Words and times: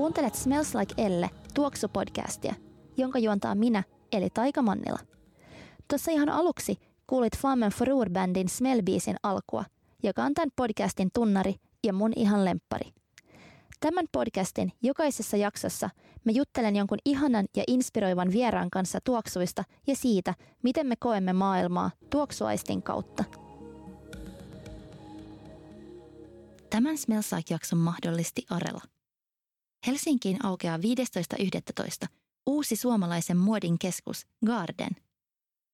Kuuntelet 0.00 0.34
Smells 0.34 0.74
Like 0.74 0.94
Elle 0.98 1.30
tuoksupodcastia, 1.54 2.54
jonka 2.96 3.18
juontaa 3.18 3.54
minä, 3.54 3.82
eli 4.12 4.30
Taika 4.30 4.62
Mannila. 4.62 4.98
Tuossa 5.88 6.10
ihan 6.10 6.28
aluksi 6.28 6.76
kuulit 7.06 7.36
Flamen 7.36 7.72
Forur-bändin 7.72 8.48
Smell-biisin 8.48 9.16
alkua, 9.22 9.64
joka 10.02 10.24
on 10.24 10.34
tämän 10.34 10.50
podcastin 10.56 11.10
tunnari 11.14 11.54
ja 11.84 11.92
mun 11.92 12.12
ihan 12.16 12.44
lemppari. 12.44 12.90
Tämän 13.80 14.04
podcastin 14.12 14.72
jokaisessa 14.82 15.36
jaksossa 15.36 15.90
mä 16.24 16.32
juttelen 16.32 16.76
jonkun 16.76 16.98
ihanan 17.04 17.46
ja 17.56 17.64
inspiroivan 17.66 18.32
vieraan 18.32 18.70
kanssa 18.70 18.98
tuoksuista 19.04 19.64
ja 19.86 19.96
siitä, 19.96 20.34
miten 20.62 20.86
me 20.86 20.94
koemme 20.98 21.32
maailmaa 21.32 21.90
tuoksuaistin 22.10 22.82
kautta. 22.82 23.24
Tämän 26.70 26.98
Smells 26.98 27.32
Like-jakson 27.32 27.78
mahdollisti 27.78 28.42
Arela. 28.50 28.82
Helsinkiin 29.86 30.44
aukeaa 30.44 30.76
15.11. 30.76 32.06
uusi 32.46 32.76
suomalaisen 32.76 33.36
muodin 33.36 33.78
keskus 33.78 34.26
Garden. 34.46 34.90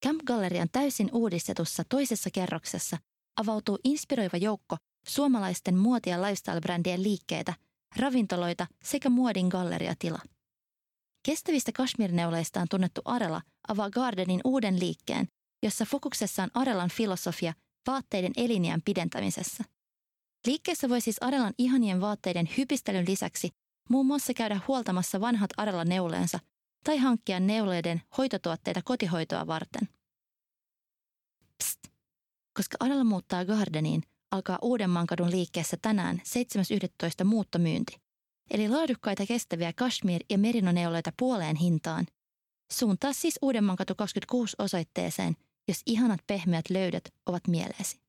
Camp 0.05 0.21
Gallerian 0.27 0.69
täysin 0.73 1.11
uudistetussa 1.13 1.83
toisessa 1.89 2.31
kerroksessa 2.31 2.99
avautuu 3.37 3.79
inspiroiva 3.85 4.37
joukko 4.37 4.77
suomalaisten 5.09 5.77
muoti- 5.77 6.11
ja 6.11 6.17
lifestyle-brändien 6.23 7.03
liikkeitä, 7.03 7.55
ravintoloita 7.97 8.67
sekä 8.85 9.11
muodin 9.11 9.49
galleriatila. 9.49 10.19
Kestävistä 11.23 11.73
kashmirneuleista 11.73 12.61
on 12.61 12.67
tunnettu 12.71 13.01
Arela 13.05 13.43
avaa 13.69 13.91
Gardenin 13.91 14.41
uuden 14.45 14.81
liikkeen, 14.81 15.29
jossa 15.63 15.85
fokuksessa 15.85 16.43
on 16.43 16.51
Arelan 16.55 16.91
filosofia 16.91 17.55
vaatteiden 17.87 18.33
eliniän 18.37 18.83
pidentämisessä. 18.85 19.65
Liikkeessä 20.47 20.89
voi 20.89 21.01
siis 21.01 21.17
Arelan 21.21 21.55
ihanien 21.59 22.01
vaatteiden 22.01 22.49
hypistelyn 22.57 23.07
lisäksi 23.09 23.51
muun 23.89 24.07
muassa 24.07 24.35
käydä 24.35 24.61
huoltamassa 24.69 25.21
vanhat 25.21 25.51
Arelan 25.57 25.89
neuleensa 25.89 26.39
tai 26.85 26.99
hankkia 26.99 27.41
neuleiden 27.41 28.03
hoitotuotteita 28.19 28.81
kotihoitoa 28.85 29.47
varten. 29.47 29.89
Psst. 31.59 31.81
Koska 32.57 32.77
Arela 32.81 33.05
muuttaa 33.05 33.45
Gardeniin, 33.45 34.03
alkaa 34.31 34.59
Uudenmaankadun 34.63 35.31
liikkeessä 35.31 35.77
tänään 35.83 36.23
7.11. 37.21 37.25
muuttomyynti. 37.25 38.01
Eli 38.51 38.69
laadukkaita 38.69 39.27
kestäviä 39.27 39.71
kashmir- 39.71 40.25
ja 40.31 40.39
merinoneuloita 40.39 41.13
puoleen 41.19 41.57
hintaan. 41.57 42.07
Suuntaa 42.73 43.13
siis 43.13 43.39
Uudenmaankatu 43.43 43.95
26 43.95 44.57
osoitteeseen, 44.59 45.37
jos 45.69 45.83
ihanat 45.87 46.21
pehmeät 46.27 46.71
löydöt 46.71 47.15
ovat 47.27 47.49
mieleesi. 47.49 48.06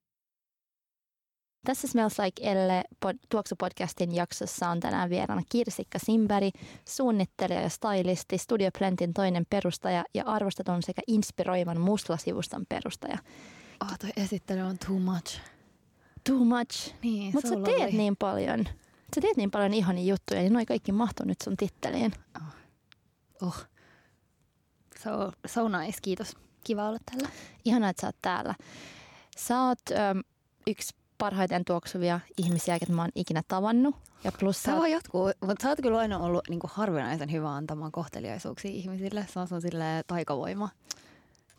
Tässä 1.68 1.88
Smells 1.88 2.20
Like 2.20 2.50
Elle 2.52 2.84
pod- 3.06 3.20
tuoksupodcastin 3.30 4.16
jaksossa 4.16 4.70
on 4.70 4.80
tänään 4.80 5.10
vieraana 5.10 5.42
Kirsikka 5.50 6.00
Simberg, 6.00 6.56
suunnittelija 6.86 7.62
ja 7.62 7.70
stylisti, 7.70 8.38
Studio 8.38 8.70
Plentin 8.78 9.14
toinen 9.14 9.46
perustaja 9.50 10.04
ja 10.14 10.23
arvostetun 10.26 10.84
sekä 10.84 11.02
inspiroivan 11.08 11.82
muslasivuston 11.82 12.66
perustaja. 12.70 13.18
Oh, 13.82 13.98
toi 14.00 14.10
esittely 14.18 14.62
on 14.62 14.78
too 14.88 15.00
much. 15.00 15.40
Too 16.23 16.38
much. 16.45 16.94
Niin, 17.04 17.34
Mutta 17.34 17.50
sä 17.50 17.56
teet 17.66 17.82
oli- 17.82 17.92
niin 17.98 18.16
paljon. 18.18 18.66
Sä 19.16 19.22
teet 19.22 19.38
niin 19.38 19.52
paljon 19.52 19.73
ihania 19.73 20.04
juttuja, 20.14 20.42
niin 20.42 20.54
noi 20.54 20.66
kaikki 20.66 20.92
mahtuu 20.92 21.26
nyt 21.26 21.42
sun 21.44 21.58
titteliin. 21.58 22.12
Oh. 23.42 23.58
So, 25.04 25.32
so 25.48 25.68
nice, 25.80 25.98
kiitos. 26.02 26.36
Kiva 26.64 26.88
olla 26.90 27.00
täällä. 27.12 27.30
Ihanaa, 27.66 27.90
että 27.90 28.02
sä 28.02 28.08
oot 28.08 28.16
täällä. 28.22 28.56
Sä 29.38 29.62
oot 29.62 29.80
äm, 29.92 30.22
yksi 30.68 30.94
parhaiten 31.18 31.66
tuoksuvia 31.66 32.20
ihmisiä, 32.38 32.80
ketä 32.80 32.94
mä 32.94 33.02
oon 33.02 33.11
ikinä 33.16 33.42
tavannut. 33.48 33.95
Ja 34.23 34.32
plus 34.39 34.58
sä 34.58 34.64
Se 34.64 34.72
oot, 34.72 34.80
vaan 34.80 34.92
jatkuu, 34.92 35.32
mutta 35.42 35.64
sä 35.64 35.70
oot 35.70 35.80
kyllä 35.82 35.98
aina 35.98 36.20
ollut 36.20 36.50
niin 36.50 36.60
kuin 36.60 36.72
harvinaisen 36.73 37.32
hyvä 37.32 37.50
antamaan 37.55 37.92
kohteliaisuuksia 37.92 38.72
ihmisille. 38.72 39.26
Se 39.33 39.39
on 39.39 39.48
sun 39.48 39.61
silleen 39.61 40.04
taikavoima. 40.08 40.70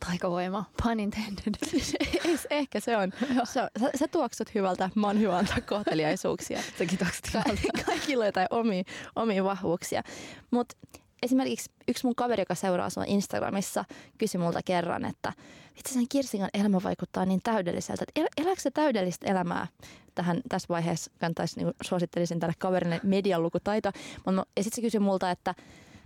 Taikavoima, 0.05 0.65
pun 0.83 0.99
intended. 0.99 1.55
Ei, 2.25 2.37
ehkä 2.49 2.79
se 2.79 2.97
on. 2.97 3.11
Se 3.43 3.45
sä, 3.53 3.69
sä 3.95 4.07
tuoksut 4.07 4.55
hyvältä, 4.55 4.89
mä 4.95 5.07
oon 5.07 5.19
hyvä 5.19 5.37
antaa 5.37 5.61
kohteliaisuuksia. 5.61 6.59
Säkin 6.79 6.97
tuokset 6.97 7.29
Ka- 7.33 7.43
hyvältä. 7.45 7.83
Kaikilla 7.85 8.23
on 8.23 8.27
jotain 8.27 8.47
omia, 8.49 8.83
omia 9.15 9.43
vahvuuksia. 9.43 10.03
Mutta 10.51 10.75
esimerkiksi 11.23 11.71
yksi 11.87 12.05
mun 12.05 12.15
kaveri, 12.15 12.41
joka 12.41 12.55
seuraa 12.55 12.89
sua 12.89 13.03
Instagramissa, 13.07 13.85
kysyi 14.17 14.41
multa 14.41 14.59
kerran, 14.65 15.05
että 15.05 15.33
vitsi 15.77 15.93
sen 15.93 16.05
Kirsingan 16.09 16.49
elämä 16.53 16.77
vaikuttaa 16.83 17.25
niin 17.25 17.39
täydelliseltä. 17.43 18.05
Että 18.07 18.21
el- 18.21 18.43
elääkö 18.43 18.61
se 18.61 18.71
täydellistä 18.71 19.27
elämää? 19.27 19.67
Tähän, 20.15 20.41
tässä 20.49 20.65
vaiheessa 20.69 21.11
kannattaisi, 21.19 21.63
niin 21.63 21.73
suosittelisin 21.83 22.39
tälle 22.39 22.53
kaverille 22.59 22.99
median 23.03 23.43
lukutaito. 23.43 23.91
Mut 24.25 24.35
mä- 24.35 24.43
Ja 24.57 24.63
sitten 24.63 24.75
se 24.75 24.81
kysyi 24.81 24.99
multa, 24.99 25.31
että, 25.31 25.55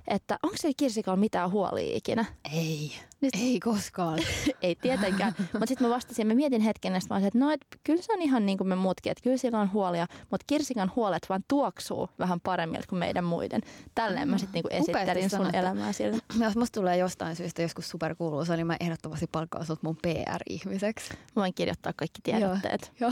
että 0.08 0.40
onko 0.44 0.56
se 0.60 0.72
Kirsikalla 0.78 1.18
mitään 1.18 1.52
huolia 1.52 1.96
ikinä? 1.98 2.26
Ei, 2.54 2.92
Nyt- 3.22 3.34
ei 3.42 3.60
koskaan. 3.60 4.20
Ei 4.62 4.76
tietenkään. 4.76 5.34
mutta 5.40 5.66
sitten 5.66 5.88
mä 5.88 5.94
vastasin, 5.94 6.28
mä 6.28 6.34
mietin 6.34 6.62
hetken, 6.62 6.94
ja 6.94 7.00
sit 7.00 7.10
mä 7.10 7.16
olisin, 7.16 7.28
että 7.28 7.40
no, 7.40 7.52
et 7.52 7.66
kyllä 7.84 8.02
se 8.02 8.14
on 8.14 8.22
ihan 8.22 8.46
niin 8.46 8.58
kuin 8.58 8.68
me 8.68 8.76
muutkin, 8.76 9.12
että 9.12 9.24
kyllä 9.24 9.38
sillä 9.38 9.60
on 9.60 9.74
huolia, 9.74 10.08
mutta 10.32 10.44
Kirsikan 10.48 10.92
huolet 10.96 11.26
vaan 11.30 11.44
tuoksuu 11.48 12.10
vähän 12.20 12.40
paremmilta 12.42 12.88
kuin 12.90 13.00
meidän 13.00 13.24
muiden. 13.24 13.62
Tälleen 13.96 14.30
mä 14.30 14.38
sitten 14.38 14.54
niin 14.72 14.82
Upeasti 14.82 14.92
esittelin 14.92 15.30
sun 15.30 15.38
sanottu. 15.40 15.58
elämää 15.58 15.94
sille. 15.94 16.18
Jos 16.46 16.56
musta 16.56 16.80
tulee 16.80 16.98
jostain 16.98 17.36
syystä 17.36 17.62
joskus 17.62 17.90
superkuuluisa, 17.90 18.56
niin 18.56 18.68
mä 18.68 18.78
ehdottomasti 18.80 19.28
palkkaan 19.32 19.66
sut 19.66 19.84
mun 19.84 19.98
PR-ihmiseksi. 20.02 21.14
Mä 21.14 21.18
voin 21.36 21.54
kirjoittaa 21.54 21.94
kaikki 21.96 22.20
tiedotteet. 22.24 22.92
Joo. 23.00 23.12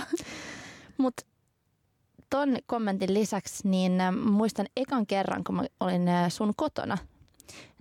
Mutta 0.98 1.24
ton 2.32 2.58
kommentin 2.66 3.14
lisäksi, 3.14 3.68
niin 3.68 4.02
äh, 4.02 4.14
muistan 4.16 4.66
ekan 4.78 5.08
kerran, 5.08 5.44
kun 5.44 5.56
mä 5.56 5.64
olin 5.80 6.08
äh, 6.08 6.32
sun 6.32 6.54
kotona, 6.58 6.98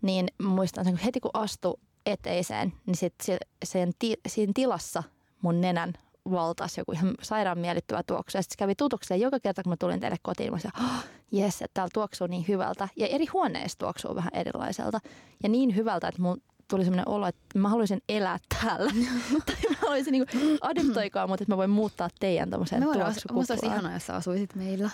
niin 0.02 0.28
muistan 0.42 0.84
sen, 0.84 0.94
kun 0.94 1.04
heti 1.04 1.20
kun 1.20 1.30
astu 1.34 1.80
eteiseen, 2.06 2.72
niin 2.86 2.96
sit 2.96 3.14
se, 3.22 3.38
sen 3.64 3.92
siinä 4.28 4.52
tilassa 4.54 5.02
mun 5.42 5.60
nenän 5.60 5.92
valtas 6.30 6.78
joku 6.78 6.92
ihan 6.92 7.14
sairaan 7.22 7.58
miellyttävä 7.58 8.02
tuoksu. 8.02 8.38
Ja 8.38 8.42
sitten 8.42 8.58
kävi 8.58 8.74
tutuksi 8.74 9.20
joka 9.20 9.40
kerta, 9.40 9.62
kun 9.62 9.72
mä 9.72 9.76
tulin 9.76 10.00
teille 10.00 10.16
kotiin, 10.22 10.52
mä 10.52 10.58
sanoin, 10.58 10.92
oh, 10.94 11.04
jes, 11.32 11.54
että 11.54 11.74
täällä 11.74 11.90
tuoksuu 11.94 12.26
niin 12.26 12.44
hyvältä. 12.48 12.88
Ja 12.96 13.06
eri 13.06 13.26
huoneissa 13.26 13.78
tuoksuu 13.78 14.14
vähän 14.14 14.34
erilaiselta. 14.34 15.00
Ja 15.42 15.48
niin 15.48 15.76
hyvältä, 15.76 16.08
että 16.08 16.22
mun 16.22 16.42
tuli 16.70 16.84
sellainen 16.84 17.08
olo, 17.08 17.26
että 17.26 17.58
mä 17.58 17.68
haluaisin 17.68 18.02
elää 18.08 18.38
täällä. 18.60 18.92
tai 19.46 19.56
mä 19.70 19.76
haluaisin 19.80 20.12
niin 20.12 20.26
kuin, 20.26 20.58
adoptoikaa 20.60 21.26
mut, 21.26 21.40
että 21.40 21.52
mä 21.52 21.56
voin 21.56 21.70
muuttaa 21.70 22.08
teidän 22.20 22.50
tommoseen 22.50 22.84
voidaan, 22.84 23.06
musta 23.06 23.20
olisi 23.20 23.28
tuoksukuplaan. 23.28 23.74
ihanaa, 23.80 23.92
jos 23.96 24.06
sä 24.06 24.14
asuisit 24.14 24.54
meillä. 24.54 24.90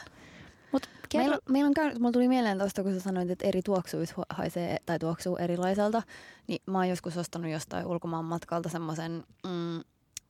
Mut 0.73 0.89
kerro, 1.09 1.23
Meillä, 1.23 1.39
meillä 1.49 1.69
on 1.69 1.75
käynyt, 1.75 1.99
mulla 1.99 2.13
tuli 2.13 2.29
mieleen 2.29 2.59
tuosta, 2.59 2.83
kun 2.83 2.95
sä 2.95 3.01
sanoit, 3.01 3.31
että 3.31 3.47
eri 3.47 3.63
tuoksuissa 3.63 4.15
hu- 4.19 4.37
haisee 4.37 4.77
tai 4.87 4.99
tuoksuu 4.99 5.37
erilaiselta. 5.37 6.03
Niin 6.47 6.63
mä 6.67 6.79
oon 6.79 6.89
joskus 6.89 7.17
ostanut 7.17 7.51
jostain 7.51 7.87
ulkomaan 7.87 8.25
matkalta 8.25 8.69
semmoisen 8.69 9.25
mm, 9.47 9.81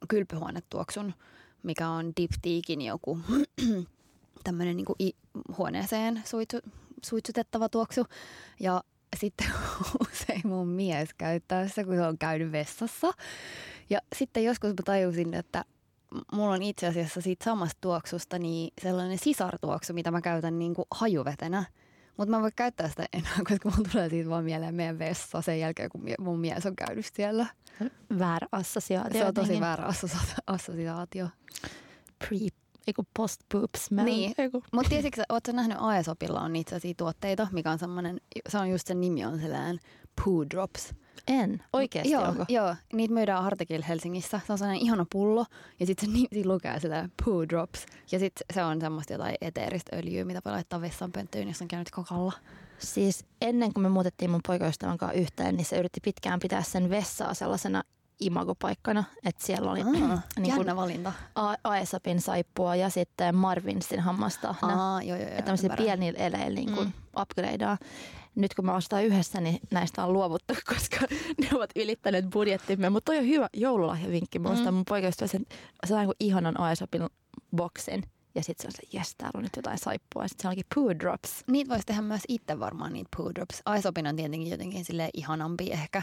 kylpyhuonetuoksun, 0.08 1.14
mikä 1.62 1.88
on 1.88 2.12
diptiikin 2.20 2.82
joku 2.82 3.18
tämmöinen 4.44 4.76
niin 4.76 5.14
huoneeseen 5.58 6.22
suitsu, 6.24 6.58
suitsutettava 7.04 7.68
tuoksu. 7.68 8.06
Ja 8.60 8.82
sitten 9.16 9.46
usein 10.00 10.40
mun 10.44 10.68
mies 10.68 11.08
käyttää 11.18 11.68
sitä, 11.68 11.84
kun 11.84 11.94
se 11.94 12.02
on 12.02 12.18
käynyt 12.18 12.52
vessassa. 12.52 13.12
Ja 13.90 13.98
sitten 14.14 14.44
joskus 14.44 14.70
mä 14.70 14.82
tajusin, 14.84 15.34
että 15.34 15.64
mulla 16.32 16.54
on 16.54 16.62
itse 16.62 16.86
asiassa 16.86 17.20
siitä 17.20 17.44
samasta 17.44 17.78
tuoksusta 17.80 18.38
niin 18.38 18.72
sellainen 18.82 19.18
sisartuoksu, 19.18 19.92
mitä 19.92 20.10
mä 20.10 20.20
käytän 20.20 20.58
niin 20.58 20.74
kuin 20.74 20.86
hajuvetenä. 20.90 21.64
Mutta 22.16 22.30
mä 22.30 22.36
en 22.36 22.42
voi 22.42 22.50
käyttää 22.56 22.88
sitä 22.88 23.06
enää, 23.12 23.38
koska 23.48 23.70
mun 23.76 23.86
tulee 23.92 24.08
siitä 24.08 24.30
vaan 24.30 24.44
mieleen 24.44 24.74
meidän 24.74 24.98
vessa 24.98 25.42
sen 25.42 25.60
jälkeen, 25.60 25.90
kun 25.90 26.02
mun 26.18 26.40
mies 26.40 26.66
on 26.66 26.76
käynyt 26.76 27.06
siellä. 27.14 27.46
väärä 28.18 28.46
assosiaatio. 28.52 29.20
Se 29.20 29.26
on 29.26 29.34
tosi 29.34 29.60
väärä 29.60 29.84
assosia- 29.84 30.42
assosiaatio. 30.46 31.28
Pre, 32.18 32.38
eiku 32.86 33.06
post 33.16 33.40
poop 33.52 33.70
smell. 33.76 34.04
Niin, 34.04 34.34
mutta 34.72 34.88
tiesitkö, 34.88 35.22
ootko 35.28 35.52
nähnyt 35.52 35.78
Aesopilla 35.80 36.40
on 36.40 36.52
niitä 36.52 36.76
tuotteita, 36.96 37.48
mikä 37.52 37.70
on 37.70 37.78
semmoinen, 37.78 38.20
se 38.48 38.58
on 38.58 38.70
just 38.70 38.86
sen 38.86 39.00
nimi 39.00 39.24
on 39.24 39.40
sellainen 39.40 39.78
poo 40.24 40.44
drops. 40.50 40.94
En. 41.28 41.62
Oikeasti 41.72 42.10
joo, 42.10 42.24
onko? 42.24 42.44
Joo, 42.48 42.76
niitä 42.92 43.14
myydään 43.14 43.44
Artekil 43.44 43.82
Helsingissä. 43.88 44.40
Se 44.46 44.52
on 44.52 44.58
sellainen 44.58 44.82
ihana 44.82 45.06
pullo 45.12 45.46
ja 45.80 45.86
sitten 45.86 46.10
se 46.10 46.26
siinä 46.32 46.52
lukee 46.52 46.80
sitä 46.80 47.08
poo 47.24 47.48
drops. 47.48 47.86
Ja 48.12 48.18
sitten 48.18 48.46
se 48.54 48.64
on 48.64 48.80
semmoista 48.80 49.12
jotain 49.12 49.34
eteeristä 49.40 49.96
öljyä, 49.96 50.24
mitä 50.24 50.40
voi 50.44 50.52
laittaa 50.52 50.80
vessanpönttöön, 50.80 51.48
jos 51.48 51.62
on 51.62 51.68
käynyt 51.68 51.90
kakalla. 51.90 52.32
Siis 52.78 53.24
ennen 53.40 53.72
kuin 53.72 53.82
me 53.82 53.88
muutettiin 53.88 54.30
mun 54.30 54.40
poikaystävän 54.46 54.98
kanssa 54.98 55.20
yhteen, 55.20 55.56
niin 55.56 55.64
se 55.64 55.78
yritti 55.78 56.00
pitkään 56.00 56.40
pitää 56.40 56.62
sen 56.62 56.90
vessaa 56.90 57.34
sellaisena 57.34 57.82
imagopaikkana, 58.20 59.04
että 59.24 59.46
siellä 59.46 59.70
oli 59.70 59.80
Aa, 59.82 60.20
niin 60.42 60.54
kuin 60.54 60.76
valinta. 60.76 61.12
A- 61.34 61.54
Aesopin 61.64 62.20
saippua 62.20 62.76
ja 62.76 62.88
sitten 62.90 63.34
Marvinsin 63.34 64.00
hammastahna. 64.00 64.94
Aa, 64.94 65.02
joo, 65.02 65.16
joo, 65.18 65.28
joo. 65.30 65.42
tämmöisillä 65.42 65.76
pienillä 65.76 66.18
eleillä 66.18 66.54
niin 66.54 66.72
kuin 66.72 66.86
Mm. 66.88 67.22
upgradeaa. 67.22 67.78
Nyt 68.34 68.54
kun 68.54 68.64
mä 68.66 68.74
ostan 68.74 69.04
yhdessä, 69.04 69.40
niin 69.40 69.58
näistä 69.70 70.04
on 70.04 70.12
luovuttu, 70.12 70.54
koska 70.74 70.96
ne 71.40 71.48
ovat 71.52 71.70
ylittäneet 71.76 72.30
budjettimme. 72.30 72.90
Mutta 72.90 73.12
toi 73.12 73.18
on 73.18 73.26
hyvä 73.28 73.48
joululahjavinkki. 73.54 74.38
Mä 74.38 74.48
ostan 74.48 74.66
Mm. 74.68 74.74
mun 74.74 74.84
poikaystävä 74.88 75.28
sen, 75.28 75.46
sen 75.86 75.96
ihanan 76.20 76.60
Aesopin 76.60 77.02
boksin. 77.56 78.02
ja 78.34 78.42
sitten 78.42 78.62
se 78.62 78.68
on 78.68 78.72
se, 78.90 78.98
jes, 78.98 79.14
täällä 79.18 79.38
on 79.38 79.42
nyt 79.42 79.56
jotain 79.56 79.78
saippua. 79.78 80.22
Ja 80.24 80.28
sitten 80.28 80.42
se 80.42 80.48
onkin 80.48 80.66
poo 80.74 80.98
drops. 80.98 81.44
Niitä 81.50 81.68
voisi 81.70 81.86
tehdä 81.86 82.02
myös 82.02 82.20
itse 82.28 82.58
varmaan, 82.60 82.92
niitä 82.92 83.08
poo 83.16 83.30
drops. 83.34 83.62
Aesopin 83.64 84.06
on 84.06 84.16
tietenkin 84.16 84.50
jotenkin 84.50 84.84
sille 84.84 85.10
ihanampi 85.14 85.72
ehkä. 85.72 86.02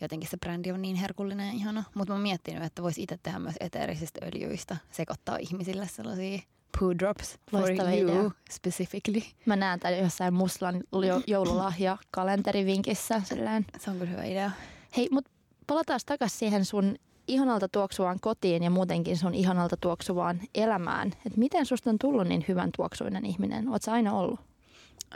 Jotenkin 0.00 0.30
se 0.30 0.36
brändi 0.36 0.72
on 0.72 0.82
niin 0.82 0.96
herkullinen 0.96 1.46
ja 1.46 1.52
ihana. 1.52 1.84
Mutta 1.94 2.12
mä 2.12 2.14
oon 2.14 2.22
miettinyt, 2.22 2.62
että 2.62 2.82
voisi 2.82 3.02
itse 3.02 3.18
tehdä 3.22 3.38
myös 3.38 3.54
eteerisistä 3.60 4.20
öljyistä. 4.34 4.76
Sekoittaa 4.90 5.36
ihmisille 5.36 5.88
sellaisia 5.88 6.38
poo 6.80 6.94
drops 6.98 7.38
for 7.50 7.60
Loistava 7.60 7.90
you 7.90 8.10
idea. 8.10 8.30
specifically. 8.50 9.22
Mä 9.46 9.56
näen 9.56 9.80
tämän 9.80 9.98
jossain 9.98 10.34
muslan 10.34 10.82
jo- 11.06 11.22
joululahja 11.26 11.98
kalenterivinkissä. 12.10 13.20
Silleen. 13.24 13.64
Se 13.78 13.90
on 13.90 13.98
kyllä 13.98 14.10
hyvä 14.10 14.24
idea. 14.24 14.50
Hei, 14.96 15.08
mutta 15.12 15.30
palataan 15.66 16.00
takaisin 16.06 16.38
siihen 16.38 16.64
sun 16.64 16.96
ihanalta 17.28 17.68
tuoksuvaan 17.68 18.20
kotiin 18.20 18.62
ja 18.62 18.70
muutenkin 18.70 19.16
sun 19.16 19.34
ihanalta 19.34 19.76
tuoksuvaan 19.76 20.40
elämään. 20.54 21.12
Et 21.26 21.36
miten 21.36 21.66
susta 21.66 21.90
on 21.90 21.98
tullut 21.98 22.26
niin 22.28 22.44
hyvän 22.48 22.70
tuoksuinen 22.76 23.26
ihminen? 23.26 23.68
Oot 23.68 23.82
sä 23.82 23.92
aina 23.92 24.12
ollut? 24.14 24.40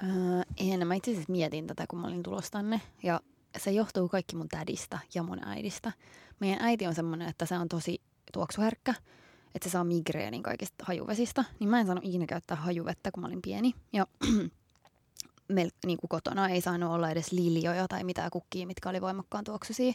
Öö, 0.02 0.42
en, 0.56 0.86
mä 0.86 0.94
itse 0.94 1.10
asiassa 1.10 1.32
mietin 1.32 1.66
tätä, 1.66 1.84
kun 1.88 1.98
mä 1.98 2.06
olin 2.06 2.22
tulossa 2.22 2.50
tänne. 2.50 2.80
Ja 3.02 3.20
se 3.58 3.70
johtuu 3.70 4.08
kaikki 4.08 4.36
mun 4.36 4.48
tädistä 4.48 4.98
ja 5.14 5.22
mun 5.22 5.48
äidistä. 5.48 5.92
Meidän 6.40 6.62
äiti 6.62 6.86
on 6.86 6.94
semmoinen, 6.94 7.28
että 7.28 7.46
se 7.46 7.58
on 7.58 7.68
tosi 7.68 8.00
tuoksuherkkä. 8.32 8.94
Että 9.54 9.68
se 9.68 9.72
saa 9.72 9.84
migreenin 9.84 10.42
kaikista 10.42 10.84
hajuvesistä. 10.88 11.44
Niin 11.60 11.70
mä 11.70 11.80
en 11.80 11.86
saanut 11.86 12.04
ikinä 12.04 12.26
käyttää 12.26 12.56
hajuvettä, 12.56 13.10
kun 13.10 13.20
mä 13.20 13.26
olin 13.26 13.42
pieni. 13.42 13.74
Ja 13.92 14.06
meillä 15.48 15.72
niin 15.86 15.98
kuin 15.98 16.08
kotona 16.08 16.48
ei 16.48 16.60
saanut 16.60 16.90
olla 16.90 17.10
edes 17.10 17.32
liljoja 17.32 17.88
tai 17.88 18.04
mitään 18.04 18.30
kukkia, 18.30 18.66
mitkä 18.66 18.88
oli 18.88 19.00
voimakkaan 19.00 19.44
tuoksuisia. 19.44 19.92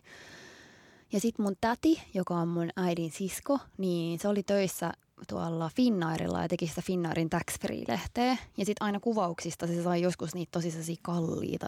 Ja 1.11 1.19
sitten 1.19 1.45
mun 1.45 1.55
täti, 1.61 2.01
joka 2.13 2.35
on 2.35 2.47
mun 2.47 2.69
äidin 2.75 3.11
sisko, 3.11 3.59
niin 3.77 4.19
se 4.19 4.27
oli 4.27 4.43
töissä 4.43 4.93
tuolla 5.27 5.69
Finnairilla 5.75 6.41
ja 6.41 6.47
teki 6.47 6.67
sitä 6.67 6.81
Finnairin 6.81 7.29
tax 7.29 7.59
free-lehteä. 7.59 8.37
Ja 8.57 8.65
sitten 8.65 8.85
aina 8.85 8.99
kuvauksista 8.99 9.67
se 9.67 9.83
sai 9.83 10.01
joskus 10.01 10.35
niitä 10.35 10.51
tosi 10.51 10.71
sellaisia 10.71 10.95
kalliita 11.01 11.67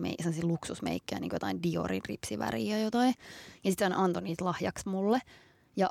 mei- 0.00 0.14
sellaisia 0.18 0.46
luksusmeikkejä, 0.46 1.20
niin 1.20 1.30
kuin 1.30 1.36
jotain 1.36 1.62
Diorin 1.62 2.02
ripsiväriä 2.08 2.78
jotain. 2.78 3.14
Ja 3.64 3.70
sitten 3.70 3.92
hän 3.92 4.00
antoi 4.00 4.22
niitä 4.22 4.44
lahjaksi 4.44 4.88
mulle. 4.88 5.20
Ja 5.76 5.90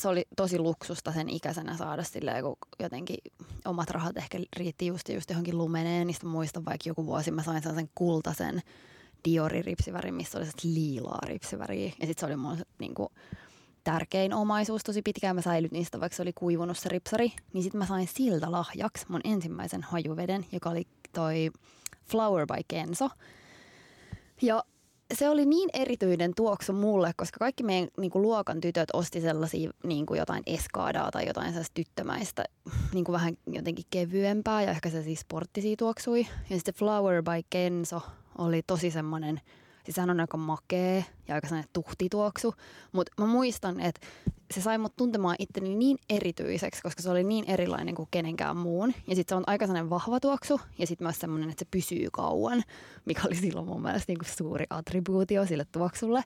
se 0.00 0.08
oli 0.08 0.24
tosi 0.36 0.58
luksusta 0.58 1.12
sen 1.12 1.28
ikäisenä 1.28 1.76
saada 1.76 2.02
silleen, 2.02 2.44
kun 2.44 2.56
jotenkin 2.78 3.18
omat 3.64 3.90
rahat 3.90 4.16
ehkä 4.16 4.38
riitti 4.56 4.86
just, 4.86 5.08
just 5.08 5.30
johonkin 5.30 5.58
lumeneen. 5.58 6.06
Niistä 6.06 6.26
muistan 6.26 6.64
vaikka 6.64 6.88
joku 6.88 7.06
vuosi 7.06 7.30
mä 7.30 7.42
sain 7.42 7.62
sen 7.62 7.90
kultaisen 7.94 8.62
Diorin 9.24 9.64
ripsivärin, 9.64 10.14
missä 10.14 10.38
oli 10.38 10.46
liilaa 10.62 11.18
ripsiväriä. 11.26 11.92
Ja 12.00 12.06
sitten 12.06 12.20
se 12.20 12.26
oli 12.26 12.36
mun 12.36 12.58
niin 12.78 12.94
kuin, 12.94 13.08
tärkein 13.84 14.34
omaisuus 14.34 14.82
tosi 14.84 15.02
pitkään. 15.02 15.36
Mä 15.36 15.42
säilytin 15.42 15.76
niistä, 15.76 16.00
vaikka 16.00 16.16
se 16.16 16.22
oli 16.22 16.32
kuivunut 16.32 16.78
se 16.78 16.88
ripsari. 16.88 17.32
Niin 17.52 17.62
sitten 17.62 17.78
mä 17.78 17.86
sain 17.86 18.08
siltä 18.08 18.52
lahjaksi 18.52 19.06
mun 19.08 19.20
ensimmäisen 19.24 19.82
hajuveden, 19.82 20.46
joka 20.52 20.70
oli 20.70 20.86
toi 21.12 21.50
Flower 22.10 22.46
by 22.46 22.62
Kenzo. 22.68 23.08
Ja 24.42 24.64
se 25.14 25.28
oli 25.28 25.46
niin 25.46 25.68
erityinen 25.72 26.32
tuoksu 26.36 26.72
mulle, 26.72 27.12
koska 27.16 27.38
kaikki 27.38 27.62
meidän 27.62 27.88
niin 27.98 28.10
kuin, 28.10 28.22
luokan 28.22 28.60
tytöt 28.60 28.88
osti 28.92 29.20
sellaisia 29.20 29.70
niin 29.84 30.06
kuin 30.06 30.18
jotain 30.18 30.42
eskaadaa 30.46 31.10
tai 31.10 31.26
jotain 31.26 31.48
sellaista 31.48 31.74
tyttömäistä, 31.74 32.44
niin 32.94 33.04
kuin 33.04 33.12
vähän 33.12 33.36
jotenkin 33.46 33.84
kevyempää 33.90 34.62
ja 34.62 34.70
ehkä 34.70 34.90
se 34.90 35.02
siis 35.02 35.20
sporttisia 35.20 35.76
tuoksui. 35.76 36.26
Ja 36.50 36.56
sitten 36.56 36.74
Flower 36.74 37.22
by 37.22 37.46
Kenzo 37.50 38.02
oli 38.38 38.62
tosi 38.66 38.90
semmoinen, 38.90 39.40
siis 39.84 39.94
sehän 39.94 40.10
on 40.10 40.20
aika 40.20 40.36
makea 40.36 41.02
ja 41.28 41.34
aika 41.34 41.46
sellainen 41.48 41.70
tuhtituoksu, 41.72 42.54
mutta 42.92 43.12
mä 43.18 43.26
muistan, 43.26 43.80
että 43.80 44.06
se 44.54 44.60
sai 44.60 44.78
mut 44.78 44.96
tuntemaan 44.96 45.36
itteni 45.38 45.74
niin 45.74 45.98
erityiseksi, 46.10 46.82
koska 46.82 47.02
se 47.02 47.10
oli 47.10 47.24
niin 47.24 47.44
erilainen 47.48 47.94
kuin 47.94 48.08
kenenkään 48.10 48.56
muun. 48.56 48.94
Ja 49.06 49.14
sitten 49.16 49.34
se 49.34 49.36
on 49.36 49.44
aika 49.46 49.66
sellainen 49.66 49.90
vahva 49.90 50.20
tuoksu 50.20 50.60
ja 50.78 50.86
sitten 50.86 51.04
myös 51.04 51.18
semmoinen, 51.18 51.50
että 51.50 51.64
se 51.64 51.68
pysyy 51.70 52.08
kauan, 52.12 52.62
mikä 53.04 53.22
oli 53.26 53.34
silloin 53.36 53.66
mun 53.66 53.82
mielestä 53.82 54.12
niinku 54.12 54.24
suuri 54.36 54.66
attribuutio 54.70 55.46
sille 55.46 55.66
tuoksulle. 55.72 56.22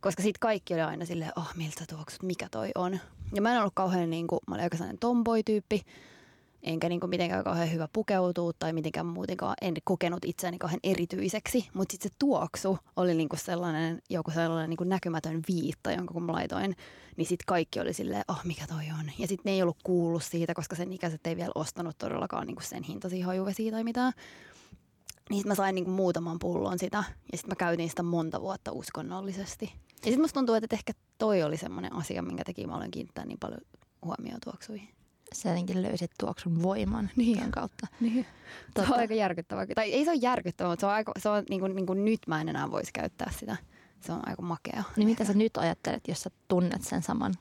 Koska 0.00 0.22
sitten 0.22 0.40
kaikki 0.40 0.74
oli 0.74 0.82
aina 0.82 1.04
silleen, 1.04 1.32
oh 1.36 1.50
miltä 1.56 1.84
tuoksut, 1.88 2.22
mikä 2.22 2.48
toi 2.50 2.70
on. 2.74 2.98
Ja 3.34 3.42
mä 3.42 3.52
en 3.52 3.60
ollut 3.60 3.74
kauhean, 3.74 4.10
niinku, 4.10 4.38
mä 4.48 4.54
olin 4.54 4.64
aika 4.64 4.76
sellainen 4.76 4.98
tomboy-tyyppi, 4.98 5.82
enkä 6.62 6.88
niinku 6.88 7.06
mitenkään 7.06 7.44
kauhean 7.44 7.72
hyvä 7.72 7.88
pukeutua 7.92 8.52
tai 8.58 8.72
mitenkään 8.72 9.06
muutenkaan 9.06 9.54
en 9.62 9.74
kokenut 9.84 10.24
itseäni 10.24 10.58
kauhean 10.58 10.80
erityiseksi. 10.82 11.68
Mutta 11.74 11.92
sitten 11.92 12.10
se 12.10 12.16
tuoksu 12.18 12.78
oli 12.96 13.14
niinku 13.14 13.36
sellainen, 13.36 14.02
joku 14.10 14.30
sellainen 14.30 14.70
niinku 14.70 14.84
näkymätön 14.84 15.42
viitta, 15.48 15.92
jonka 15.92 16.14
kun 16.14 16.22
mä 16.22 16.32
laitoin, 16.32 16.76
niin 17.16 17.26
sitten 17.26 17.46
kaikki 17.46 17.80
oli 17.80 17.92
silleen, 17.92 18.24
oh 18.28 18.40
mikä 18.44 18.66
toi 18.66 18.84
on. 19.00 19.10
Ja 19.18 19.28
sitten 19.28 19.50
ne 19.50 19.52
ei 19.52 19.62
ollut 19.62 19.82
kuullut 19.84 20.22
siitä, 20.22 20.54
koska 20.54 20.76
sen 20.76 20.92
ikäiset 20.92 21.26
ei 21.26 21.36
vielä 21.36 21.52
ostanut 21.54 21.98
todellakaan 21.98 22.46
niinku 22.46 22.62
sen 22.62 22.82
hintaisia 22.82 23.26
hajuvesiä 23.26 23.72
tai 23.72 23.84
mitään. 23.84 24.12
Niin 25.30 25.38
sit 25.38 25.46
mä 25.46 25.54
sain 25.54 25.74
niinku 25.74 25.90
muutaman 25.90 26.38
pullon 26.38 26.78
sitä 26.78 27.04
ja 27.32 27.38
sitten 27.38 27.50
mä 27.50 27.56
käytin 27.56 27.90
sitä 27.90 28.02
monta 28.02 28.40
vuotta 28.40 28.72
uskonnollisesti. 28.72 29.64
Ja 29.74 30.04
sitten 30.04 30.20
musta 30.20 30.34
tuntuu, 30.34 30.54
että 30.54 30.76
ehkä 30.76 30.92
toi 31.18 31.42
oli 31.42 31.56
semmoinen 31.56 31.92
asia, 31.92 32.22
minkä 32.22 32.44
teki 32.44 32.66
mä 32.66 32.76
olen 32.76 32.90
kiinnittää 32.90 33.26
niin 33.26 33.38
paljon 33.38 33.60
huomioon 34.04 34.40
tuoksuihin. 34.44 34.88
Sä 35.34 35.48
jotenkin 35.48 35.82
löysit 35.82 36.10
tuoksun 36.20 36.62
voiman 36.62 37.10
Niin. 37.16 37.38
niin. 37.38 37.50
kautta. 37.50 37.86
Niin. 38.00 38.24
Se 38.24 38.72
Totta. 38.74 38.92
on 38.94 38.98
aika 39.00 39.14
järkyttävää. 39.14 39.66
Tai 39.74 39.92
ei 39.92 40.04
se 40.04 40.10
ole 40.10 40.18
järkyttävää, 40.22 40.72
mutta 40.72 40.80
se 40.80 40.86
on, 40.86 40.92
aika, 40.92 41.12
se 41.18 41.28
on 41.28 41.44
niin 41.50 41.60
kuin, 41.60 41.74
niin 41.76 41.86
kuin 41.86 42.04
nyt 42.04 42.20
mä 42.26 42.40
en 42.40 42.48
enää 42.48 42.70
voisi 42.70 42.90
käyttää 42.92 43.30
sitä. 43.38 43.56
Se 44.00 44.12
on 44.12 44.28
aika 44.28 44.42
makea. 44.42 44.82
Niin 44.96 45.08
mitä 45.08 45.24
sä 45.24 45.32
nyt 45.34 45.56
ajattelet, 45.56 46.08
jos 46.08 46.22
sä 46.22 46.30
tunnet 46.48 46.82
sen 46.82 47.02
saman 47.02 47.34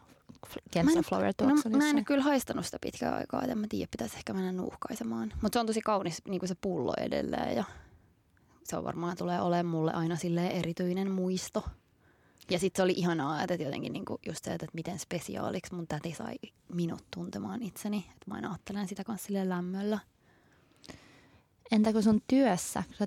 Kenza 0.71 0.97
en- 0.99 1.03
Flower 1.05 1.25
No, 1.27 1.33
tuoksun 1.37 1.71
mä 1.71 1.77
en 1.77 1.81
ole 1.81 1.85
jossain? 1.87 2.05
kyllä 2.05 2.23
haistanut 2.23 2.65
sitä 2.65 2.77
pitkään 2.81 3.13
aikaa, 3.13 3.41
en 3.41 3.57
mä 3.57 3.65
tiedä, 3.69 3.87
pitäisi 3.91 4.17
ehkä 4.17 4.33
mennä 4.33 4.51
nuuhkaisemaan. 4.51 5.33
Mutta 5.41 5.55
se 5.55 5.59
on 5.59 5.65
tosi 5.65 5.81
kaunis 5.81 6.21
niin 6.27 6.39
kuin 6.39 6.47
se 6.49 6.55
pullo 6.61 6.93
edelleen 6.97 7.55
ja 7.55 7.63
se 8.63 8.77
on 8.77 8.83
varmaan 8.83 9.17
tulee 9.17 9.41
olemaan 9.41 9.65
mulle 9.65 9.93
aina 9.93 10.15
silleen 10.15 10.51
erityinen 10.51 11.11
muisto. 11.11 11.63
Ja 12.49 12.59
sitten 12.59 12.79
se 12.79 12.83
oli 12.83 12.93
ihanaa, 12.97 13.43
että 13.43 13.53
jotenkin 13.53 13.93
niinku 13.93 14.19
just 14.25 14.45
se, 14.45 14.53
että 14.53 14.67
miten 14.73 14.99
spesiaaliksi 14.99 15.75
mun 15.75 15.87
täti 15.87 16.13
sai 16.13 16.35
minut 16.73 17.03
tuntemaan 17.15 17.63
itseni. 17.63 17.97
Että 17.97 18.25
mä 18.27 18.35
aina 18.35 18.49
ajattelen 18.49 18.87
sitä 18.87 19.03
kanssa 19.03 19.25
silleen 19.25 19.49
lämmöllä. 19.49 19.99
Entä 21.71 21.93
kun 21.93 22.03
sun 22.03 22.21
työssä, 22.27 22.83
kun 22.87 22.95
sä 22.97 23.05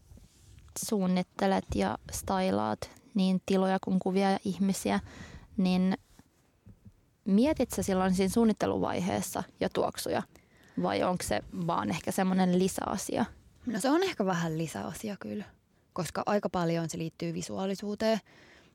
suunnittelet 0.88 1.64
ja 1.74 1.98
stylaat 2.12 2.90
niin 3.14 3.42
tiloja 3.46 3.78
kuin 3.84 3.98
kuvia 3.98 4.30
ja 4.30 4.38
ihmisiä, 4.44 5.00
niin 5.56 5.98
mietit 7.24 7.70
sä 7.70 7.82
silloin 7.82 8.14
siinä 8.14 8.32
suunnitteluvaiheessa 8.32 9.42
jo 9.60 9.68
tuoksuja? 9.68 10.22
Vai 10.82 11.02
onko 11.02 11.24
se 11.24 11.42
vaan 11.66 11.90
ehkä 11.90 12.12
semmoinen 12.12 12.58
lisäasia? 12.58 13.24
No 13.66 13.80
se 13.80 13.90
on 13.90 14.02
ehkä 14.02 14.26
vähän 14.26 14.58
lisäasia 14.58 15.16
kyllä, 15.20 15.44
koska 15.92 16.22
aika 16.26 16.48
paljon 16.48 16.90
se 16.90 16.98
liittyy 16.98 17.34
visuaalisuuteen. 17.34 18.20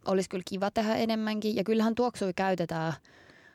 Olisi 0.07 0.29
kyllä 0.29 0.43
kiva 0.49 0.71
tehdä 0.71 0.95
enemmänkin 0.95 1.55
ja 1.55 1.63
kyllähän 1.63 1.95
tuoksui 1.95 2.33
käytetään 2.33 2.93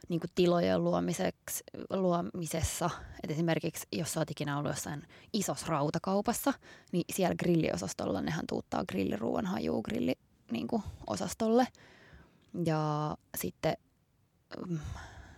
niin 0.08 0.20
kuin 0.20 0.30
tilojen 0.34 0.84
luomiseksi, 0.84 1.64
luomisessa. 1.90 2.90
Et 3.22 3.30
esimerkiksi 3.30 3.86
jos 3.92 4.12
sä 4.12 4.20
oot 4.20 4.30
ikinä 4.30 4.58
ollut 4.58 4.72
jossain 4.72 5.02
isossa 5.32 5.66
rautakaupassa, 5.68 6.52
niin 6.92 7.04
siellä 7.12 7.34
grilliosastolla 7.34 8.20
nehän 8.20 8.46
tuuttaa 8.48 8.84
grilliruuan 8.88 9.46
hajuu 9.46 9.82
grilli 9.82 10.14
niin 10.50 10.68
kuin 10.68 10.82
osastolle. 11.06 11.66
Ja 12.64 13.16
sitten, 13.38 13.76
mm, 14.68 14.78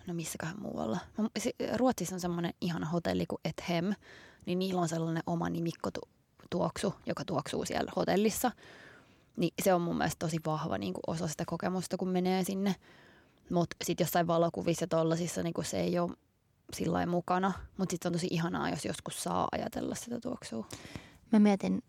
no 0.07 0.15
missäköhän 0.15 0.61
muualla. 0.61 0.99
No, 1.19 1.29
si- 1.39 1.55
Ruotsissa 1.77 2.15
on 2.17 2.21
semmoinen 2.21 2.55
ihana 2.61 2.87
hotelli 2.87 3.27
kuin 3.27 3.41
Ethem, 3.45 3.95
niin 4.47 4.59
niillä 4.59 4.81
on 4.81 4.89
sellainen 4.89 5.23
oma 5.27 5.49
nimikkotuoksu, 5.51 6.95
joka 7.07 7.25
tuoksuu 7.25 7.65
siellä 7.65 7.93
hotellissa. 7.97 8.51
Niin 9.37 9.55
se 9.63 9.75
on 9.75 9.81
mun 9.81 9.97
mielestä 9.97 10.19
tosi 10.19 10.37
vahva 10.47 10.79
niin 10.79 10.95
kuin 10.95 11.03
osa 11.07 11.29
sitä 11.29 11.45
kokemusta, 11.47 11.97
kun 11.97 12.09
menee 12.09 12.45
sinne. 12.45 12.75
Mutta 13.51 13.77
sitten 13.85 14.05
jossain 14.05 14.27
valokuvissa 14.27 14.87
tollasissa 14.87 15.43
niin 15.43 15.55
kuin 15.55 15.65
se 15.65 15.81
ei 15.81 15.99
ole 15.99 16.11
sillä 16.73 17.07
mukana. 17.07 17.53
Mutta 17.77 17.93
sitten 17.93 18.09
on 18.09 18.13
tosi 18.13 18.29
ihanaa, 18.31 18.71
jos 18.71 18.85
joskus 18.85 19.23
saa 19.23 19.49
ajatella 19.53 19.95
sitä 19.95 20.21
tuoksua. 20.21 20.67
Mä 21.33 21.39
mietin 21.39 21.83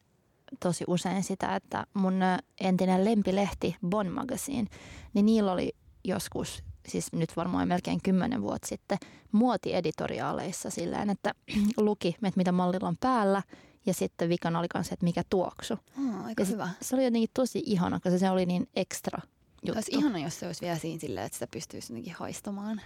tosi 0.60 0.84
usein 0.88 1.24
sitä, 1.24 1.56
että 1.56 1.86
mun 1.94 2.14
entinen 2.62 3.06
lempilehti 3.06 3.76
Bon 3.88 4.12
Magazine, 4.12 4.68
niin 5.14 5.26
niillä 5.26 5.52
oli 5.52 5.76
joskus, 6.04 6.64
siis 6.88 7.14
nyt 7.14 7.38
varmaan 7.38 7.68
melkein 7.68 8.02
kymmenen 8.04 8.42
vuotta 8.42 8.68
sitten, 8.68 8.98
muotieditoriaaleissa 9.32 10.70
silleen, 10.70 11.10
että 11.10 11.32
luki, 11.78 12.08
että 12.08 12.38
mitä 12.38 12.52
mallilla 12.52 12.88
on 12.88 12.98
päällä 13.00 13.42
ja 13.86 13.94
sitten 13.94 14.30
vikana 14.30 14.60
oli 14.60 14.68
kanssa, 14.68 14.94
että 14.94 15.04
mikä 15.04 15.24
tuoksu. 15.30 15.74
Oh, 15.74 16.26
aika 16.26 16.42
Ja 16.42 16.46
hyvä. 16.46 16.70
Se 16.82 16.96
oli 16.96 17.06
jotenkin 17.06 17.30
tosi 17.34 17.64
ihana, 17.66 18.00
koska 18.00 18.20
se 18.20 18.30
oli 18.30 18.46
niin 18.46 18.70
ekstra 18.76 19.20
juttu. 19.66 19.78
Olisi 19.78 19.92
ihana, 19.96 20.20
jos 20.20 20.40
se 20.40 20.46
olisi 20.46 20.62
vielä 20.62 20.78
siinä 20.78 21.00
silleen, 21.00 21.26
että 21.26 21.36
sitä 21.36 21.48
pystyisi 21.48 21.94
jotenkin 21.94 22.14
haistamaan. 22.14 22.82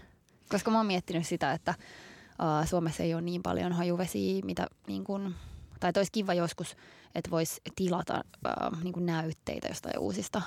Koska 0.50 0.72
mä 0.72 0.78
oon 0.78 0.86
miettinyt 0.86 1.28
sitä, 1.28 1.52
että 1.54 1.74
uh, 1.80 2.68
Suomessa 2.68 3.04
ei 3.04 3.14
ole 3.14 3.22
niin 3.22 3.44
paljon 3.44 3.74
hajuvesiä, 3.74 4.42
mitä 4.46 4.68
niin 4.88 5.04
kun, 5.04 5.36
tai 5.80 5.92
olisi 5.96 6.12
kiva 6.12 6.34
joskus, 6.34 6.76
että 7.16 7.32
voisi 7.32 7.62
tilata 7.76 8.24
uh, 8.46 8.84
niin 8.84 8.94
kun 8.94 9.06
näytteitä 9.06 9.68
jostain 9.68 10.00
uusista. 10.00 10.42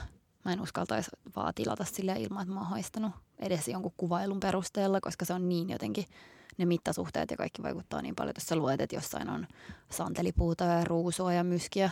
Mä 0.45 0.53
en 0.53 0.61
uskaltaisi 0.61 1.11
vaan 1.37 1.55
tilata 1.55 1.85
sille 1.85 2.13
ilman, 2.13 2.43
että 2.43 2.55
mä 2.55 2.61
oon 2.61 2.71
haistanut 2.71 3.13
edes 3.39 3.69
jonkun 3.69 3.93
kuvailun 3.97 4.41
perusteella, 4.41 5.01
koska 5.01 5.25
se 5.25 5.35
on 5.35 5.49
niin 5.49 5.71
jotenkin 5.71 6.05
ne 6.59 6.65
mittasuhteet 6.65 7.31
ja 7.31 7.37
kaikki 7.37 7.63
vaikuttaa 7.63 8.03
niin 8.03 8.15
paljon. 8.17 8.35
Jos 8.37 8.47
sä 8.47 8.57
luet, 8.57 8.81
että 8.81 8.97
jossain 8.97 9.31
on 9.31 9.47
santelipuuta 9.91 10.65
ja 10.65 10.85
ruusua 10.85 11.33
ja 11.33 11.45
myskiä, 11.45 11.91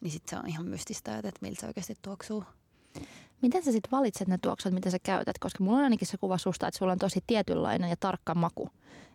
niin 0.00 0.10
sitten 0.10 0.30
se 0.30 0.42
on 0.42 0.48
ihan 0.48 0.66
mystistä, 0.66 1.16
että 1.16 1.30
miltä 1.40 1.60
se 1.60 1.66
oikeasti 1.66 1.94
tuoksuu. 2.02 2.44
Miten 3.42 3.64
sä 3.64 3.72
sitten 3.72 3.90
valitset 3.90 4.28
ne 4.28 4.38
tuoksut, 4.38 4.72
mitä 4.72 4.90
sä 4.90 4.98
käytät? 5.02 5.38
Koska 5.38 5.64
mulla 5.64 5.78
on 5.78 5.84
ainakin 5.84 6.08
se 6.08 6.18
kuva 6.18 6.38
susta, 6.38 6.68
että 6.68 6.78
sulla 6.78 6.92
on 6.92 6.98
tosi 6.98 7.24
tietynlainen 7.26 7.90
ja 7.90 7.96
tarkka 8.00 8.34
maku. 8.34 8.70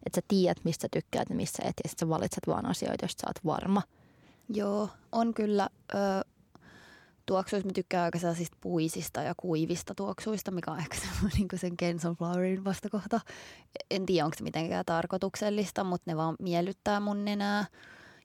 Että 0.05 0.17
sä 0.17 0.25
tiedät, 0.27 0.57
mistä 0.63 0.81
sä 0.81 0.87
tykkäät 0.91 1.29
ja 1.29 1.35
missä 1.35 1.63
et. 1.63 1.73
Ja 1.83 1.89
sitten 1.89 2.07
sä 2.07 2.09
valitset 2.09 2.43
vaan 2.47 2.65
asioita, 2.65 3.03
joista 3.05 3.21
sä 3.21 3.27
oot 3.29 3.45
varma. 3.45 3.81
Joo, 4.49 4.89
on 5.11 5.33
kyllä. 5.33 5.69
Ö, 5.93 5.97
tuoksuista 7.25 7.67
mä 7.69 7.73
tykkään 7.73 8.03
aika 8.03 8.19
sellaisista 8.19 8.57
puisista 8.61 9.21
ja 9.21 9.33
kuivista 9.37 9.95
tuoksuista, 9.95 10.51
mikä 10.51 10.71
on 10.71 10.79
ehkä 10.79 10.97
niin 11.37 11.47
sen 11.55 11.77
Ken 11.77 11.97
Flowerin 12.17 12.65
vastakohta. 12.65 13.19
En 13.91 14.05
tiedä, 14.05 14.25
onko 14.25 14.37
se 14.37 14.43
mitenkään 14.43 14.85
tarkoituksellista, 14.85 15.83
mutta 15.83 16.11
ne 16.11 16.17
vaan 16.17 16.35
miellyttää 16.39 16.99
mun 16.99 17.25
nenää. 17.25 17.65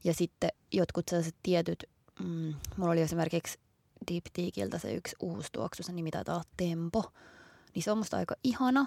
Ja 0.04 0.14
sitten 0.14 0.50
jotkut 0.72 1.08
sellaiset 1.08 1.36
tietyt, 1.42 1.84
mm, 2.20 2.54
mulla 2.76 2.92
oli 2.92 3.00
esimerkiksi 3.00 3.58
Diptyikiltä 4.12 4.78
se 4.78 4.94
yksi 4.94 5.16
uusi 5.20 5.48
tuoksu, 5.52 5.82
se 5.82 5.92
nimi 5.92 6.10
taitaa 6.10 6.42
Tempo. 6.56 7.12
Niin 7.74 7.82
se 7.82 7.90
on 7.90 7.98
musta 7.98 8.16
aika 8.16 8.34
ihana, 8.44 8.86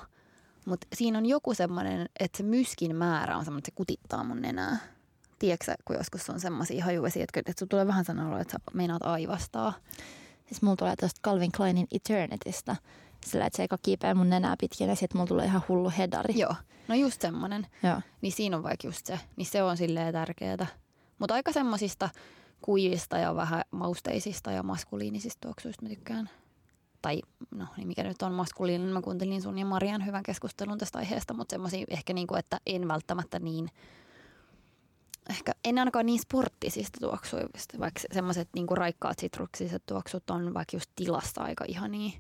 mutta 0.66 0.88
siinä 0.94 1.18
on 1.18 1.26
joku 1.26 1.54
semmoinen, 1.54 2.10
että 2.20 2.38
se 2.38 2.44
myskin 2.44 2.96
määrä 2.96 3.38
on 3.38 3.46
semmoinen, 3.46 3.60
että 3.60 3.72
se 3.72 3.76
kutittaa 3.76 4.24
mun 4.24 4.42
nenää. 4.42 4.78
Tiedätkö 5.44 5.74
kun 5.86 5.96
joskus 5.96 6.30
on 6.30 6.40
semmoisia 6.40 6.86
hajuvesiä, 6.86 7.24
että, 7.24 7.52
että 7.52 7.66
tulee 7.66 7.88
vähän 7.88 8.06
sanoa, 8.06 8.40
että 8.40 8.52
sä 8.52 8.60
meinaat 8.74 9.04
aivastaa. 9.04 9.74
Siis 10.46 10.62
mulla 10.62 10.76
tulee 10.76 10.96
tästä 10.96 11.20
Calvin 11.24 11.52
Kleinin 11.52 11.88
Eternitystä. 11.92 12.76
Sillä, 13.26 13.46
että 13.46 13.58
se 13.58 13.64
eka 13.64 13.78
kiipeä 13.82 14.14
mun 14.14 14.30
nenää 14.30 14.56
pitkin 14.60 14.90
ja 14.90 14.96
sitten 14.96 15.18
mulla 15.18 15.28
tulee 15.28 15.46
ihan 15.46 15.64
hullu 15.70 15.92
hedari. 15.98 16.40
Joo, 16.40 16.56
no 16.88 16.96
just 16.96 17.22
semmoinen. 17.22 17.68
Joo. 17.84 18.02
Niin 18.22 18.32
siinä 18.32 18.58
on 18.58 18.64
vaikka 18.64 18.88
just 18.88 19.06
se. 19.06 19.20
Niin 19.36 19.46
se 19.46 19.64
on 19.64 19.78
silleen 19.78 20.14
tärkeää. 20.14 20.68
Mutta 21.20 21.34
aika 21.34 21.52
semmosista 21.52 22.10
kuivista 22.62 23.18
ja 23.18 23.36
vähän 23.36 23.62
mausteisista 23.72 24.52
ja 24.52 24.64
maskuliinisista 24.64 25.42
tuoksuista 25.42 25.84
mä 25.86 25.90
tykkään. 25.90 26.30
Tai 27.02 27.22
no 27.52 27.66
niin 27.78 27.88
mikä 27.88 28.04
nyt 28.04 28.22
on 28.22 28.34
maskuliininen. 28.34 28.94
Mä 28.94 29.02
kuuntelin 29.02 29.42
sun 29.42 29.58
ja 29.58 29.66
Marian 29.66 30.06
hyvän 30.06 30.24
keskustelun 30.24 30.78
tästä 30.78 30.98
aiheesta, 30.98 31.34
mutta 31.34 31.54
semmoisia 31.54 31.86
ehkä 31.90 32.14
niinku, 32.14 32.36
että 32.36 32.60
en 32.66 32.88
välttämättä 32.88 33.40
niin 33.40 33.70
ehkä 35.30 35.52
en 35.64 35.80
ainakaan 35.80 36.06
niin 36.06 36.20
sporttisista 36.20 37.00
tuoksuista, 37.00 37.80
vaikka 37.80 38.02
semmoiset 38.14 38.50
niinku 38.56 38.76
raikkaat 38.76 39.20
sitruksiset 39.20 39.84
tuoksut 39.86 40.30
on 40.30 40.54
vaikka 40.54 40.76
just 40.76 40.90
tilassa 40.96 41.42
aika 41.42 41.66
ihania, 41.68 42.12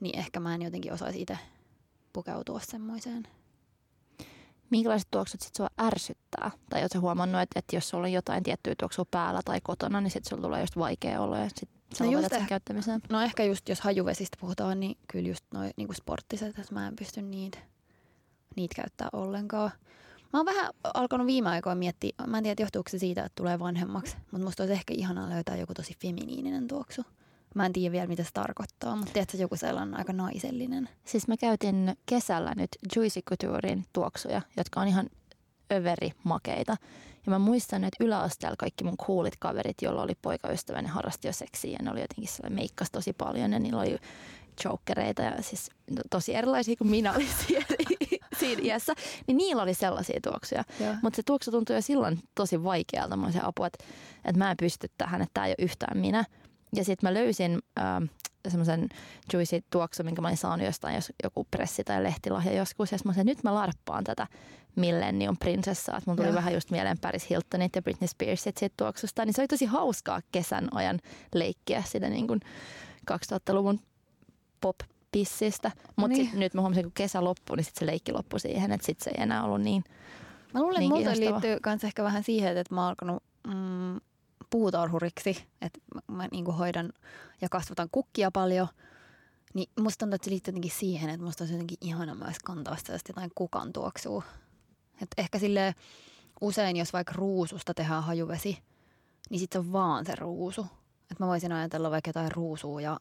niin 0.00 0.18
ehkä 0.18 0.40
mä 0.40 0.54
en 0.54 0.62
jotenkin 0.62 0.92
osaisi 0.92 1.22
itse 1.22 1.38
pukeutua 2.12 2.60
semmoiseen 2.60 3.26
minkälaiset 4.72 5.08
tuoksut 5.10 5.40
sit 5.40 5.54
sua 5.54 5.68
ärsyttää? 5.80 6.50
Tai 6.70 6.80
oletko 6.80 7.00
huomannut, 7.00 7.40
että, 7.40 7.58
että 7.58 7.76
jos 7.76 7.88
sulla 7.88 8.04
on 8.04 8.12
jotain 8.12 8.42
tiettyä 8.42 8.74
tuoksua 8.78 9.04
päällä 9.10 9.40
tai 9.44 9.60
kotona, 9.62 10.00
niin 10.00 10.10
sitten 10.10 10.30
sulla 10.30 10.42
tulee 10.42 10.60
just 10.60 10.78
vaikea 10.78 11.20
olo 11.20 11.36
ja 11.36 11.48
sit 11.56 11.68
sä 11.94 12.04
no 12.04 12.28
sen 12.28 12.46
käyttämiseen? 12.46 13.00
No 13.10 13.20
ehkä 13.20 13.44
just 13.44 13.68
jos 13.68 13.80
hajuvesistä 13.80 14.36
puhutaan, 14.40 14.80
niin 14.80 14.98
kyllä 15.08 15.28
just 15.28 15.44
noin 15.54 15.72
niin 15.76 15.94
sporttiset, 15.94 16.58
että 16.58 16.74
mä 16.74 16.88
en 16.88 16.96
pysty 16.96 17.22
niitä, 17.22 17.58
niitä 18.56 18.74
käyttää 18.74 19.08
ollenkaan. 19.12 19.70
Mä 20.32 20.38
oon 20.38 20.46
vähän 20.46 20.72
alkanut 20.94 21.26
viime 21.26 21.48
aikoina 21.48 21.78
miettiä, 21.78 22.12
mä 22.26 22.38
en 22.38 22.44
tiedä 22.44 22.62
johtuuko 22.62 22.90
se 22.90 22.98
siitä, 22.98 23.24
että 23.24 23.36
tulee 23.36 23.58
vanhemmaksi, 23.58 24.16
mutta 24.30 24.44
musta 24.44 24.62
olisi 24.62 24.72
ehkä 24.72 24.94
ihanaa 24.96 25.30
löytää 25.30 25.56
joku 25.56 25.74
tosi 25.74 25.96
feminiininen 26.02 26.68
tuoksu. 26.68 27.02
Mä 27.54 27.66
en 27.66 27.72
tiedä 27.72 27.92
vielä, 27.92 28.06
mitä 28.06 28.24
se 28.24 28.30
tarkoittaa, 28.34 28.96
mutta 28.96 29.12
tiedätkö 29.12 29.36
joku 29.36 29.56
sellainen 29.56 29.98
aika 29.98 30.12
naisellinen? 30.12 30.88
Siis 31.04 31.28
mä 31.28 31.36
käytin 31.36 31.96
kesällä 32.06 32.52
nyt 32.56 32.70
Juicy 32.96 33.22
Couturein 33.22 33.84
tuoksuja, 33.92 34.42
jotka 34.56 34.80
on 34.80 34.88
ihan 34.88 35.10
överi 35.72 36.10
makeita. 36.24 36.76
Ja 37.26 37.30
mä 37.30 37.38
muistan, 37.38 37.84
että 37.84 38.04
yläasteella 38.04 38.56
kaikki 38.58 38.84
mun 38.84 38.96
coolit 38.96 39.36
kaverit, 39.38 39.82
joilla 39.82 40.02
oli 40.02 40.14
poikaystävä, 40.22 40.82
ne 40.82 40.88
harrasti 40.88 41.28
jo 41.28 41.32
seksiä 41.32 41.70
ja 41.70 41.78
ne 41.82 41.90
oli 41.90 42.00
jotenkin 42.00 42.28
sellainen 42.28 42.56
meikkas 42.58 42.90
tosi 42.90 43.12
paljon 43.12 43.52
ja 43.52 43.58
niillä 43.58 43.80
oli 43.80 43.98
jokereita 44.64 45.22
ja 45.22 45.42
siis 45.42 45.70
tosi 46.10 46.34
erilaisia 46.34 46.76
kuin 46.76 46.90
minä 46.90 47.12
olin 47.12 47.28
siellä 47.46 47.66
siinä 48.42 48.62
iässä, 48.64 48.92
niin 49.26 49.36
niillä 49.36 49.62
oli 49.62 49.74
sellaisia 49.74 50.20
tuoksuja. 50.22 50.64
Mutta 51.02 51.16
se 51.16 51.22
tuoksu 51.22 51.50
tuntui 51.50 51.76
jo 51.76 51.82
silloin 51.82 52.18
tosi 52.34 52.64
vaikealta. 52.64 53.16
Mä 53.16 53.32
se 53.32 53.40
apua, 53.42 53.66
että, 53.66 53.84
että 54.24 54.38
mä 54.38 54.50
en 54.50 54.56
pysty 54.56 54.88
tähän, 54.98 55.22
että 55.22 55.30
tämä 55.34 55.46
ei 55.46 55.50
ole 55.58 55.64
yhtään 55.64 55.98
minä. 55.98 56.24
Ja 56.76 56.84
sitten 56.84 57.10
mä 57.10 57.14
löysin 57.14 57.58
äh, 57.78 58.10
semmoisen 58.48 58.88
juicy 59.32 59.60
tuoksu, 59.70 60.02
minkä 60.02 60.22
mä 60.22 60.28
olin 60.28 60.36
saanut 60.36 60.66
jostain, 60.66 60.94
jos 60.94 61.12
joku 61.22 61.46
pressi- 61.56 61.84
tai 61.84 62.02
lehtilahja 62.02 62.52
joskus. 62.52 62.92
Ja 62.92 62.98
mä 63.04 63.12
sanoin, 63.12 63.26
nyt 63.26 63.44
mä 63.44 63.54
larppaan 63.54 64.04
tätä 64.04 64.26
Millennium 64.76 65.36
Prinsessaa. 65.36 65.98
Että 65.98 66.10
mun 66.10 66.16
tuli 66.16 66.28
ja. 66.28 66.34
vähän 66.34 66.54
just 66.54 66.70
mieleen 66.70 66.98
Paris 66.98 67.30
Hiltonit 67.30 67.76
ja 67.76 67.82
Britney 67.82 68.08
Spearsit 68.08 68.56
siitä 68.56 68.74
tuoksusta. 68.76 69.24
Niin 69.24 69.34
se 69.34 69.42
oli 69.42 69.48
tosi 69.48 69.66
hauskaa 69.66 70.20
kesän 70.32 70.68
ajan 70.76 70.98
leikkiä 71.34 71.82
sitä 71.86 72.08
niin 72.08 72.26
kuin 72.26 72.40
2000-luvun 73.12 73.80
pop 74.60 74.76
pissistä. 75.12 75.70
Mutta 75.96 76.16
niin. 76.16 76.30
nyt 76.34 76.54
mä 76.54 76.60
huomasin, 76.60 76.84
kun 76.84 76.92
kesä 76.94 77.24
loppui, 77.24 77.56
niin 77.56 77.64
sit 77.64 77.76
se 77.76 77.86
leikki 77.86 78.12
loppui 78.12 78.40
siihen, 78.40 78.72
että 78.72 78.86
sit 78.86 79.00
se 79.00 79.10
ei 79.10 79.22
enää 79.22 79.44
ollut 79.44 79.60
niin 79.60 79.84
Mä 80.54 80.62
luulen, 80.62 80.80
niin 80.80 81.08
että 81.08 81.20
liittyy 81.20 81.58
myös 81.66 81.84
ehkä 81.84 82.04
vähän 82.04 82.24
siihen, 82.24 82.56
että 82.56 82.74
mä 82.74 82.80
oon 82.80 82.88
alkanut 82.88 83.22
mm, 83.46 84.00
puutarhuriksi, 84.50 85.44
että 85.60 85.80
mä, 85.94 86.00
mä 86.16 86.28
niin 86.32 86.46
hoidan 86.46 86.92
ja 87.40 87.48
kasvatan 87.48 87.88
kukkia 87.92 88.30
paljon, 88.30 88.68
niin 89.54 89.70
musta 89.80 89.98
tuntuu, 89.98 90.14
että 90.14 90.24
se 90.24 90.30
liittyy 90.30 90.52
jotenkin 90.52 90.70
siihen, 90.70 91.10
että 91.10 91.26
musta 91.26 91.42
olisi 91.44 91.54
jotenkin 91.54 91.78
ihana 91.80 92.14
myös 92.14 92.38
kantaa 92.44 92.76
sitä 92.76 92.98
jotain 93.08 93.30
kukan 93.34 93.72
tuoksua. 93.72 94.22
Et 95.02 95.08
ehkä 95.18 95.38
sille 95.38 95.74
usein, 96.40 96.76
jos 96.76 96.92
vaikka 96.92 97.12
ruususta 97.16 97.74
tehdään 97.74 98.02
hajuvesi, 98.02 98.58
niin 99.30 99.40
sitten 99.40 99.62
se 99.62 99.66
on 99.66 99.72
vaan 99.72 100.06
se 100.06 100.14
ruusu. 100.14 100.66
Että 101.10 101.24
mä 101.24 101.26
voisin 101.26 101.52
ajatella 101.52 101.90
vaikka 101.90 102.08
jotain 102.08 102.32
ruusua 102.32 102.80
ja 102.80 103.00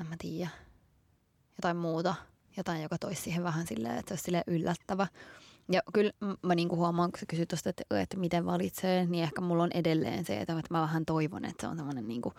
en 0.00 0.06
mä 0.06 0.16
tiedä, 0.18 0.50
jotain 1.58 1.76
muuta. 1.76 2.14
Jotain, 2.56 2.82
joka 2.82 2.98
toisi 2.98 3.22
siihen 3.22 3.44
vähän 3.44 3.66
silleen, 3.66 3.98
että 3.98 4.08
se 4.08 4.12
olisi 4.12 4.24
silleen 4.24 4.44
yllättävä. 4.46 5.06
Ja 5.72 5.82
kyllä 5.92 6.12
mä 6.42 6.54
niinku 6.54 6.76
huomaan, 6.76 7.12
kun 7.12 7.20
sä 7.20 7.26
kysyt 7.28 7.48
tuosta, 7.48 7.70
että, 7.70 8.00
että 8.00 8.16
miten 8.16 8.46
valitsee, 8.46 9.06
niin 9.06 9.24
ehkä 9.24 9.40
mulla 9.40 9.62
on 9.62 9.70
edelleen 9.74 10.24
se, 10.24 10.40
että 10.40 10.54
mä 10.70 10.80
vähän 10.80 11.04
toivon, 11.04 11.44
että 11.44 11.60
se 11.60 11.68
on 11.68 11.76
semmoinen 11.76 12.08
niinku, 12.08 12.32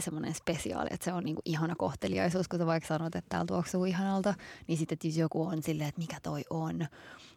semmoinen 0.00 0.34
spesiaali, 0.34 0.88
että 0.90 1.04
se 1.04 1.12
on 1.12 1.24
niinku 1.24 1.42
ihana 1.44 1.74
kohteliaisuus, 1.76 2.48
kun 2.48 2.58
sä 2.58 2.66
vaikka 2.66 2.88
sanot, 2.88 3.14
että 3.14 3.28
täällä 3.28 3.46
tuoksuu 3.46 3.84
ihanalta, 3.84 4.34
niin 4.66 4.78
sitten 4.78 4.98
jos 5.04 5.16
joku 5.16 5.42
on 5.42 5.62
silleen, 5.62 5.88
että 5.88 6.00
mikä 6.00 6.16
toi 6.22 6.42
on. 6.50 6.86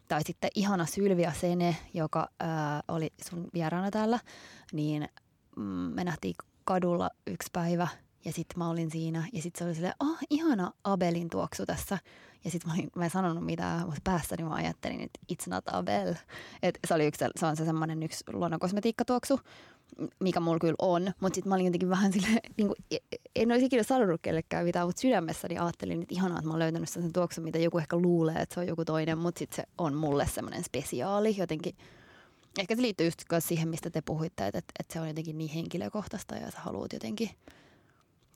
Tai 0.08 0.22
sitten 0.24 0.50
ihana 0.54 0.86
Sylvia 0.86 1.32
Sene, 1.32 1.76
joka 1.94 2.28
ää, 2.40 2.82
oli 2.88 3.12
sun 3.28 3.48
vieraana 3.54 3.90
täällä, 3.90 4.18
niin 4.72 5.08
mm, 5.56 5.62
me 5.62 6.04
nähtiin 6.04 6.34
kadulla 6.64 7.10
yksi 7.26 7.48
päivä 7.52 7.88
ja 8.26 8.32
sitten 8.32 8.58
mä 8.58 8.70
olin 8.70 8.90
siinä 8.90 9.28
ja 9.32 9.42
sitten 9.42 9.58
se 9.58 9.64
oli 9.64 9.74
silleen, 9.74 9.94
ah, 10.00 10.18
ihana 10.30 10.72
Abelin 10.84 11.30
tuoksu 11.30 11.66
tässä. 11.66 11.98
Ja 12.44 12.50
sitten 12.50 12.72
mä, 12.72 12.82
mä 12.96 13.04
en 13.04 13.10
sanonut 13.10 13.44
mitään, 13.44 13.80
mutta 13.80 14.00
päässäni 14.04 14.44
mä 14.44 14.54
ajattelin, 14.54 15.00
että 15.00 15.20
it's 15.32 15.50
not 15.50 15.64
Abel. 15.66 16.14
Et 16.62 16.78
se, 16.86 16.94
oli 16.94 17.06
yksi, 17.06 17.24
se 17.36 17.46
on 17.46 17.56
se 17.56 17.64
semmoinen 17.64 18.02
yksi 18.02 18.24
luonnonkosmetiikkatuoksu, 18.32 19.40
mikä 20.20 20.40
mulla 20.40 20.58
kyllä 20.58 20.74
on. 20.78 21.12
Mutta 21.20 21.34
sitten 21.34 21.48
mä 21.48 21.54
olin 21.54 21.66
jotenkin 21.66 21.90
vähän 21.90 22.12
silleen, 22.12 22.40
niin 22.56 22.66
kuin, 22.66 22.76
e, 22.90 22.96
en 23.36 23.52
olisi 23.52 23.66
ikinä 23.66 23.82
sanonut 23.82 24.20
kellekään 24.22 24.64
mitään, 24.64 24.86
mutta 24.86 25.00
sydämessäni 25.00 25.58
ajattelin, 25.58 26.02
että 26.02 26.14
ihanaa, 26.14 26.38
että 26.38 26.46
mä 26.46 26.52
oon 26.52 26.58
löytänyt 26.58 26.88
sen 26.88 27.12
tuoksun, 27.12 27.44
mitä 27.44 27.58
joku 27.58 27.78
ehkä 27.78 27.96
luulee, 27.96 28.36
että 28.36 28.54
se 28.54 28.60
on 28.60 28.66
joku 28.66 28.84
toinen. 28.84 29.18
Mutta 29.18 29.38
sitten 29.38 29.56
se 29.56 29.64
on 29.78 29.94
mulle 29.94 30.26
semmoinen 30.26 30.64
spesiaali 30.64 31.36
jotenkin. 31.36 31.76
Ehkä 32.58 32.76
se 32.76 32.82
liittyy 32.82 33.06
just 33.06 33.22
siihen, 33.38 33.68
mistä 33.68 33.90
te 33.90 34.00
puhuitte, 34.00 34.46
että, 34.46 34.58
että 34.58 34.92
se 34.92 35.00
on 35.00 35.08
jotenkin 35.08 35.38
niin 35.38 35.50
henkilökohtaista 35.50 36.34
ja 36.34 36.50
sä 36.50 36.60
haluat 36.60 36.92
jotenkin– 36.92 37.30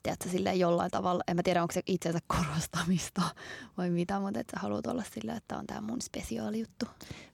tiedätkö, 0.03 0.29
silleen 0.29 0.59
jollain 0.59 0.91
tavalla, 0.91 1.23
en 1.27 1.35
mä 1.35 1.43
tiedä 1.43 1.61
onko 1.61 1.71
se 1.71 1.81
itsensä 1.85 2.19
korostamista 2.27 3.21
vai 3.77 3.89
mitä, 3.89 4.19
mutta 4.19 4.39
että 4.39 4.57
sä 4.57 4.61
haluat 4.61 4.87
olla 4.87 5.03
silleen, 5.13 5.37
että 5.37 5.57
on 5.57 5.67
tämä 5.67 5.81
mun 5.81 6.01
spesiaali 6.01 6.59
juttu. 6.59 6.85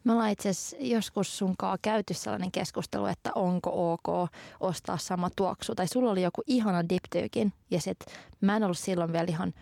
Me 0.04 0.12
ollaan 0.12 0.32
itse 0.32 0.50
joskus 0.80 1.38
sunkaan 1.38 1.78
käyty 1.82 2.14
sellainen 2.14 2.52
keskustelu, 2.52 3.06
että 3.06 3.32
onko 3.36 3.94
ok 3.94 4.30
ostaa 4.60 4.98
sama 4.98 5.30
tuoksu. 5.36 5.76
Tai 5.76 5.88
sulla 5.88 6.12
oli 6.12 6.22
joku 6.22 6.42
ihana 6.48 6.90
diptyykin 6.90 7.54
ja 7.72 7.82
sit 7.82 8.00
mä 8.42 8.56
en 8.56 8.64
ollut 8.64 8.78
silloin 8.78 9.14
vielä 9.14 9.28
ihan 9.30 9.54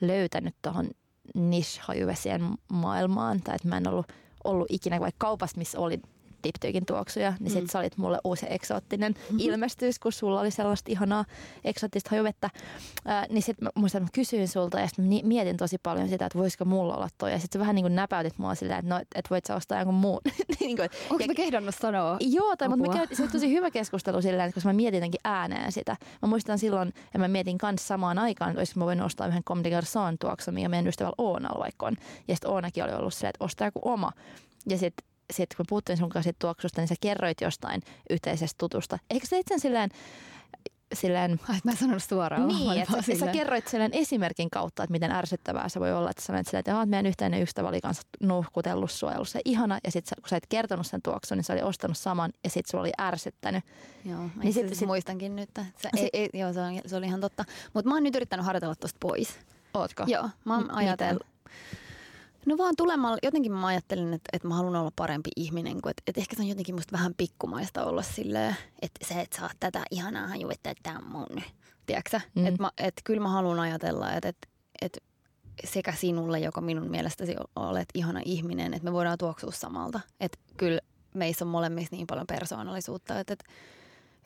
löytänyt 0.00 0.54
tuohon 0.62 0.90
niche-hajuvesien 1.34 2.42
maailmaan. 2.72 3.40
Tai 3.40 3.54
että 3.54 3.68
mä 3.68 3.76
en 3.76 3.88
ollut 3.88 4.06
ollut 4.44 4.66
ikinä 4.70 5.00
vaikka 5.00 5.26
kaupasta, 5.26 5.58
missä 5.58 5.78
oli 5.78 6.00
diptyykin 6.44 6.86
tuoksuja, 6.86 7.32
niin 7.40 7.50
sit 7.50 7.62
mm. 7.62 7.68
sä 7.68 7.78
olit 7.78 7.96
mulle 7.96 8.18
uusi 8.24 8.46
eksoottinen 8.50 9.12
mm-hmm. 9.12 9.38
ilmestys, 9.40 9.98
kun 9.98 10.12
sulla 10.12 10.40
oli 10.40 10.50
sellaista 10.50 10.92
ihanaa 10.92 11.24
eksoottista 11.64 12.10
hajuvettä. 12.10 12.50
Ää, 13.04 13.26
niin 13.30 13.42
sit 13.42 13.60
mä 13.60 13.70
muistan, 13.74 14.02
että 14.02 14.10
mä 14.10 14.14
kysyin 14.14 14.48
sulta 14.48 14.80
ja 14.80 14.86
sit 14.86 14.98
mä 14.98 15.04
mietin 15.22 15.56
tosi 15.56 15.78
paljon 15.82 16.08
sitä, 16.08 16.26
että 16.26 16.38
voisiko 16.38 16.64
mulla 16.64 16.96
olla 16.96 17.08
toi. 17.18 17.32
Ja 17.32 17.38
sit 17.38 17.52
sä 17.52 17.58
vähän 17.58 17.74
niin 17.74 17.84
kuin 17.84 17.96
näpäytit 17.96 18.38
mua 18.38 18.54
silleen, 18.54 18.78
että 18.78 18.94
no, 18.94 19.00
et 19.14 19.30
voit 19.30 19.46
sä 19.46 19.54
ostaa 19.54 19.78
jonkun 19.78 19.94
muun. 19.94 20.20
niin 20.60 20.76
kuin, 20.76 20.88
Onko 21.10 21.24
mä 21.26 21.34
kehdannut 21.34 21.74
sanoa? 21.74 22.16
Joo, 22.20 22.56
tai 22.56 22.68
mutta 22.68 22.88
me 22.90 22.96
käytiin, 22.96 23.16
se 23.16 23.22
oli 23.22 23.32
tosi 23.32 23.50
hyvä 23.50 23.70
keskustelu 23.70 24.22
silleen, 24.22 24.52
koska 24.52 24.68
mä 24.68 24.72
mietin 24.72 24.98
jotenkin 24.98 25.20
ääneen 25.24 25.72
sitä. 25.72 25.96
Mä 26.22 26.28
muistan 26.28 26.58
silloin, 26.58 26.92
ja 27.14 27.18
mä 27.20 27.28
mietin 27.28 27.58
kanssa 27.58 27.86
samaan 27.86 28.18
aikaan, 28.18 28.50
että 28.50 28.60
olisiko 28.60 28.80
mä 28.80 28.86
voinut 28.86 29.06
ostaa 29.06 29.26
yhden 29.26 29.44
Comme 29.44 29.64
des 29.64 29.72
Garçons 29.72 30.16
tuoksun, 30.20 30.54
mikä 30.54 30.68
meidän 30.68 30.86
ystävällä 30.86 31.14
Oonalla 31.18 31.60
vaikka 31.60 31.86
on. 31.86 31.96
Ja 32.28 32.34
sitten 32.34 32.50
Oonakin 32.50 32.84
oli 32.84 32.92
ollut 32.92 33.14
silleen, 33.14 33.30
että 33.30 33.44
ostaa 33.44 33.66
joku 33.66 33.80
oma. 33.82 34.12
Ja 34.68 34.78
sitten 34.78 35.08
sit 35.32 35.54
kun 35.56 35.66
puhuttiin 35.68 35.98
sun 35.98 36.08
kanssa 36.08 36.32
tuoksusta, 36.38 36.80
niin 36.80 36.88
sä 36.88 36.94
kerroit 37.00 37.40
jostain 37.40 37.82
yhteisestä 38.10 38.54
tutusta. 38.58 38.98
Eikö 39.10 39.26
sä 39.26 39.36
itse 39.36 39.58
silleen, 39.58 39.90
silleen 40.94 41.40
Ai, 41.48 41.56
mä 41.64 41.70
en 41.70 41.76
sanonut 41.76 42.02
suoraan. 42.02 42.48
niin, 42.48 42.78
että 42.82 43.02
sä, 43.02 43.14
sä 43.18 43.26
kerroit 43.26 43.68
silleen 43.68 43.94
esimerkin 43.94 44.50
kautta, 44.50 44.82
että 44.82 44.92
miten 44.92 45.12
ärsyttävää 45.12 45.68
se 45.68 45.80
voi 45.80 45.92
olla, 45.92 46.10
että 46.10 46.22
sä 46.22 46.26
sanoit 46.26 46.46
silleen, 46.46 46.60
että 46.60 46.70
"Jaa, 46.70 46.86
meidän 46.86 47.06
yhteinen 47.06 47.42
ystävä 47.42 47.68
oli 47.68 47.80
kanssa 47.80 48.02
nuhkutellut 48.22 48.90
sua, 48.90 49.12
ollut 49.12 49.28
se 49.28 49.40
ihana, 49.44 49.78
ja 49.84 49.90
sitten 49.90 50.16
kun 50.22 50.28
sä 50.28 50.36
et 50.36 50.46
kertonut 50.48 50.86
sen 50.86 51.02
tuoksun, 51.02 51.36
niin 51.38 51.44
se 51.44 51.52
oli 51.52 51.62
ostanut 51.62 51.98
saman, 51.98 52.32
ja 52.44 52.50
sitten 52.50 52.70
sulla 52.70 52.82
oli 52.82 52.92
ärsyttänyt. 53.00 53.64
Joo, 54.04 54.20
Niin 54.42 54.52
sit- 54.52 54.68
sit, 54.68 54.78
sit- 54.78 54.88
muistankin 54.88 55.36
nyt. 55.36 55.48
että 55.48 55.64
Se, 55.76 55.90
ei, 55.96 56.10
ei, 56.12 56.30
joo, 56.34 56.52
se, 56.52 56.60
on, 56.60 56.80
se 56.86 56.96
oli 56.96 57.06
ihan 57.06 57.20
totta. 57.20 57.44
Mutta 57.74 57.88
mä 57.88 57.94
oon 57.94 58.02
nyt 58.02 58.16
yrittänyt 58.16 58.46
harjoitella 58.46 58.74
tosta 58.74 58.96
pois. 59.00 59.38
Ootko? 59.74 60.04
Joo, 60.06 60.28
mä 60.44 60.54
oon 60.54 60.64
M- 60.66 60.70
ajatellut. 60.76 61.26
No 62.48 62.58
vaan 62.58 62.74
tulemalla, 62.76 63.18
jotenkin 63.22 63.52
mä 63.52 63.66
ajattelin, 63.66 64.14
että, 64.14 64.28
että 64.32 64.48
mä 64.48 64.54
haluan 64.54 64.76
olla 64.76 64.92
parempi 64.96 65.30
ihminen, 65.36 65.82
kun 65.82 65.90
että, 65.90 66.02
että 66.06 66.20
ehkä 66.20 66.36
se 66.36 66.42
on 66.42 66.48
jotenkin 66.48 66.74
musta 66.74 66.92
vähän 66.92 67.14
pikkumaista 67.16 67.84
olla 67.84 68.02
silleen, 68.02 68.56
että 68.82 69.06
sä 69.08 69.20
et 69.20 69.32
saa 69.32 69.50
tätä 69.60 69.82
ihanaa 69.90 70.28
hajuetta, 70.28 70.70
että 70.70 70.82
tää 70.82 70.98
on 70.98 71.10
mun. 71.10 71.42
Tiedätkö 71.86 72.20
Mm. 72.34 72.46
Että 72.46 72.72
että 72.78 73.02
kyllä 73.04 73.20
mä 73.20 73.28
haluan 73.28 73.60
ajatella, 73.60 74.12
että, 74.12 74.28
että, 74.28 74.48
että 74.82 74.98
sekä 75.64 75.92
sinulle, 75.92 76.38
joka 76.38 76.60
minun 76.60 76.90
mielestäsi 76.90 77.36
olet 77.56 77.88
ihana 77.94 78.20
ihminen, 78.24 78.74
että 78.74 78.84
me 78.84 78.92
voidaan 78.92 79.18
tuoksua 79.18 79.50
samalta. 79.50 80.00
Että 80.20 80.38
kyllä 80.56 80.80
meissä 81.14 81.44
on 81.44 81.50
molemmissa 81.50 81.96
niin 81.96 82.06
paljon 82.06 82.26
persoonallisuutta, 82.26 83.20
että, 83.20 83.32
että 83.32 83.44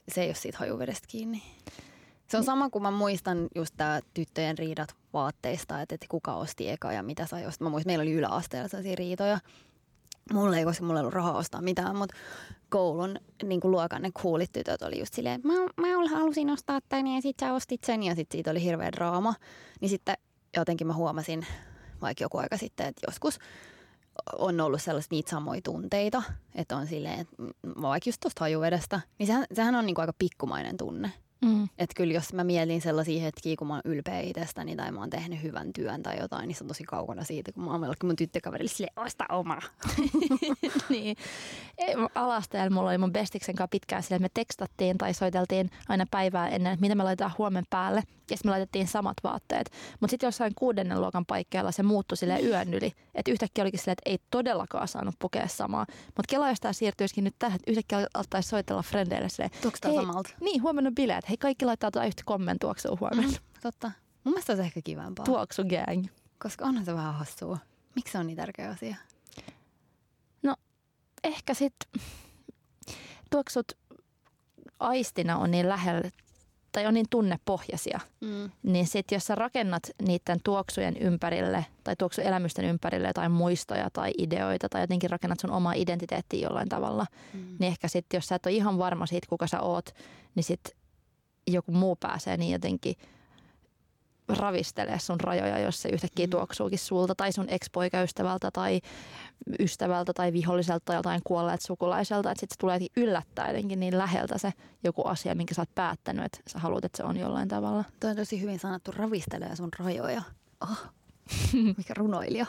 se 0.08 0.22
ei 0.22 0.28
ole 0.28 0.34
siitä 0.34 0.58
hajuvedestä 0.58 1.08
kiinni. 1.08 1.42
Se 2.32 2.38
on 2.38 2.44
sama 2.44 2.70
kuin 2.70 2.82
mä 2.82 2.90
muistan 2.90 3.48
just 3.54 3.74
tää 3.76 4.00
tyttöjen 4.14 4.58
riidat 4.58 4.96
vaatteista, 5.12 5.80
että, 5.80 5.94
että 5.94 6.06
kuka 6.10 6.34
osti 6.34 6.70
eka 6.70 6.92
ja 6.92 7.02
mitä 7.02 7.26
sai 7.26 7.46
ostaa. 7.46 7.66
Mä 7.66 7.70
muistan, 7.70 7.90
meillä 7.90 8.02
oli 8.02 8.12
yläasteella 8.12 8.68
sellaisia 8.68 8.96
riitoja. 8.96 9.38
Mulla 10.32 10.56
ei, 10.56 10.64
koska 10.64 10.84
mulla 10.84 10.98
ei 10.98 11.00
ollut 11.00 11.14
rahaa 11.14 11.36
ostaa 11.36 11.62
mitään, 11.62 11.96
mutta 11.96 12.16
koulun 12.68 13.18
niin 13.42 13.60
kuin 13.60 13.70
luokan 13.70 14.02
ne 14.02 14.10
coolit 14.10 14.52
tytöt 14.52 14.82
oli 14.82 14.98
just 14.98 15.14
silleen, 15.14 15.40
mä, 15.44 15.52
mä 15.76 16.08
halusin 16.10 16.50
ostaa 16.50 16.80
tän 16.88 17.06
ja 17.06 17.22
sit 17.22 17.36
sä 17.40 17.52
ostit 17.52 17.84
sen 17.84 18.02
ja 18.02 18.14
sit 18.14 18.32
siitä 18.32 18.50
oli 18.50 18.62
hirveä 18.62 18.92
draama. 18.92 19.34
Niin 19.80 19.88
sitten 19.88 20.16
jotenkin 20.56 20.86
mä 20.86 20.94
huomasin 20.94 21.46
vaikka 22.00 22.24
joku 22.24 22.38
aika 22.38 22.56
sitten, 22.56 22.86
että 22.86 23.06
joskus 23.08 23.38
on 24.38 24.60
ollut 24.60 24.82
sellaisia 24.82 25.08
niitä 25.10 25.30
samoja 25.30 25.60
tunteita, 25.64 26.22
että 26.54 26.76
on 26.76 26.86
silleen, 26.86 27.20
että 27.20 27.36
vaikka 27.82 28.08
just 28.08 28.20
tuosta 28.20 28.44
hajuvedestä, 28.44 29.00
niin 29.18 29.26
sehän, 29.26 29.44
sehän 29.54 29.74
on 29.74 29.86
niin 29.86 29.94
kuin 29.94 30.02
aika 30.02 30.14
pikkumainen 30.18 30.76
tunne. 30.76 31.12
Mm. 31.44 31.68
Että 31.78 31.94
kyllä 31.96 32.14
jos 32.14 32.32
mä 32.32 32.44
mietin 32.44 32.80
sellaisia 32.80 33.22
hetkiä, 33.22 33.56
kun 33.56 33.66
mä 33.66 33.74
oon 33.74 33.82
ylpeä 33.84 34.20
itsestäni 34.20 34.76
tai 34.76 34.92
mä 34.92 35.00
oon 35.00 35.10
tehnyt 35.10 35.42
hyvän 35.42 35.72
työn 35.72 36.02
tai 36.02 36.18
jotain, 36.20 36.48
niin 36.48 36.56
se 36.56 36.64
on 36.64 36.68
tosi 36.68 36.84
kaukana 36.84 37.24
siitä, 37.24 37.52
kun 37.52 37.64
mä 37.64 37.70
oon 37.70 37.80
melkein 37.80 38.08
mun 38.08 38.16
tyttökaverille 38.16 38.70
sille 38.70 38.90
osta 38.96 39.24
oma. 39.28 39.58
niin. 40.88 41.16
Alasteella 42.14 42.70
mulla 42.70 42.90
oli 42.90 42.98
mun 42.98 43.12
bestiksen 43.12 43.54
kanssa 43.54 43.68
pitkään 43.68 44.02
sille, 44.02 44.16
että 44.16 44.24
me 44.24 44.30
tekstattiin 44.34 44.98
tai 44.98 45.14
soiteltiin 45.14 45.70
aina 45.88 46.06
päivää 46.10 46.48
ennen, 46.48 46.72
että 46.72 46.80
mitä 46.80 46.94
me 46.94 47.02
laitetaan 47.02 47.32
huomen 47.38 47.64
päälle. 47.70 48.02
Ja 48.30 48.36
sitten 48.36 48.48
me 48.48 48.52
laitettiin 48.52 48.88
samat 48.88 49.16
vaatteet. 49.24 49.70
Mutta 50.00 50.10
sitten 50.10 50.26
jossain 50.26 50.52
kuudennen 50.54 51.00
luokan 51.00 51.26
paikkeilla 51.26 51.72
se 51.72 51.82
muuttui 51.82 52.16
sille 52.16 52.40
yön 52.40 52.74
yli. 52.74 52.92
Että 53.14 53.30
yhtäkkiä 53.30 53.64
olikin 53.64 53.80
silleen, 53.80 53.92
että 53.92 54.10
ei 54.10 54.18
todellakaan 54.30 54.88
saanut 54.88 55.14
pukea 55.18 55.48
samaa. 55.48 55.86
Mutta 56.06 56.22
Kela 56.28 56.48
jos 56.48 56.60
tää 56.60 56.72
siirtyisikin 56.72 57.24
nyt 57.24 57.34
tähän, 57.38 57.56
että 57.56 57.70
yhtäkkiä 57.70 58.06
altaisi 58.14 58.48
soitella 58.48 58.82
frendeille 58.82 59.28
silleen, 59.28 59.50
Tuoks 59.62 59.80
tää 59.80 59.90
Hei, 59.90 60.00
samalta? 60.00 60.30
niin 60.40 60.62
huomenna 60.62 60.90
bileet. 60.96 61.30
Hei 61.32 61.36
kaikki 61.36 61.64
laittaa 61.64 61.90
tuota 61.90 62.06
yhtä 62.06 62.22
kommentuoksua 62.26 62.96
huomenna. 63.00 63.32
Mm. 63.38 63.60
Totta. 63.62 63.90
Mun 64.24 64.32
mielestä 64.32 64.56
se 64.56 64.62
ehkä 64.62 64.80
kivempaa, 64.84 65.24
Tuoksu 65.24 65.62
gang. 65.64 66.06
koska 66.38 66.64
onhan 66.64 66.84
se 66.84 66.94
vähän 66.94 67.14
hassua. 67.14 67.58
Miksi 67.96 68.12
se 68.12 68.18
on 68.18 68.26
niin 68.26 68.36
tärkeä 68.36 68.70
asia? 68.70 68.96
Ehkä 71.24 71.54
sitten 71.54 72.02
tuoksut 73.30 73.72
aistina 74.80 75.36
on 75.38 75.50
niin 75.50 75.68
lähellä 75.68 76.10
tai 76.72 76.86
on 76.86 76.94
niin 76.94 77.06
tunnepohjaisia, 77.10 78.00
Mm. 78.20 78.50
niin 78.62 78.86
sitten 78.86 79.16
jos 79.16 79.26
sä 79.26 79.34
rakennat 79.34 79.82
niiden 80.02 80.40
tuoksujen 80.44 80.96
ympärille 80.96 81.66
tai 81.84 81.96
tuoksuelämysten 81.96 82.64
ympärille 82.64 83.06
jotain 83.08 83.32
muistoja 83.32 83.88
tai 83.92 84.12
ideoita 84.18 84.68
tai 84.68 84.80
jotenkin 84.80 85.10
rakennat 85.10 85.40
sun 85.40 85.50
omaa 85.50 85.72
identiteettiä 85.72 86.40
jollain 86.48 86.68
tavalla, 86.68 87.06
Mm. 87.34 87.40
niin 87.40 87.68
ehkä 87.72 87.88
sitten 87.88 88.18
jos 88.18 88.26
sä 88.26 88.34
et 88.34 88.46
ole 88.46 88.54
ihan 88.54 88.78
varma 88.78 89.06
siitä, 89.06 89.26
kuka 89.30 89.46
sä 89.46 89.60
oot, 89.60 89.94
niin 90.34 90.44
sitten 90.44 90.76
joku 91.46 91.72
muu 91.72 91.96
pääsee 91.96 92.36
niin 92.36 92.52
jotenkin 92.52 92.96
ravistelee 94.28 94.98
sun 94.98 95.20
rajoja, 95.20 95.58
jos 95.58 95.82
se 95.82 95.88
yhtäkkiä 95.88 96.26
Mm. 96.26 96.30
tuoksuukin 96.30 96.78
sulta 96.78 97.14
tai 97.14 97.32
sun 97.32 97.48
ex-poikaystävältä 97.48 98.50
tai 98.50 98.80
ystävältä 99.60 100.12
tai 100.12 100.32
viholliselta 100.32 100.84
tai 100.84 100.96
jotain 100.96 101.20
kuolleet 101.24 101.60
sukulaiselta. 101.60 102.30
Että 102.30 102.40
sitten 102.40 102.54
se 102.54 102.60
tulee 102.60 102.78
yllättää 102.96 103.46
jotenkin 103.46 103.80
niin 103.80 103.98
läheltä 103.98 104.38
se 104.38 104.52
joku 104.84 105.02
asia, 105.02 105.34
minkä 105.34 105.54
sä 105.54 105.62
oot 105.62 105.74
päättänyt, 105.74 106.24
että 106.24 106.38
sä 106.46 106.58
haluat, 106.58 106.84
että 106.84 106.96
se 106.96 107.04
on 107.04 107.16
jollain 107.16 107.48
tavalla. 107.48 107.84
Toi 108.00 108.10
on 108.10 108.16
tosi 108.16 108.40
hyvin 108.40 108.58
sanottu, 108.58 108.90
ravistelee 108.90 109.56
sun 109.56 109.70
rajoja. 109.78 110.22
Oh. 110.60 110.78
Mikä 111.78 111.94
runoilija. 111.96 112.46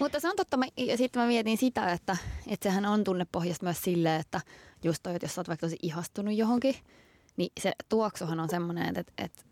Mutta 0.00 0.20
se 0.20 0.28
on 0.28 0.36
totta, 0.36 0.56
mä, 0.56 0.64
ja 0.76 0.96
sitten 0.96 1.22
mä 1.22 1.28
mietin 1.28 1.58
sitä, 1.58 1.92
että, 1.92 2.16
että 2.46 2.68
sehän 2.68 2.86
on 2.86 3.04
tunnepohjasta 3.04 3.64
myös 3.66 3.82
silleen, 3.82 4.20
että 4.20 4.40
just 4.84 5.02
toi, 5.02 5.14
että 5.14 5.24
jos 5.24 5.34
sä 5.34 5.40
oot 5.40 5.48
vaikka 5.48 5.66
tosi 5.66 5.76
ihastunut 5.82 6.34
johonkin, 6.34 6.74
niin 7.36 7.52
se 7.60 7.72
tuoksuhan 7.88 8.40
on 8.40 8.48
semmoinen, 8.48 8.98
että, 8.98 9.12
että 9.18 9.42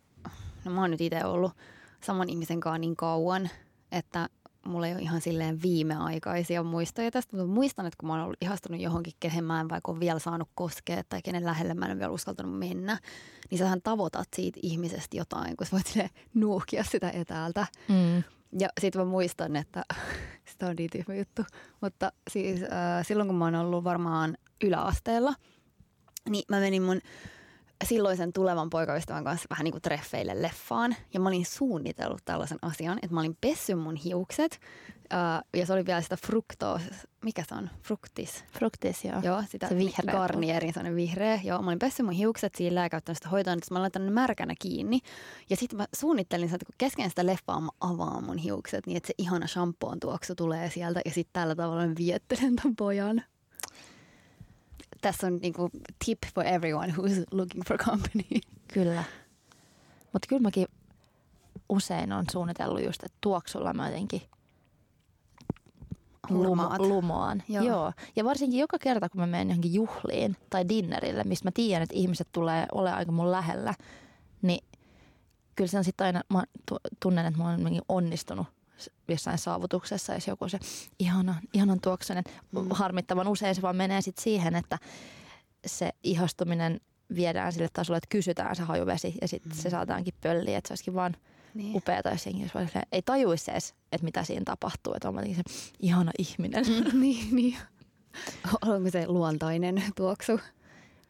no 0.64 0.70
mä 0.70 0.80
oon 0.80 0.90
nyt 0.90 1.00
itse 1.00 1.24
ollut 1.24 1.52
saman 2.00 2.28
ihmisen 2.28 2.60
kanssa 2.60 2.78
niin 2.78 2.96
kauan, 2.96 3.50
että 3.92 4.28
mulla 4.66 4.86
ei 4.86 4.92
ole 4.92 5.02
ihan 5.02 5.20
silleen 5.20 5.62
viimeaikaisia 5.62 6.62
muistoja 6.62 7.10
tästä, 7.10 7.36
mutta 7.36 7.52
muistan, 7.52 7.86
että 7.86 7.96
kun 8.00 8.06
mä 8.06 8.12
oon 8.12 8.22
ollut 8.22 8.42
ihastunut 8.42 8.80
johonkin, 8.80 9.12
kehen 9.20 9.44
mä 9.44 9.60
en 9.60 9.68
vaikka 9.68 9.92
ole 9.92 10.00
vielä 10.00 10.18
saanut 10.18 10.48
koskea 10.54 11.02
tai 11.08 11.22
kenen 11.22 11.44
lähelle 11.44 11.74
mä 11.74 11.84
en 11.84 11.90
ole 11.90 11.98
vielä 11.98 12.12
uskaltanut 12.12 12.58
mennä, 12.58 12.98
niin 13.50 13.58
sähän 13.58 13.82
tavoitat 13.82 14.28
siitä 14.36 14.60
ihmisestä 14.62 15.16
jotain, 15.16 15.56
kun 15.56 15.66
sä 15.66 15.72
voit 15.72 16.10
nuuhkia 16.34 16.84
sitä 16.84 17.10
etäältä. 17.10 17.66
Mm. 17.88 18.22
Ja 18.58 18.68
sitten 18.80 19.00
mä 19.00 19.04
muistan, 19.04 19.56
että 19.56 19.84
sitä 20.50 20.66
on 20.66 20.76
niin 20.76 20.90
tyhmä 20.90 21.14
juttu, 21.14 21.42
mutta 21.80 22.12
siis 22.30 22.62
äh, 22.62 23.06
silloin 23.06 23.28
kun 23.28 23.36
mä 23.36 23.44
oon 23.44 23.54
ollut 23.54 23.84
varmaan 23.84 24.36
yläasteella, 24.64 25.34
niin 26.28 26.44
mä 26.48 26.60
menin 26.60 26.82
mun 26.82 27.00
silloisen 27.84 28.32
tulevan 28.32 28.70
poikaystävän 28.70 29.24
kanssa 29.24 29.46
vähän 29.50 29.64
niin 29.64 29.72
kuin 29.72 29.82
treffeille 29.82 30.42
leffaan. 30.42 30.96
Ja 31.14 31.20
mä 31.20 31.28
olin 31.28 31.46
suunnitellut 31.46 32.22
tällaisen 32.24 32.58
asian, 32.62 32.98
että 33.02 33.14
mä 33.14 33.20
olin 33.20 33.36
pessy 33.40 33.74
mun 33.74 33.96
hiukset. 33.96 34.60
Äh, 35.12 35.44
ja 35.56 35.66
se 35.66 35.72
oli 35.72 35.86
vielä 35.86 36.00
sitä 36.00 36.16
fruktoos, 36.16 36.82
mikä 37.24 37.44
se 37.48 37.54
on? 37.54 37.70
Fruktis. 37.82 38.44
Fruktis, 38.52 39.04
joo. 39.04 39.20
Joo, 39.22 39.42
sitä 39.50 39.68
Se 39.68 39.76
vihreä 39.76 40.12
Garnierin 40.12 40.72
sellainen 40.72 40.96
vihreä. 40.96 41.40
Joo, 41.44 41.62
mä 41.62 41.70
olin 41.70 41.78
pessy 41.78 42.02
mun 42.02 42.12
hiukset 42.12 42.54
sillä 42.54 42.82
ja 42.82 42.88
käyttänyt 42.88 43.16
sitä 43.16 43.28
hoitoa, 43.28 43.52
että 43.52 43.74
mä 43.74 43.80
laitan 43.82 44.06
ne 44.06 44.12
märkänä 44.12 44.54
kiinni. 44.58 45.00
Ja 45.50 45.56
sitten 45.56 45.76
mä 45.76 45.86
suunnittelin 45.94 46.48
sitä, 46.48 46.56
että 46.56 46.66
kun 46.66 46.74
kesken 46.78 47.08
sitä 47.10 47.26
leffaa 47.26 47.60
mä 47.60 47.70
avaan 47.80 48.24
mun 48.24 48.38
hiukset 48.38 48.86
niin, 48.86 48.96
että 48.96 49.06
se 49.06 49.14
ihana 49.18 49.46
shampoon 49.46 50.00
tuoksu 50.00 50.34
tulee 50.34 50.70
sieltä. 50.70 51.00
Ja 51.04 51.10
sitten 51.10 51.32
tällä 51.32 51.54
tavalla 51.54 51.86
mä 51.86 51.94
viettelen 51.98 52.56
tämän 52.56 52.76
pojan. 52.76 53.22
Tässä 55.04 55.26
on 55.26 55.36
niinku 55.42 55.70
tip 56.04 56.18
for 56.34 56.46
everyone 56.46 56.92
who's 56.92 57.24
looking 57.30 57.62
for 57.68 57.78
company. 57.78 58.40
Kyllä. 58.74 59.04
Mutta 60.12 60.26
kyllä 60.28 60.42
mäkin 60.42 60.66
usein 61.68 62.12
on 62.12 62.24
suunnitellut 62.32 62.84
just, 62.84 63.02
että 63.04 63.18
tuoksulla 63.20 63.74
mä 63.74 63.88
jotenkin 63.88 64.22
lumo, 66.30 66.48
Hurmaat. 66.48 66.80
lumoan. 66.80 67.42
Joo. 67.48 67.64
Joo. 67.64 67.92
Ja 68.16 68.24
varsinkin 68.24 68.60
joka 68.60 68.78
kerta, 68.78 69.08
kun 69.08 69.20
mä 69.20 69.26
menen 69.26 69.48
johonkin 69.48 69.74
juhliin 69.74 70.36
tai 70.50 70.68
dinnerille, 70.68 71.24
mistä 71.24 71.46
mä 71.46 71.50
tiedän, 71.54 71.82
että 71.82 71.96
ihmiset 71.96 72.28
tulee 72.32 72.66
ole 72.72 72.92
aika 72.92 73.12
mun 73.12 73.30
lähellä, 73.32 73.74
niin 74.42 74.64
kyllä 75.56 75.68
se 75.68 75.78
on 75.78 75.84
sitten 75.84 76.06
aina, 76.06 76.20
mä 76.32 76.44
tu- 76.68 76.78
tunnen, 77.02 77.26
että 77.26 77.38
mä 77.38 77.50
oon 77.50 77.60
onnistunut 77.88 78.46
jossain 79.08 79.38
saavutuksessa, 79.38 80.14
jos 80.14 80.26
joku 80.26 80.48
se 80.48 80.58
ihana, 80.98 81.34
ihanan 81.52 81.80
tuoksunen. 81.80 82.24
Mm. 82.52 82.66
Harmittavan 82.70 83.28
usein 83.28 83.54
se 83.54 83.62
vaan 83.62 83.76
menee 83.76 84.00
sitten 84.00 84.22
siihen, 84.24 84.54
että 84.54 84.78
se 85.66 85.90
ihastuminen 86.02 86.80
viedään 87.14 87.52
sille 87.52 87.68
tasolle, 87.72 87.96
että 87.98 88.08
kysytään 88.10 88.56
se 88.56 88.62
hajuvesi 88.62 89.14
ja 89.20 89.28
sitten 89.28 89.52
Mm. 89.52 89.56
se 89.58 89.70
saataankin 89.70 90.14
pölliä, 90.20 90.58
että 90.58 90.68
se 90.68 90.72
olisikin 90.72 90.94
vaan 90.94 91.16
Niin. 91.54 91.76
upeata, 91.76 92.10
jos 92.10 92.26
jengi 92.26 92.50
olisi 92.54 92.78
ei 92.92 93.02
tajuisi 93.02 93.50
edes, 93.50 93.74
että 93.92 94.04
mitä 94.04 94.24
siinä 94.24 94.42
tapahtuu, 94.44 94.94
että 94.94 95.08
on 95.08 95.34
se 95.36 95.42
ihana 95.80 96.10
ihminen. 96.18 96.64
Mm, 96.66 97.00
niin, 97.02 97.36
niin. 97.36 97.56
Onko 98.62 98.90
se 98.90 99.06
luontainen 99.08 99.82
tuoksu? 99.96 100.40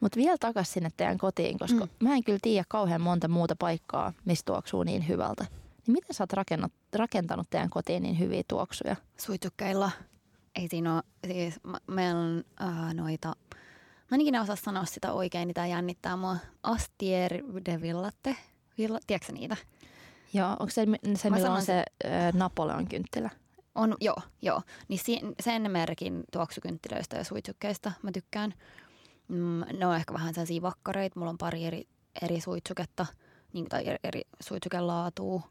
Mutta 0.01 0.17
vielä 0.17 0.37
takaisin 0.41 0.73
sinne 0.75 0.91
teidän 0.97 1.19
kotiin, 1.19 1.59
koska 1.59 1.85
mm. 1.87 2.09
mä 2.09 2.15
en 2.15 2.25
kyllä 2.25 2.39
tiedä 2.43 2.65
kauhean 2.69 3.01
monta 3.01 3.29
muuta 3.29 3.57
paikkaa, 3.57 4.13
mistä 4.25 4.53
tuoksuu 4.53 4.83
niin 4.83 5.09
hyvältä. 5.09 5.47
Niin 5.87 5.93
miten 5.93 6.15
sä 6.15 6.23
oot 6.23 6.33
rakennut, 6.33 6.73
rakentanut 6.97 7.51
teidän 7.51 7.71
kotiin 7.71 8.03
niin 8.03 8.19
hyviä 8.19 8.43
tuoksuja? 8.49 8.97
suitsukkeilla. 9.21 9.91
Ei 10.55 10.69
siinä 10.69 10.95
ole, 10.95 11.03
siis 11.27 11.61
meillä 11.87 12.21
on 12.21 12.45
äh, 12.63 12.95
noita, 12.95 13.29
mä 14.11 14.15
en 14.15 14.21
ikinä 14.21 14.43
osaa 14.43 14.57
sanoa 14.57 14.85
sitä 14.85 15.13
oikein, 15.13 15.47
niin 15.47 15.55
tää 15.55 15.67
jännittää 15.67 16.17
mua. 16.17 16.37
Astier 16.63 17.33
de 17.67 17.81
Villatte. 17.81 18.37
Villa, 18.79 18.99
tiedätkö 19.07 19.33
niitä? 19.33 19.57
Joo, 20.33 20.51
onko 20.51 20.71
se 20.71 20.87
se, 21.15 21.31
millä 21.31 21.37
on 21.37 21.41
sanon 21.41 21.63
se 21.63 21.85
äh, 22.05 22.33
Napoleon 22.35 22.89
kynttilä? 22.89 23.31
On, 23.75 23.97
joo, 24.01 24.17
joo. 24.43 24.63
Niin 24.89 24.99
si- 24.99 25.21
sen 25.41 25.71
merkin 25.71 26.25
tuoksukynttilöistä 26.33 27.17
ja 27.17 27.25
suitsukkeista 27.25 27.93
mä 28.03 28.13
tykkään. 28.13 28.55
Mm, 29.29 29.65
ne 29.79 29.87
on 29.87 29.97
ehkä 29.97 30.15
vähän 30.15 30.35
sellaisia 30.35 30.63
vakkareita. 30.63 31.21
Mulla 31.21 31.31
on 31.31 31.39
pari 31.39 31.65
eri, 31.65 31.89
eri 32.23 32.41
suitsuketta 32.41 33.07
niin, 33.53 33.69
tai 33.69 33.87
eri, 33.87 33.99
eri 34.05 34.23
suitsukelaatua 34.41 35.43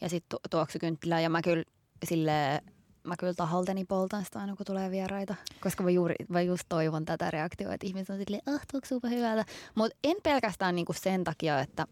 ja 0.00 0.08
sitten 0.08 0.28
tu- 0.28 0.48
tuoksukynttilää. 0.50 1.20
Ja 1.20 1.30
mä 1.30 1.42
kyllä 1.42 1.64
sille 2.04 2.62
mä 3.04 3.16
kyllä 3.16 3.34
taholteni 3.34 3.84
poltan 3.84 4.24
sitä 4.24 4.40
aina, 4.40 4.56
kun 4.56 4.66
tulee 4.66 4.90
vieraita. 4.90 5.34
Koska 5.60 5.82
mä, 5.82 5.90
juuri, 5.90 6.14
mä 6.28 6.40
just 6.40 6.64
toivon 6.68 7.04
tätä 7.04 7.30
reaktioa, 7.30 7.74
että 7.74 7.86
ihmiset 7.86 8.10
on 8.10 8.18
silleen, 8.18 8.42
ah, 8.54 8.60
tuoksuupa 8.72 9.08
hyvältä. 9.08 9.44
Mutta 9.74 9.96
en 10.04 10.16
pelkästään 10.22 10.74
niinku 10.74 10.92
sen 10.92 11.24
takia, 11.24 11.60
että 11.60 11.86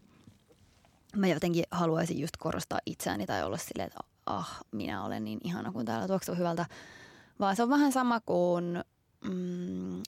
mä 1.15 1.27
jotenkin 1.27 1.63
haluaisin 1.71 2.19
just 2.19 2.37
korostaa 2.37 2.79
itseäni 2.85 3.25
tai 3.25 3.43
olla 3.43 3.57
silleen, 3.57 3.87
että 3.87 3.99
ah, 4.25 4.59
minä 4.71 5.03
olen 5.03 5.23
niin 5.23 5.39
ihana, 5.43 5.71
kun 5.71 5.85
täällä 5.85 6.07
tuoksuu 6.07 6.35
hyvältä. 6.35 6.65
Vaan 7.39 7.55
se 7.55 7.63
on 7.63 7.69
vähän 7.69 7.91
sama 7.91 8.19
kuin 8.19 8.83
mm, 9.23 10.03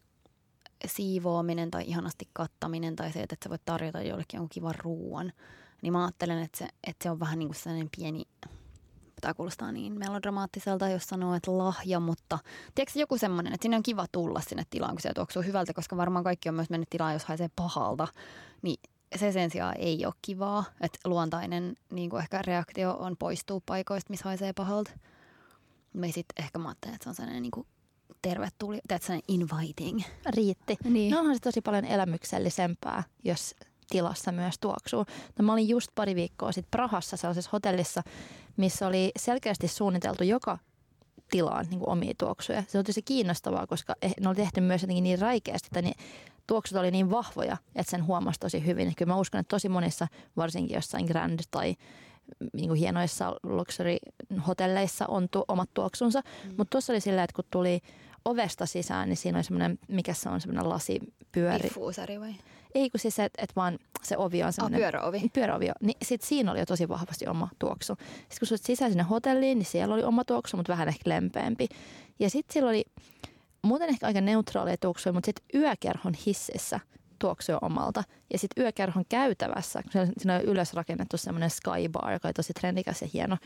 siivoaminen 0.85 1.71
tai 1.71 1.83
ihanasti 1.87 2.27
kattaminen 2.33 2.95
tai 2.95 3.11
se, 3.11 3.21
että 3.21 3.35
sä 3.43 3.49
voit 3.49 3.65
tarjota 3.65 4.01
jollekin 4.01 4.37
jonkun 4.37 4.49
kivan 4.49 4.75
ruoan. 4.77 5.33
Niin 5.81 5.93
mä 5.93 6.03
ajattelen, 6.03 6.43
että 6.43 6.57
se, 6.57 6.67
että 6.87 7.03
se 7.03 7.09
on 7.09 7.19
vähän 7.19 7.39
niin 7.39 7.49
kuin 7.49 7.55
sellainen 7.55 7.89
pieni 7.97 8.23
tämä 9.21 9.33
kuulostaa 9.33 9.71
niin 9.71 9.99
melodramaattiselta, 9.99 10.89
jos 10.89 11.03
sanoo, 11.03 11.33
että 11.33 11.57
lahja, 11.57 11.99
mutta 11.99 12.39
tiedätkö 12.75 12.99
joku 12.99 13.17
semmoinen, 13.17 13.53
että 13.53 13.63
sinne 13.63 13.77
on 13.77 13.83
kiva 13.83 14.05
tulla 14.11 14.41
sinne 14.41 14.63
tilaan, 14.69 14.91
kun 14.91 15.01
se 15.01 15.13
tuoksuu 15.13 15.43
hyvältä, 15.43 15.73
koska 15.73 15.97
varmaan 15.97 16.23
kaikki 16.23 16.49
on 16.49 16.55
myös 16.55 16.69
mennyt 16.69 16.89
tilaan, 16.89 17.13
jos 17.13 17.25
haisee 17.25 17.49
pahalta, 17.55 18.07
niin 18.61 18.77
se 19.15 19.31
sen 19.31 19.49
sijaan 19.49 19.75
ei 19.77 20.05
ole 20.05 20.13
kivaa, 20.21 20.63
että 20.81 20.99
luontainen 21.05 21.75
niin 21.91 22.09
kuin 22.09 22.21
ehkä 22.21 22.41
reaktio 22.41 22.93
on 22.99 23.17
poistuu 23.17 23.63
paikoista, 23.65 24.09
missä 24.09 24.25
haisee 24.25 24.53
pahalta. 24.53 24.91
Me 25.93 26.07
sitten 26.07 26.43
ehkä 26.43 26.59
mä 26.59 26.67
ajattelen, 26.67 26.95
että 26.95 27.03
se 27.03 27.09
on 27.09 27.15
sellainen 27.15 27.41
niin 27.41 27.51
kuin 27.51 27.67
tervetuli, 28.21 28.79
that's 28.93 29.21
inviting. 29.27 30.01
Riitti. 30.25 30.77
Niin. 30.83 31.11
No 31.11 31.19
onhan 31.19 31.35
se 31.35 31.39
tosi 31.39 31.61
paljon 31.61 31.85
elämyksellisempää, 31.85 33.03
jos 33.23 33.55
tilassa 33.91 34.31
myös 34.31 34.59
tuoksuu. 34.59 35.05
No, 35.39 35.45
mä 35.45 35.53
olin 35.53 35.69
just 35.69 35.91
pari 35.95 36.15
viikkoa 36.15 36.51
sitten 36.51 36.71
Prahassa 36.71 37.17
sellaisessa 37.17 37.49
hotellissa, 37.53 38.03
missä 38.57 38.87
oli 38.87 39.11
selkeästi 39.17 39.67
suunniteltu 39.67 40.23
joka 40.23 40.57
tilaan 41.31 41.65
niin 41.69 41.79
kuin 41.79 41.89
omia 41.89 42.13
tuoksuja. 42.17 42.63
Se 42.67 42.77
oli 42.77 42.83
tosi 42.83 43.01
kiinnostavaa, 43.01 43.67
koska 43.67 43.95
eh, 44.01 44.13
ne 44.19 44.29
oli 44.29 44.35
tehty 44.35 44.61
myös 44.61 44.81
jotenkin 44.81 45.03
niin 45.03 45.19
räikeästi, 45.19 45.67
että 45.67 45.81
ne 45.81 45.91
tuoksut 46.47 46.77
oli 46.77 46.91
niin 46.91 47.11
vahvoja, 47.11 47.57
että 47.75 47.91
sen 47.91 48.05
huomasi 48.05 48.39
tosi 48.39 48.65
hyvin. 48.65 48.93
Kyllä 48.97 49.13
mä 49.13 49.19
uskon, 49.19 49.39
että 49.39 49.55
tosi 49.55 49.69
monissa, 49.69 50.07
varsinkin 50.37 50.75
jossain 50.75 51.05
Grand 51.05 51.39
tai 51.51 51.75
niin 52.53 52.67
kuin 52.67 52.79
hienoissa 52.79 53.35
luxury-hotelleissa 53.43 55.05
on 55.07 55.29
tu- 55.29 55.45
omat 55.47 55.69
tuoksunsa. 55.73 56.19
Mm. 56.19 56.49
Mutta 56.57 56.69
tuossa 56.69 56.93
oli 56.93 57.01
silleen, 57.01 57.23
että 57.23 57.35
kun 57.35 57.45
tuli 57.51 57.79
ovesta 58.25 58.65
sisään, 58.65 59.09
niin 59.09 59.17
siinä 59.17 59.37
oli 59.37 59.43
semmoinen, 59.43 59.79
mikä 59.87 60.13
se 60.13 60.29
on, 60.29 60.41
semmoinen 60.41 60.69
lasipyöri. 60.69 61.63
Diffuusari 61.63 62.19
vai? 62.19 62.35
Ei 62.75 62.89
kun 62.89 62.99
siis, 62.99 63.19
että 63.19 63.41
et 63.43 63.55
vaan 63.55 63.79
se 64.03 64.17
ovi 64.17 64.43
on 64.43 64.53
semmoinen. 64.53 64.77
Ah, 64.77 64.81
pyöräovi. 64.81 65.29
Pyöräovi. 65.33 65.67
Niin 65.81 65.97
sit 66.01 66.21
siinä 66.21 66.51
oli 66.51 66.59
jo 66.59 66.65
tosi 66.65 66.89
vahvasti 66.89 67.27
oma 67.27 67.49
tuoksu. 67.59 67.95
Sitten 67.95 68.39
kun 68.39 68.47
sä 68.47 68.57
sisään 68.57 68.91
sinne 68.91 69.03
hotelliin, 69.03 69.57
niin 69.57 69.65
siellä 69.65 69.95
oli 69.95 70.03
oma 70.03 70.23
tuoksu, 70.23 70.57
mutta 70.57 70.71
vähän 70.71 70.87
ehkä 70.87 71.09
lempeämpi. 71.09 71.67
Ja 72.19 72.29
sitten 72.29 72.53
siellä 72.53 72.69
oli 72.69 72.85
muuten 73.61 73.89
ehkä 73.89 74.07
aika 74.07 74.21
neutraalia 74.21 74.77
tuoksua, 74.77 75.13
mutta 75.13 75.25
sitten 75.25 75.61
yökerhon 75.61 76.13
hississä 76.25 76.79
tuoksui 77.19 77.57
omalta. 77.61 78.03
Ja 78.33 78.39
sitten 78.39 78.63
yökerhon 78.63 79.05
käytävässä, 79.09 79.83
kun 79.83 79.91
siinä 80.17 80.35
oli 80.35 80.43
ylös 80.43 80.73
rakennettu 80.73 81.17
semmoinen 81.17 81.49
skybar, 81.49 82.11
joka 82.11 82.27
oli 82.27 82.33
tosi 82.33 82.53
trendikäs 82.53 83.01
ja 83.01 83.07
hieno, 83.13 83.37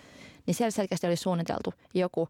niin 0.47 0.55
siellä 0.55 0.71
selkeästi 0.71 1.07
oli 1.07 1.15
suunniteltu 1.15 1.73
joku 1.93 2.29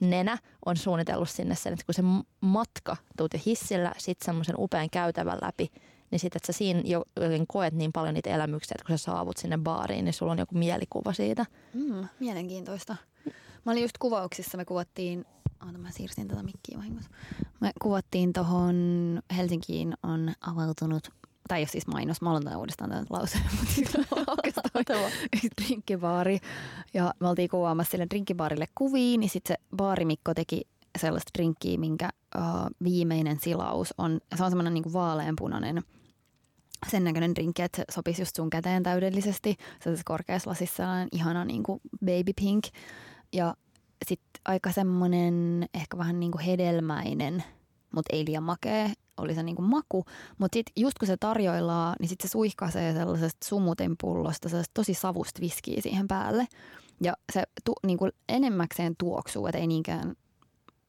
nenä 0.00 0.38
on 0.66 0.76
suunnitellut 0.76 1.30
sinne 1.30 1.54
sen, 1.54 1.72
että 1.72 1.86
kun 1.86 1.94
se 1.94 2.02
matka 2.40 2.96
tuut 3.16 3.34
jo 3.34 3.40
hissillä 3.46 3.92
sitten 3.98 4.24
semmoisen 4.24 4.54
upean 4.58 4.90
käytävän 4.90 5.38
läpi, 5.42 5.72
niin 6.12 6.20
sitten, 6.20 6.38
että 6.38 6.52
sä 6.52 6.58
siinä 6.58 6.82
jo 6.84 7.04
koet 7.48 7.74
niin 7.74 7.92
paljon 7.92 8.14
niitä 8.14 8.30
elämyksiä, 8.30 8.74
että 8.74 8.86
kun 8.86 8.98
sä 8.98 9.04
saavut 9.04 9.36
sinne 9.36 9.58
baariin, 9.58 10.04
niin 10.04 10.12
sulla 10.12 10.32
on 10.32 10.38
joku 10.38 10.54
mielikuva 10.58 11.12
siitä. 11.12 11.46
Mm, 11.74 12.08
mielenkiintoista. 12.20 12.96
Mä 13.66 13.72
olin 13.72 13.82
just 13.82 13.98
kuvauksissa, 13.98 14.56
me 14.56 14.64
kuvattiin, 14.64 15.24
oota 15.66 15.78
mä 15.78 15.90
siirsin 15.90 16.28
tätä 16.28 16.42
mikkiä 16.42 16.78
vahingossa. 16.78 17.10
Me 17.60 17.70
kuvattiin 17.82 18.32
tuohon 18.32 18.76
Helsinkiin 19.36 19.94
on 20.02 20.32
avautunut 20.40 21.08
tai 21.48 21.60
ole 21.60 21.68
siis 21.68 21.86
mainos, 21.86 22.22
mä 22.22 22.30
aloitan 22.30 22.56
uudestaan 22.56 22.90
tämän 22.90 23.06
lauseen, 23.10 23.44
mutta 23.56 23.74
siis 23.74 23.90
oikeastaan 24.26 25.12
drinkkibaari. 25.62 26.38
Ja 26.94 27.14
me 27.20 27.28
oltiin 27.28 27.48
kuvaamassa 27.48 27.90
sille 27.90 28.06
drinkkibaarille 28.10 28.66
kuviin, 28.74 29.20
niin 29.20 29.30
sitten 29.30 29.56
se 29.56 29.76
baarimikko 29.76 30.34
teki 30.34 30.62
sellaista 30.98 31.30
drinkkiä, 31.38 31.78
minkä 31.78 32.10
uh, 32.36 32.42
viimeinen 32.84 33.40
silaus 33.40 33.94
on, 33.98 34.20
se 34.36 34.44
on 34.44 34.50
semmoinen 34.50 34.74
niin 34.74 34.92
vaaleanpunainen 34.92 35.82
sen 36.90 37.04
näköinen 37.04 37.34
drinkki, 37.34 37.62
että 37.62 37.76
se 37.76 37.84
sopisi 37.94 38.22
just 38.22 38.36
sun 38.36 38.50
käteen 38.50 38.82
täydellisesti. 38.82 39.56
Se 39.80 39.90
on 39.90 39.96
korkeassa 40.04 40.50
lasissa 40.50 40.76
sellainen 40.76 41.08
ihana 41.12 41.44
niin 41.44 41.62
kuin 41.62 41.80
baby 42.04 42.32
pink. 42.40 42.64
Ja 43.32 43.54
sitten 44.06 44.40
aika 44.44 44.72
semmoinen 44.72 45.68
ehkä 45.74 45.98
vähän 45.98 46.20
niin 46.20 46.32
kuin 46.32 46.44
hedelmäinen, 46.44 47.44
mutta 47.94 48.16
ei 48.16 48.24
liian 48.26 48.42
makea 48.42 48.88
oli 49.16 49.34
se 49.34 49.42
niinku 49.42 49.62
maku. 49.62 50.04
Mutta 50.38 50.56
sitten 50.56 50.72
just 50.82 50.98
kun 50.98 51.06
se 51.06 51.16
tarjoillaan, 51.16 51.96
niin 52.00 52.08
sitten 52.08 52.28
se 52.28 52.32
suihkaisee 52.32 52.92
sellaisesta 52.92 53.46
sumutin 53.46 53.94
pullosta 54.00 54.48
sellaisesta 54.48 54.74
tosi 54.74 54.94
savusta 54.94 55.40
viskiä 55.40 55.80
siihen 55.80 56.08
päälle. 56.08 56.46
Ja 57.02 57.12
se 57.32 57.42
tu, 57.64 57.72
niinku 57.86 58.08
enemmäkseen 58.28 58.94
tuoksuu, 58.98 59.46
että 59.46 59.58
ei 59.58 59.66
niinkään 59.66 60.14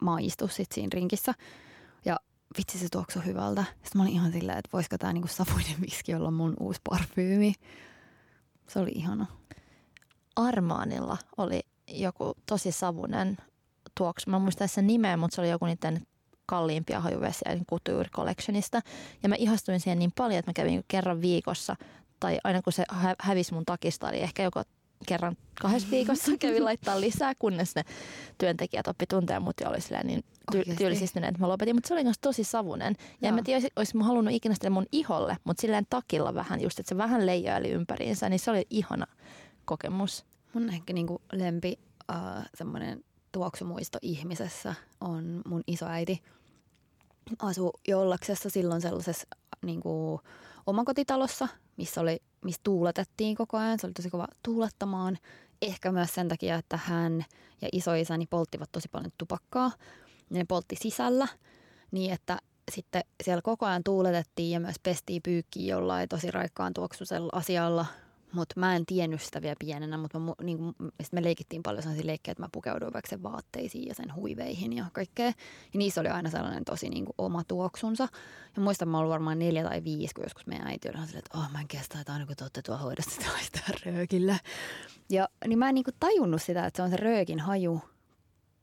maistu 0.02 0.48
sit 0.48 0.72
siinä 0.72 0.90
rinkissä. 0.92 1.34
Vitsi 2.58 2.78
se 2.78 2.88
tuoksuu 2.92 3.22
hyvältä. 3.22 3.64
Sitten 3.64 3.90
mä 3.94 4.02
olin 4.02 4.12
ihan 4.12 4.32
silleen, 4.32 4.58
että 4.58 4.68
voisiko 4.72 4.98
tämä 4.98 5.12
niinku 5.12 5.28
savuinen 5.28 5.80
viski 5.80 6.14
olla 6.14 6.30
mun 6.30 6.54
uusi 6.60 6.80
parfyymi. 6.90 7.54
Se 8.68 8.78
oli 8.78 8.90
ihana. 8.94 9.26
Armaanilla 10.36 11.16
oli 11.36 11.60
joku 11.88 12.34
tosi 12.46 12.72
savunen 12.72 13.36
tuoksu. 13.94 14.30
Mä 14.30 14.38
muistan 14.38 14.68
sen 14.68 14.86
nimeä, 14.86 15.16
mutta 15.16 15.34
se 15.34 15.40
oli 15.40 15.50
joku 15.50 15.66
niiden 15.66 16.06
kalliimpia 16.46 17.00
hajuvesiä 17.00 17.54
niin 17.54 17.66
Couture 17.66 18.08
Collectionista. 18.08 18.80
Ja 19.22 19.28
mä 19.28 19.34
ihastuin 19.34 19.80
siihen 19.80 19.98
niin 19.98 20.12
paljon, 20.16 20.38
että 20.38 20.48
mä 20.48 20.54
kävin 20.54 20.84
kerran 20.88 21.20
viikossa, 21.20 21.76
tai 22.20 22.38
aina 22.44 22.62
kun 22.62 22.72
se 22.72 22.84
hävisi 23.20 23.54
mun 23.54 23.64
takista, 23.64 24.10
eli 24.10 24.20
ehkä 24.20 24.42
joko 24.42 24.62
kerran 25.06 25.36
kahdessa 25.60 25.90
viikossa 25.90 26.32
kävin 26.40 26.64
laittaa 26.64 27.00
lisää, 27.00 27.34
kunnes 27.38 27.74
ne 27.74 27.84
työntekijät 28.38 28.88
oppi 28.88 29.06
tuntea 29.06 29.40
mut 29.40 29.60
ja 29.60 29.68
oli 29.68 29.80
silleen 29.80 30.06
niin 30.06 30.24
ty- 30.52 30.74
tylsistyneet, 30.78 31.28
että 31.28 31.40
mä 31.40 31.48
lopetin. 31.48 31.76
Mutta 31.76 31.88
se 31.88 31.94
oli 31.94 32.04
myös 32.04 32.18
tosi 32.20 32.44
savunen. 32.44 32.96
Ja 32.98 33.06
Joo. 33.20 33.28
en 33.28 33.34
mä 33.34 33.42
tiedä, 33.42 33.56
olisi, 33.56 33.72
olisi 33.76 33.96
mä 33.96 34.04
halunnut 34.04 34.34
ikinä 34.34 34.54
sitä 34.54 34.70
mun 34.70 34.86
iholle, 34.92 35.36
mutta 35.44 35.60
silleen 35.60 35.86
takilla 35.90 36.34
vähän 36.34 36.60
just, 36.60 36.78
että 36.78 36.88
se 36.88 36.96
vähän 36.96 37.26
leijaili 37.26 37.70
ympäriinsä, 37.70 38.28
niin 38.28 38.40
se 38.40 38.50
oli 38.50 38.66
ihana 38.70 39.06
kokemus. 39.64 40.24
Mun 40.52 40.68
ehkä 40.68 40.92
niinku 40.92 41.22
lempi 41.32 41.78
uh, 42.12 42.44
semmoinen 42.54 43.04
tuoksumuisto 43.32 43.98
ihmisessä 44.02 44.74
on 45.00 45.42
mun 45.46 45.62
isoäiti. 45.66 46.22
Asu 47.38 47.72
Jollaksessa 47.88 48.50
silloin 48.50 48.80
sellaisessa 48.80 49.26
niin 49.62 49.80
kuin, 49.80 50.20
omakotitalossa, 50.66 51.48
missä, 51.76 52.00
oli, 52.00 52.22
missä 52.44 52.60
tuuletettiin 52.64 53.36
koko 53.36 53.56
ajan. 53.56 53.78
Se 53.78 53.86
oli 53.86 53.94
tosi 53.94 54.10
kova 54.10 54.26
tuulettamaan. 54.42 55.18
Ehkä 55.62 55.92
myös 55.92 56.14
sen 56.14 56.28
takia, 56.28 56.56
että 56.56 56.76
hän 56.76 57.24
ja 57.62 57.68
isoisäni 57.72 58.26
polttivat 58.26 58.72
tosi 58.72 58.88
paljon 58.88 59.12
tupakkaa. 59.18 59.72
Ne 60.30 60.44
poltti 60.48 60.76
sisällä 60.76 61.28
niin, 61.90 62.12
että 62.12 62.38
sitten 62.70 63.04
siellä 63.22 63.42
koko 63.42 63.66
ajan 63.66 63.84
tuuletettiin 63.84 64.50
ja 64.50 64.60
myös 64.60 64.76
pestiin 64.82 65.22
pyykkiä 65.22 65.74
jollain 65.74 66.08
tosi 66.08 66.30
raikkaan 66.30 66.74
tuoksuisella 66.74 67.30
asialla– 67.32 67.86
mutta 68.34 68.60
mä 68.60 68.76
en 68.76 68.86
tiennyt 68.86 69.22
sitä 69.22 69.42
vielä 69.42 69.56
pienenä, 69.58 69.98
mutta 69.98 70.20
niin 70.42 70.58
me 71.12 71.22
leikittiin 71.22 71.62
paljon 71.62 71.82
sellaisia 71.82 72.06
leikkejä, 72.06 72.32
että 72.32 72.42
mä 72.42 72.48
pukeuduin 72.52 72.92
vaikka 72.92 73.10
sen 73.10 73.22
vaatteisiin 73.22 73.88
ja 73.88 73.94
sen 73.94 74.14
huiveihin 74.14 74.72
ja 74.72 74.84
kaikkea. 74.92 75.26
Ja 75.26 75.34
niissä 75.74 76.00
oli 76.00 76.08
aina 76.08 76.30
sellainen 76.30 76.64
tosi 76.64 76.88
niin 76.88 77.04
kuin, 77.04 77.14
oma 77.18 77.44
tuoksunsa. 77.44 78.08
Ja 78.56 78.62
muistan, 78.62 78.88
mä 78.88 78.98
olin 78.98 79.10
varmaan 79.10 79.38
neljä 79.38 79.64
tai 79.64 79.84
viisi, 79.84 80.14
kun 80.14 80.24
joskus 80.24 80.46
meidän 80.46 80.66
äiti 80.66 80.88
oli 80.88 80.96
silleen, 80.96 81.18
että 81.18 81.38
oh, 81.38 81.50
mä 81.52 81.60
en 81.60 81.68
kestä, 81.68 82.00
että 82.00 82.12
aina 82.12 82.26
kun 82.26 82.36
te 82.36 82.44
olette 82.44 82.62
tuolla 82.62 82.82
hoidossa, 82.82 83.22
sitä 83.42 83.60
röökillä. 83.86 84.38
Ja 85.10 85.28
niin 85.46 85.58
mä 85.58 85.68
en 85.68 85.74
niin 85.74 85.84
kuin, 85.84 85.94
tajunnut 86.00 86.42
sitä, 86.42 86.66
että 86.66 86.76
se 86.76 86.82
on 86.82 86.90
se 86.90 86.96
röökin 86.96 87.40
haju, 87.40 87.80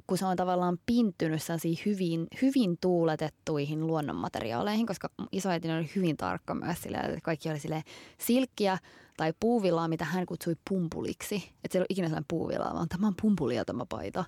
kun 0.07 0.17
se 0.17 0.25
on 0.25 0.37
tavallaan 0.37 0.77
pinttynyt 0.85 1.41
hyvin, 1.85 2.27
hyvin 2.41 2.77
tuuletettuihin 2.81 3.87
luonnonmateriaaleihin, 3.87 4.85
koska 4.85 5.09
isoäitini 5.31 5.73
oli 5.73 5.91
hyvin 5.95 6.17
tarkka 6.17 6.55
myös 6.55 6.81
sillä, 6.81 6.99
että 6.99 7.19
kaikki 7.23 7.49
oli 7.49 7.59
sille 7.59 7.83
silkkiä 8.17 8.77
tai 9.17 9.33
puuvillaa, 9.39 9.87
mitä 9.87 10.05
hän 10.05 10.25
kutsui 10.25 10.55
pumpuliksi. 10.69 11.35
Että 11.35 11.71
se 11.71 11.77
ei 11.77 11.79
ole 11.79 11.85
ikinä 11.89 12.07
sellainen 12.07 12.25
puuvillaa, 12.27 12.73
vaan 12.73 12.89
tämä 12.89 13.07
on 13.07 13.15
pumpulia 13.21 13.65
tämä 13.65 13.85
paita. 13.89 14.25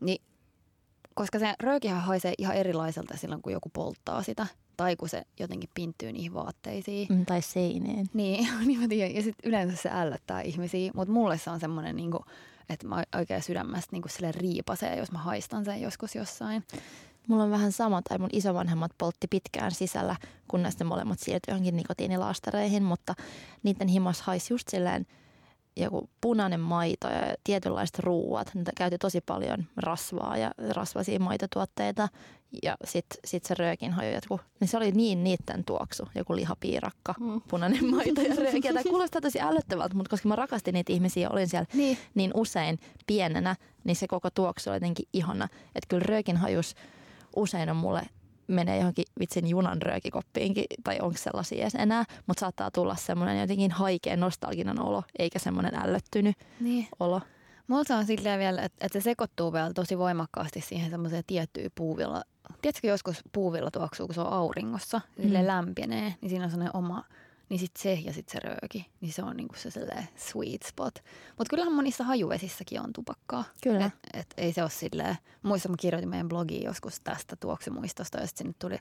Niin 0.00 0.22
koska 1.14 1.38
se 1.38 1.54
röökihän 1.62 2.02
haisee 2.02 2.34
ihan 2.38 2.56
erilaiselta 2.56 3.16
silloin, 3.16 3.42
kun 3.42 3.52
joku 3.52 3.68
polttaa 3.72 4.22
sitä. 4.22 4.46
Tai 4.76 4.96
kun 4.96 5.08
se 5.08 5.22
jotenkin 5.40 5.70
pinttyy 5.74 6.12
niihin 6.12 6.34
vaatteisiin. 6.34 7.08
Mm, 7.10 7.26
tai 7.26 7.42
seineen. 7.42 8.06
Niin, 8.14 8.48
niin 8.66 8.80
mä 8.80 8.88
tiedän. 8.88 9.14
Ja 9.14 9.22
sitten 9.22 9.48
yleensä 9.48 9.76
se 9.76 9.90
ällöttää 9.92 10.40
ihmisiä. 10.40 10.90
Mutta 10.94 11.12
mulle 11.12 11.38
se 11.38 11.50
on 11.50 11.60
semmoinen, 11.60 11.96
niin 11.96 12.10
että 12.70 12.86
mä 12.86 13.04
oikein 13.14 13.42
sydämestä 13.42 13.92
niin 13.92 14.02
sille 14.06 14.32
riipasee, 14.32 14.96
jos 14.96 15.12
mä 15.12 15.18
haistan 15.18 15.64
sen 15.64 15.80
joskus 15.80 16.14
jossain. 16.14 16.64
Mulla 17.28 17.42
on 17.42 17.50
vähän 17.50 17.72
sama, 17.72 18.02
tai 18.02 18.18
mun 18.18 18.28
isovanhemmat 18.32 18.92
poltti 18.98 19.26
pitkään 19.26 19.72
sisällä, 19.72 20.16
kunnes 20.48 20.78
ne 20.78 20.84
molemmat 20.84 21.18
siirtyi 21.18 21.52
johonkin 21.52 21.76
nikotiinilaastareihin, 21.76 22.82
mutta 22.82 23.14
niiden 23.62 23.88
himas 23.88 24.22
haisi 24.22 24.52
just 24.52 24.68
silleen 24.68 25.06
joku 25.84 26.10
punainen 26.20 26.60
maito 26.60 27.08
ja 27.08 27.34
tietynlaiset 27.44 27.98
ruuat. 27.98 28.50
Niitä 28.54 28.72
käytti 28.76 28.98
tosi 28.98 29.20
paljon 29.20 29.66
rasvaa 29.76 30.36
ja 30.36 30.50
rasvaisia 30.68 31.20
maitotuotteita 31.20 32.08
ja 32.62 32.76
sitten 32.84 33.18
sit 33.24 33.44
se 33.44 33.54
röökin 33.54 33.92
haju 33.92 34.12
jatku. 34.12 34.40
Niin 34.60 34.68
se 34.68 34.76
oli 34.76 34.92
niin 34.92 35.24
niitten 35.24 35.64
tuoksu, 35.64 36.08
joku 36.14 36.36
lihapiirakka, 36.36 37.14
mm. 37.20 37.40
punainen 37.48 37.84
maito 37.90 38.20
ja 38.20 38.34
rööki. 38.36 38.60
Tämä 38.60 38.82
kuulostaa 38.82 39.20
tosi 39.20 39.40
älyttävältä, 39.40 39.94
mutta 39.94 40.10
koska 40.10 40.28
mä 40.28 40.36
rakastin 40.36 40.72
niitä 40.74 40.92
ihmisiä 40.92 41.22
ja 41.22 41.30
olin 41.30 41.48
siellä 41.48 41.66
niin. 41.74 41.98
niin 42.14 42.30
usein 42.34 42.78
pienenä, 43.06 43.56
niin 43.84 43.96
se 43.96 44.06
koko 44.06 44.30
tuoksu 44.30 44.70
oli 44.70 44.76
jotenkin 44.76 45.08
ihana. 45.12 45.48
Että 45.74 45.86
kyllä 45.88 46.04
röökin 46.06 46.36
hajus 46.36 46.74
usein 47.36 47.70
on 47.70 47.76
mulle 47.76 48.02
menee 48.50 48.78
johonkin 48.78 49.04
vitsin 49.20 49.48
junan 49.48 49.82
röökikoppiinkin, 49.82 50.64
tai 50.84 50.98
onko 51.00 51.18
sellaisia 51.18 51.62
edes 51.62 51.74
enää, 51.74 52.04
mutta 52.26 52.40
saattaa 52.40 52.70
tulla 52.70 52.96
semmoinen 52.96 53.40
jotenkin 53.40 53.70
haikea 53.70 54.16
nostalginen 54.16 54.82
olo, 54.82 55.02
eikä 55.18 55.38
semmoinen 55.38 55.74
ällöttynyt 55.74 56.36
niin. 56.60 56.88
olo. 57.00 57.20
Mulla 57.66 57.96
on 57.96 58.06
silleen 58.06 58.40
vielä, 58.40 58.62
että, 58.62 58.86
että 58.86 59.00
se 59.00 59.04
sekoittuu 59.04 59.52
vielä 59.52 59.72
tosi 59.74 59.98
voimakkaasti 59.98 60.60
siihen 60.60 60.90
semmoiseen 60.90 61.24
tiettyyn 61.26 61.70
puuvilla. 61.74 62.22
Tiedätkö 62.62 62.86
joskus 62.86 63.20
puuvilla 63.32 63.70
tuoksuu, 63.70 64.06
kun 64.06 64.14
se 64.14 64.20
on 64.20 64.32
auringossa, 64.32 65.00
mm. 65.18 65.46
lämpenee, 65.46 66.14
niin 66.20 66.30
siinä 66.30 66.44
on 66.44 66.50
sellainen 66.50 66.76
oma 66.76 67.04
niin 67.50 67.60
sitten 67.60 67.82
se 67.82 67.92
ja 67.92 68.12
sitten 68.12 68.32
se 68.32 68.48
rööki, 68.48 68.86
niin 69.00 69.12
se 69.12 69.22
on 69.22 69.36
niinku 69.36 69.54
se 69.56 69.70
sweet 70.16 70.62
spot. 70.62 70.94
Mutta 71.38 71.50
kyllähän 71.50 71.72
monissa 71.72 72.04
hajuvesissäkin 72.04 72.80
on 72.80 72.92
tupakkaa. 72.92 73.44
Kyllä. 73.62 73.86
Et, 73.86 73.94
et 74.14 74.34
ei 74.36 74.52
se 74.52 74.62
ole 74.62 74.70
silleen, 74.70 75.16
muissa 75.42 75.68
mä 75.68 75.74
kirjoitin 75.80 76.08
meidän 76.08 76.28
blogiin 76.28 76.64
joskus 76.64 77.00
tästä 77.04 77.36
tuoksimuistosta 77.36 78.18
ja 78.18 78.26
sitten 78.26 78.44
sinne 78.44 78.54
tuli 78.58 78.78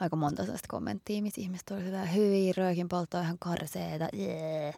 aika 0.00 0.16
monta 0.16 0.42
sellaista 0.42 0.68
kommenttia, 0.68 1.22
missä 1.22 1.40
ihmiset 1.40 1.70
oli 1.70 1.82
silleen, 1.82 2.14
hyi, 2.14 2.52
röökin 2.52 2.88
poltto 2.88 3.20
ihan 3.20 3.38
karseeta, 3.38 4.08
yeah. 4.18 4.74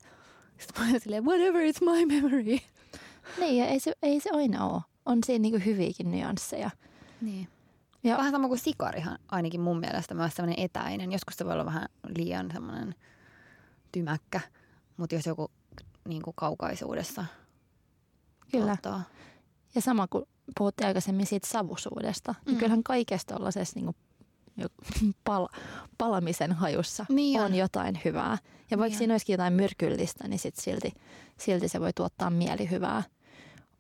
Sitten 0.59 0.83
mä 0.83 0.91
olin 0.91 1.01
silleen, 1.01 1.25
whatever, 1.25 1.63
it's 1.63 1.85
my 1.93 2.07
memory. 2.07 2.59
Niin, 3.39 3.57
ja 3.57 3.67
ei 3.67 3.81
se, 3.81 3.93
ei 4.03 4.21
se 4.21 4.31
aina 4.33 4.67
ole. 4.67 4.83
On 5.07 5.19
siinä 5.27 5.43
niinku 5.43 5.61
hyviäkin 5.65 6.11
nyansseja. 6.11 6.71
Niin. 7.21 7.49
Ja. 8.05 8.17
Vähän 8.17 8.33
sama 8.33 8.49
kuin 8.49 8.59
sikarihan 8.59 9.19
ainakin 9.29 9.61
mun 9.61 9.81
mielestä 9.81 10.15
myös 10.15 10.35
sellainen 10.35 10.65
etäinen. 10.65 11.13
Joskus 11.13 11.37
se 11.37 11.45
voi 11.45 11.53
olla 11.53 11.65
vähän 11.65 11.89
liian 12.17 12.51
semmoinen 12.53 12.95
tymäkkä, 13.95 14.41
mutta 14.97 15.15
jos 15.15 15.27
joku 15.27 15.51
niin 16.09 16.23
kuin 16.23 16.35
kaukaisuudessa 16.37 17.25
Kyllä. 18.51 18.67
Tuottaa. 18.67 19.03
Ja 19.75 19.81
sama 19.81 20.07
kuin 20.07 20.25
puhuttiin 20.59 20.87
aikaisemmin 20.87 21.27
siitä 21.27 21.47
savusuudesta, 21.47 22.33
niin 22.33 22.45
mm. 22.45 22.51
niin 22.51 22.59
kyllähän 22.59 22.83
kaikesta 22.83 23.35
tuollaisessa 23.35 23.81
niin 23.81 23.95
pal- 25.25 25.49
palamisen 25.99 26.53
hajussa 26.53 27.07
niin 27.09 27.41
on. 27.41 27.47
on 27.47 27.55
jotain 27.55 28.01
hyvää. 28.05 28.39
Ja 28.71 28.79
vaikka 28.79 28.91
niin 28.91 28.99
siinä 28.99 29.15
olisikin 29.15 29.33
jotain 29.33 29.53
myrkyllistä, 29.53 30.29
niin 30.29 30.39
sit 30.39 30.57
silti, 30.57 30.93
silti 31.39 31.69
se 31.69 31.81
voi 31.81 31.93
tuottaa 31.93 32.31
mielihyvää. 32.31 33.03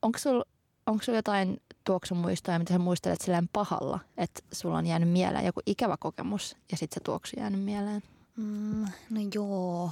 Onko 0.02 0.18
sulla 0.18 0.44
onko 0.86 1.04
sulla 1.04 1.18
jotain 1.18 1.62
tuoksumuistoja, 1.84 2.58
mitä 2.58 2.72
sä 2.72 2.78
muistelet 2.78 3.20
silleen 3.20 3.48
pahalla, 3.52 4.00
että 4.16 4.40
sulla 4.52 4.78
on 4.78 4.86
jäänyt 4.86 5.08
mieleen 5.08 5.46
joku 5.46 5.60
ikävä 5.66 5.96
kokemus 5.96 6.56
ja 6.70 6.76
sitten 6.76 6.94
se 7.00 7.04
tuoksu 7.04 7.36
jäänyt 7.38 7.62
mieleen? 7.62 8.02
Mm, 8.36 8.84
no 9.10 9.20
joo. 9.34 9.90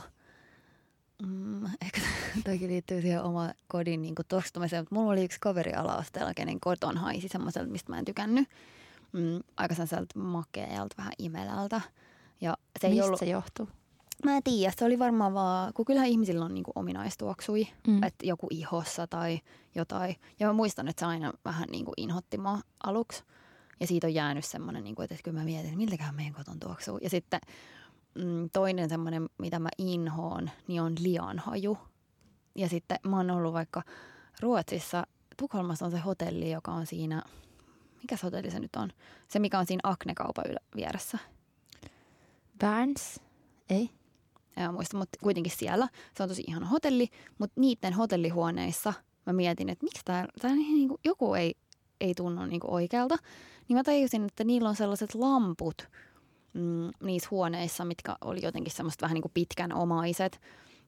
Mm, 1.27 1.65
ehkä 1.85 2.01
toki 2.45 2.69
liittyy 2.69 3.03
siihen 3.03 3.23
oma 3.23 3.51
kodin 3.69 4.03
niin 4.03 4.15
tuoksutumiseen, 4.29 4.83
mutta 4.83 4.95
mulla 4.95 5.13
oli 5.13 5.25
yksi 5.25 5.41
kaveri 5.41 5.73
ala-asteella, 5.73 6.35
kenen 6.35 6.61
koton 6.61 6.97
haisi 6.97 7.29
semmoiselta, 7.29 7.71
mistä 7.71 7.93
mä 7.93 7.99
en 7.99 8.05
tykännyt. 8.05 8.49
Mm, 9.13 9.41
aika 9.57 9.75
sellaiselta 9.75 10.19
makealta, 10.19 10.95
vähän 10.99 11.13
imelältä. 11.19 11.81
Ja 12.41 12.57
se 12.81 12.89
Mistä 12.89 13.03
ei 13.03 13.07
ollut... 13.07 13.19
se 13.19 13.27
johtuu? 13.27 13.69
Mä 14.25 14.37
en 14.37 14.43
tiedä, 14.43 14.73
se 14.79 14.85
oli 14.85 14.99
varmaan 14.99 15.35
vaan, 15.35 15.73
kun 15.73 15.85
kyllähän 15.85 16.09
ihmisillä 16.09 16.45
on 16.45 16.55
niinku 16.55 16.73
ominaistuoksui, 16.75 17.69
mm. 17.87 18.03
että 18.03 18.27
joku 18.27 18.47
ihossa 18.51 19.07
tai 19.07 19.41
jotain. 19.75 20.17
Ja 20.41 20.47
mä 20.47 20.53
muistan, 20.53 20.89
että 20.89 21.01
se 21.01 21.07
aina 21.07 21.33
vähän 21.45 21.69
niinku 21.71 21.93
inhotti 21.97 22.39
mua 22.39 22.59
aluksi. 22.85 23.25
Ja 23.81 23.87
siitä 23.87 24.07
on 24.07 24.15
jäänyt 24.15 24.45
semmoinen, 24.45 24.85
niinku, 24.85 25.03
että 25.03 25.17
kyllä 25.25 25.39
mä 25.39 25.45
mietin, 25.45 25.67
että 25.67 25.77
miltäkään 25.77 26.15
meidän 26.15 26.33
koton 26.33 26.61
tuoksuu. 26.61 26.99
Ja 26.99 27.11
sitten 27.11 27.41
mm, 28.15 28.51
toinen 28.53 28.89
semmoinen, 28.89 29.29
mitä 29.39 29.59
mä 29.59 29.69
inhoon, 29.79 30.51
niin 30.69 30.83
on 30.83 30.95
lianhaju. 31.01 31.79
Ja 32.55 32.69
sitten 32.69 32.99
mä 33.09 33.17
oon 33.17 33.31
ollut 33.31 33.53
vaikka 33.53 33.83
Ruotsissa, 34.41 35.07
Tukholmassa 35.37 35.85
on 35.85 35.91
se 35.91 35.99
hotelli, 35.99 36.51
joka 36.51 36.73
on 36.73 36.87
siinä, 36.87 37.23
mikä 38.03 38.17
se 38.17 38.23
hotelli 38.23 38.51
se 38.51 38.61
nyt 38.61 38.77
on? 38.77 38.91
Se, 39.29 39.39
mikä 39.39 39.59
on 39.59 39.67
siinä 39.67 39.81
Akne-kaupan 39.83 40.45
vieressä. 40.77 41.19
Berns? 42.59 43.21
Ei? 43.71 43.91
En 44.57 44.75
muista, 44.75 44.97
mutta 44.97 45.19
kuitenkin 45.23 45.53
siellä. 45.57 45.89
Se 46.17 46.23
on 46.23 46.29
tosi 46.29 46.45
ihana 46.47 46.67
hotelli, 46.67 47.09
mutta 47.39 47.61
niiden 47.61 47.93
hotellihuoneissa 47.93 48.93
mä 49.27 49.33
mietin, 49.33 49.69
että 49.69 49.85
miksi 49.85 50.03
tää, 50.05 50.27
tää 50.41 50.55
niin 50.55 50.89
kuin, 50.89 51.01
joku 51.05 51.35
ei, 51.35 51.55
ei 52.01 52.15
tunnu 52.15 52.47
niin 52.47 52.61
kuin 52.61 52.71
oikealta. 52.71 53.17
Niin 53.69 53.77
mä 53.77 53.85
tajusin, 53.85 54.25
että 54.25 54.45
niillä 54.45 54.69
on 54.69 54.77
sellaiset 54.77 55.15
lamput, 55.15 55.89
mm, 56.55 56.91
niissä 57.03 57.29
huoneissa, 57.31 57.85
mitkä 57.85 58.17
oli 58.21 58.45
jotenkin 58.45 58.73
semmoista 58.73 59.03
vähän 59.03 59.15
niin 59.15 59.23
kuin 59.23 59.33
pitkän 59.35 59.73
omaiset. 59.73 60.41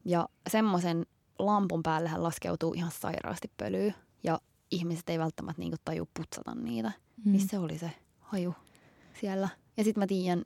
Ja 0.05 0.29
semmoisen 0.51 1.07
lampun 1.39 1.83
päällähän 1.83 2.23
laskeutuu 2.23 2.75
ihan 2.75 2.93
sairaasti 3.01 3.51
pölyä 3.57 3.93
ja 4.25 4.41
ihmiset 4.71 5.11
ei 5.11 5.19
välttämättä 5.19 5.63
niin 5.63 5.75
taju 5.85 6.09
putsata 6.17 6.55
niitä. 6.55 6.93
Mm. 7.25 7.33
Niin 7.33 7.49
se 7.49 7.59
oli 7.59 7.79
se 7.79 7.91
haju 8.21 8.55
siellä. 9.21 9.49
Ja 9.77 9.85
sitten 9.85 10.03
mä 10.03 10.07
tiedän 10.07 10.45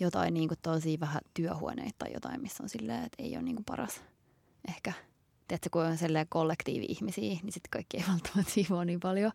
jotain 0.00 0.34
niin 0.34 0.48
kuin 0.48 0.58
tosi 0.62 1.00
vähän 1.00 1.20
työhuoneita 1.34 1.94
tai 1.98 2.12
jotain, 2.14 2.42
missä 2.42 2.62
on 2.62 2.68
silleen, 2.68 3.04
että 3.04 3.22
ei 3.22 3.36
ole 3.36 3.42
niin 3.42 3.56
kuin 3.56 3.64
paras 3.64 4.02
ehkä. 4.68 4.92
Tiedätkö, 5.48 5.68
kun 5.72 5.82
on 5.82 5.96
kollektiivi 6.28 6.86
ihmisiä, 6.88 7.38
niin 7.42 7.52
sitten 7.52 7.70
kaikki 7.70 7.96
ei 7.96 8.04
välttämättä 8.12 8.52
siivoa 8.52 8.84
niin 8.84 9.00
paljon. 9.00 9.32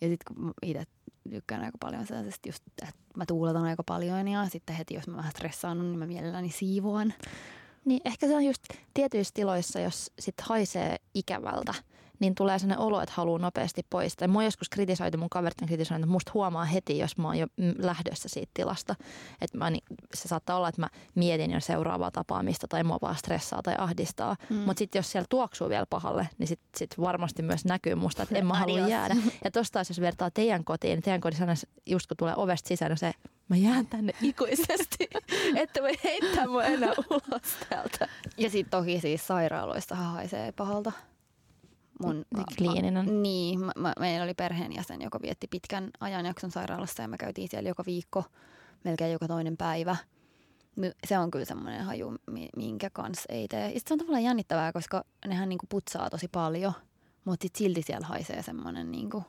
Ja 0.00 0.08
sitten 0.08 0.34
kun 0.34 0.54
itse 0.62 0.84
tykkään 1.30 1.64
aika 1.64 1.78
paljon 1.80 2.06
sellaisesta 2.06 2.48
just, 2.48 2.62
että 2.66 2.86
mä 3.16 3.26
tuuletan 3.26 3.64
aika 3.64 3.82
paljon 3.82 4.28
ja 4.28 4.48
sitten 4.48 4.76
heti 4.76 4.94
jos 4.94 5.08
mä 5.08 5.16
vähän 5.16 5.32
stressaannut, 5.32 5.86
niin 5.86 5.98
mä 5.98 6.06
mielelläni 6.06 6.50
siivoan. 6.50 7.14
Niin 7.84 8.00
ehkä 8.04 8.26
se 8.26 8.36
on 8.36 8.44
just 8.44 8.62
tietyissä 8.94 9.34
tiloissa, 9.34 9.80
jos 9.80 10.12
sit 10.18 10.40
haisee 10.40 10.96
ikävältä, 11.14 11.74
niin 12.20 12.34
tulee 12.34 12.58
sellainen 12.58 12.86
olo, 12.86 13.00
että 13.00 13.14
haluaa 13.16 13.38
nopeasti 13.38 13.86
pois. 13.90 14.16
Tai 14.16 14.28
mua 14.28 14.44
joskus 14.44 14.68
kritisoitu, 14.68 15.18
mun 15.18 15.30
kaverit 15.30 15.60
on 15.62 15.68
kritisoinut, 15.68 16.04
että 16.04 16.12
musta 16.12 16.30
huomaa 16.34 16.64
heti, 16.64 16.98
jos 16.98 17.18
mä 17.18 17.28
oon 17.28 17.38
jo 17.38 17.46
lähdössä 17.78 18.28
siitä 18.28 18.50
tilasta. 18.54 18.94
Että 19.40 19.58
mä, 19.58 19.72
se 20.14 20.28
saattaa 20.28 20.56
olla, 20.56 20.68
että 20.68 20.80
mä 20.80 20.88
mietin 21.14 21.50
jo 21.50 21.60
seuraavaa 21.60 22.10
tapaamista 22.10 22.68
tai 22.68 22.84
mua 22.84 22.98
vaan 23.02 23.16
stressaa 23.16 23.62
tai 23.62 23.74
ahdistaa. 23.78 24.36
Mm. 24.50 24.56
Mutta 24.56 24.78
sitten 24.78 24.98
jos 24.98 25.12
siellä 25.12 25.26
tuoksuu 25.30 25.68
vielä 25.68 25.86
pahalle, 25.90 26.28
niin 26.38 26.46
sitten 26.46 26.68
sit 26.76 26.94
varmasti 27.00 27.42
myös 27.42 27.64
näkyy 27.64 27.94
musta, 27.94 28.22
että 28.22 28.38
en 28.38 28.46
mä 28.46 28.54
halua 28.54 28.88
jäädä. 28.88 29.16
Ja 29.44 29.50
tosta 29.50 29.78
jos 29.78 30.00
vertaa 30.00 30.30
teidän 30.30 30.64
kotiin, 30.64 30.90
niin 30.90 31.02
teidän 31.02 31.20
kodissa 31.20 31.46
just 31.86 32.06
kun 32.06 32.16
tulee 32.16 32.34
ovesta 32.36 32.68
sisään, 32.68 32.90
niin 32.90 32.98
se 32.98 33.12
mä 33.48 33.56
jään 33.56 33.86
tänne 33.86 34.12
ikuisesti, 34.22 35.08
että 35.62 35.82
voi 35.82 35.92
heittää 36.04 36.46
mua 36.46 36.64
enää 36.64 36.92
ulos 37.10 37.56
täältä. 37.68 38.08
Ja 38.36 38.50
sitten 38.50 38.70
toki 38.70 39.00
siis 39.00 39.26
sairaaloista 39.26 39.94
haisee 39.94 40.52
pahalta 40.52 40.92
mun 42.02 42.24
kliininen. 42.58 43.22
Niin, 43.22 43.60
mä, 43.60 43.72
mä, 43.76 43.92
meillä 44.00 44.24
oli 44.24 44.34
perheenjäsen, 44.34 45.02
joka 45.02 45.18
vietti 45.22 45.46
pitkän 45.46 45.90
ajanjakson 46.00 46.50
sairaalassa 46.50 47.02
ja 47.02 47.08
me 47.08 47.18
käytiin 47.18 47.48
siellä 47.48 47.68
joka 47.68 47.82
viikko, 47.86 48.24
melkein 48.84 49.12
joka 49.12 49.28
toinen 49.28 49.56
päivä. 49.56 49.96
Se 51.06 51.18
on 51.18 51.30
kyllä 51.30 51.44
semmoinen 51.44 51.84
haju, 51.84 52.14
minkä 52.56 52.90
kanssa 52.90 53.32
ei 53.32 53.48
tee. 53.48 53.70
Ja 53.70 53.80
se 53.86 53.94
on 53.94 53.98
tavallaan 53.98 54.24
jännittävää, 54.24 54.72
koska 54.72 55.04
nehän 55.26 55.48
niinku 55.48 55.66
putsaa 55.68 56.10
tosi 56.10 56.28
paljon, 56.28 56.72
mutta 57.24 57.44
sit 57.44 57.56
silti 57.56 57.82
siellä 57.82 58.06
haisee 58.06 58.42
semmoinen, 58.42 58.90
niinku, 58.90 59.24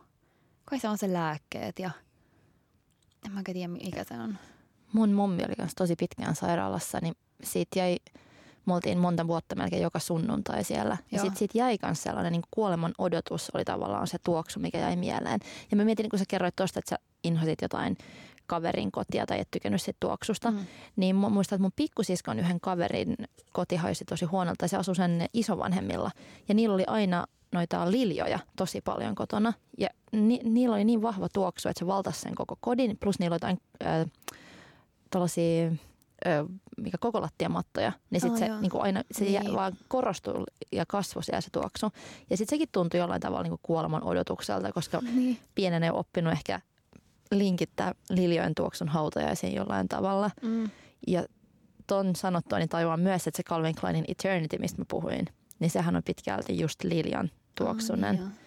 kai 0.66 0.80
se 0.80 0.90
on 0.90 0.98
se 0.98 1.14
lääkkeet 1.14 1.80
ja 1.80 1.92
en 3.26 3.32
mä 3.32 3.42
tiedä 3.46 3.68
mikä 3.68 4.04
se 4.04 4.14
on. 4.14 4.38
Mun 4.94 5.14
mummi 5.14 5.44
oli 5.46 5.54
myös 5.58 5.72
tosi 5.76 5.96
pitkään 5.96 6.36
sairaalassa, 6.36 7.00
niin 7.02 7.14
siitä 7.44 7.80
jäi 7.80 7.98
me 8.68 8.74
oltiin 8.74 8.98
monta 8.98 9.28
vuotta 9.28 9.56
melkein 9.56 9.82
joka 9.82 10.00
sunnuntai 10.00 10.64
siellä. 10.64 10.98
Ja 11.12 11.20
sitten 11.20 11.38
sit 11.38 11.56
jäi 11.56 11.78
myös 11.84 12.04
sellainen 12.04 12.32
niin 12.32 12.44
kuoleman 12.52 12.94
odotus 12.98 13.52
oli 13.54 13.66
tavallaan 13.66 14.08
se 14.08 14.18
tuoksu, 14.24 14.60
mikä 14.60 14.78
jäi 14.78 14.96
mieleen. 14.96 15.40
Ja 15.72 15.78
mä 15.78 15.86
mietin, 15.86 16.10
kun 16.10 16.20
sä 16.20 16.26
kerroit 16.28 16.56
tuosta, 16.56 16.80
että 16.80 16.90
sä 16.90 17.00
inhosit 17.24 17.62
jotain 17.62 17.98
kaverin 18.48 18.92
kotia 18.92 19.26
tai 19.26 19.40
et 19.40 19.52
tykännyt 19.52 19.82
siitä 19.82 19.98
tuoksusta, 20.00 20.52
mm. 20.52 20.66
niin 20.96 21.16
mä 21.16 21.30
muistan, 21.30 21.56
että 21.56 21.62
mun 21.62 21.72
pikkusiskon 21.76 22.40
yhden 22.40 22.60
kaverin 22.60 23.16
koti 23.54 23.76
haisi 23.76 24.06
tosi 24.06 24.26
huonolta 24.26 24.66
ja 24.66 24.70
se 24.70 24.78
asui 24.78 24.96
sen 24.96 25.26
isovanhemmilla. 25.34 26.12
Ja 26.48 26.56
niillä 26.56 26.76
oli 26.76 26.84
aina 26.88 27.26
noita 27.52 27.92
liljoja 27.92 28.40
tosi 28.56 28.82
paljon 28.82 29.16
kotona. 29.16 29.54
Ja 29.78 29.90
ni, 30.12 30.40
niillä 30.44 30.76
oli 30.76 30.86
niin 30.86 31.02
vahva 31.02 31.28
tuoksu, 31.34 31.70
että 31.70 31.80
se 31.80 31.88
valtasi 31.88 32.22
sen 32.22 32.36
koko 32.36 32.58
kodin. 32.62 32.98
Plus 33.00 33.20
niillä 33.20 33.34
oli 33.34 33.36
jotain 33.36 33.60
äh, 33.86 34.06
tällaisia 35.10 35.72
mikä 36.78 36.98
koko 36.98 37.22
lattiamattoja, 37.22 37.92
niin 38.10 38.22
sitten 38.22 38.52
oh, 38.52 38.56
se 38.56 38.62
niin 38.62 38.72
kuin 38.72 38.84
aina 38.84 39.04
se 39.12 39.26
niin. 39.26 39.54
vaan 39.54 39.74
korostui 39.88 40.44
ja 40.72 40.86
kasvoi 40.88 41.24
siellä 41.24 41.42
se 41.42 41.50
tuoksu. 41.52 41.92
Ja 42.30 42.38
sitten 42.38 42.56
sekin 42.56 42.70
tuntui 42.72 43.00
jollain 43.00 43.22
tavalla 43.22 43.44
niin 43.44 43.52
kuin 43.52 43.60
kuoleman 43.64 44.04
odotukselta, 44.04 44.72
koska 44.72 45.00
niin. 45.14 45.40
pienen 45.56 45.84
ei 45.84 45.90
oppinut 45.90 46.34
ehkä 46.34 46.62
linkittää 47.32 47.96
liljojen 48.10 48.56
tuoksun 48.56 48.88
hautajaisiin 48.88 49.56
jollain 49.56 49.88
tavalla. 49.88 50.32
Mm. 50.42 50.70
Ja 51.08 51.26
ton 51.88 52.16
sanottua 52.16 52.58
niin 52.60 52.70
tajuan 52.70 53.00
myös, 53.00 53.28
että 53.28 53.38
se 53.38 53.44
Calvin 53.44 53.76
Kleinin 53.76 54.06
Eternity, 54.08 54.58
mistä 54.58 54.82
mä 54.82 54.86
puhuin, 54.88 55.26
niin 55.60 55.70
sehän 55.70 55.96
on 55.96 56.04
pitkälti 56.04 56.60
just 56.60 56.84
liljan 56.84 57.32
tuoksunen. 57.56 58.16
Oh, 58.16 58.22
niin 58.22 58.47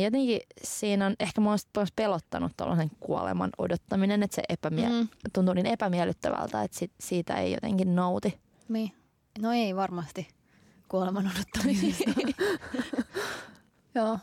jotenkin 0.00 0.40
siinä 0.62 1.06
on 1.06 1.14
ehkä 1.20 1.40
mua 1.40 1.56
myös 1.76 1.92
pelottanut 1.96 2.52
tuollaisen 2.56 2.90
kuoleman 3.00 3.50
odottaminen, 3.58 4.22
että 4.22 4.34
se 4.34 4.42
epämie- 4.48 4.88
mm. 4.88 5.08
tuntuu 5.32 5.54
niin 5.54 5.66
epämiellyttävältä, 5.66 6.62
että 6.62 6.78
sit, 6.78 6.92
siitä 7.00 7.34
ei 7.34 7.52
jotenkin 7.52 7.94
nauti. 7.94 8.40
Niin. 8.68 8.92
No 9.38 9.52
ei 9.52 9.76
varmasti 9.76 10.28
kuoleman 10.88 11.30
odottamisesta. 11.36 12.10
Joo. 13.94 14.18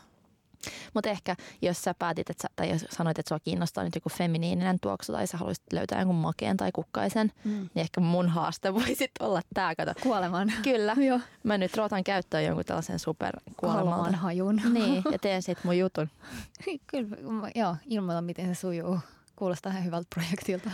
Mutta 0.94 1.10
ehkä 1.10 1.36
jos 1.62 1.82
sä 1.82 1.94
päätit, 1.94 2.30
että 2.30 2.42
sä, 2.42 2.48
tai 2.56 2.70
jos 2.70 2.86
sanoit, 2.90 3.18
että 3.18 3.28
sua 3.28 3.40
kiinnostaa 3.40 3.84
nyt 3.84 3.94
joku 3.94 4.08
feminiininen 4.08 4.80
tuoksu 4.80 5.12
tai 5.12 5.26
sä 5.26 5.38
haluaisit 5.38 5.64
löytää 5.72 5.98
jonkun 5.98 6.16
makeen 6.16 6.56
tai 6.56 6.72
kukkaisen, 6.72 7.32
mm. 7.44 7.50
niin 7.50 7.70
ehkä 7.74 8.00
mun 8.00 8.28
haaste 8.28 8.74
voisi 8.74 9.10
olla 9.20 9.42
tää. 9.54 9.74
Kato. 9.74 9.92
Kuoleman. 10.02 10.52
Kyllä. 10.62 10.96
Joo. 10.98 11.20
Mä 11.42 11.58
nyt 11.58 11.76
rootan 11.76 12.04
käyttöön 12.04 12.44
jonkun 12.44 12.64
tällaisen 12.64 12.98
super 12.98 13.36
kuoleman 13.56 14.14
hajun. 14.14 14.60
Niin, 14.70 15.02
ja 15.12 15.18
teen 15.18 15.42
sit 15.42 15.64
mun 15.64 15.78
jutun. 15.78 16.08
Kyllä, 16.86 17.16
joo, 17.54 17.76
ilmoita 17.86 18.22
miten 18.22 18.54
se 18.54 18.60
sujuu. 18.60 18.98
Kuulostaa 19.36 19.72
ihan 19.72 19.84
hyvältä 19.84 20.06
projektilta. 20.14 20.70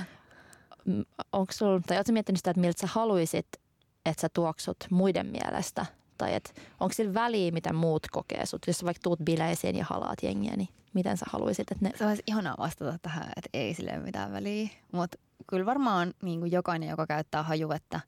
Onko 1.32 1.52
sulla, 1.52 1.80
tai 1.86 1.96
ootko 1.96 2.12
miettinyt 2.12 2.38
sitä, 2.38 2.50
että 2.50 2.60
miltä 2.60 2.80
sä 2.80 2.86
haluaisit, 2.86 3.46
että 4.06 4.20
sä 4.20 4.28
tuoksut 4.28 4.76
muiden 4.90 5.26
mielestä 5.26 5.86
tai 6.18 6.34
että 6.34 6.50
onko 6.80 6.92
sillä 6.92 7.14
väliä, 7.14 7.50
mitä 7.50 7.72
muut 7.72 8.06
kokee 8.12 8.46
sut? 8.46 8.66
Jos 8.66 8.84
vaikka 8.84 9.00
tuut 9.02 9.18
bileisiin 9.24 9.76
ja 9.76 9.84
halaat 9.90 10.22
jengiä, 10.22 10.56
niin 10.56 10.68
miten 10.94 11.16
sä 11.16 11.26
haluaisit, 11.28 11.72
että 11.72 11.84
ne... 11.84 11.92
Se 11.98 12.06
olisi 12.06 12.22
ihanaa 12.26 12.54
vastata 12.58 12.98
tähän, 13.02 13.32
että 13.36 13.50
ei 13.52 13.74
sille 13.74 13.98
mitään 13.98 14.32
väliä. 14.32 14.68
Mutta 14.92 15.18
kyllä 15.46 15.66
varmaan 15.66 16.14
niin 16.22 16.40
kuin 16.40 16.52
jokainen, 16.52 16.88
joka 16.88 17.06
käyttää 17.06 17.42
hajuvettä, 17.42 18.00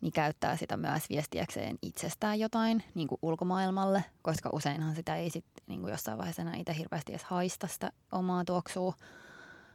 niin 0.00 0.12
käyttää 0.12 0.56
sitä 0.56 0.76
myös 0.76 1.10
viestiäkseen 1.10 1.78
itsestään 1.82 2.40
jotain 2.40 2.84
niin 2.94 3.08
kuin 3.08 3.18
ulkomaailmalle, 3.22 4.04
koska 4.22 4.50
useinhan 4.52 4.94
sitä 4.94 5.16
ei 5.16 5.30
sitten 5.30 5.64
niin 5.66 5.80
kuin 5.80 5.90
jossain 5.90 6.18
vaiheessa 6.18 6.42
enää 6.42 6.56
itse 6.56 6.76
hirveästi 6.76 7.12
edes 7.12 7.24
haista 7.24 7.66
sitä 7.66 7.92
omaa 8.12 8.44
tuoksua. 8.44 8.94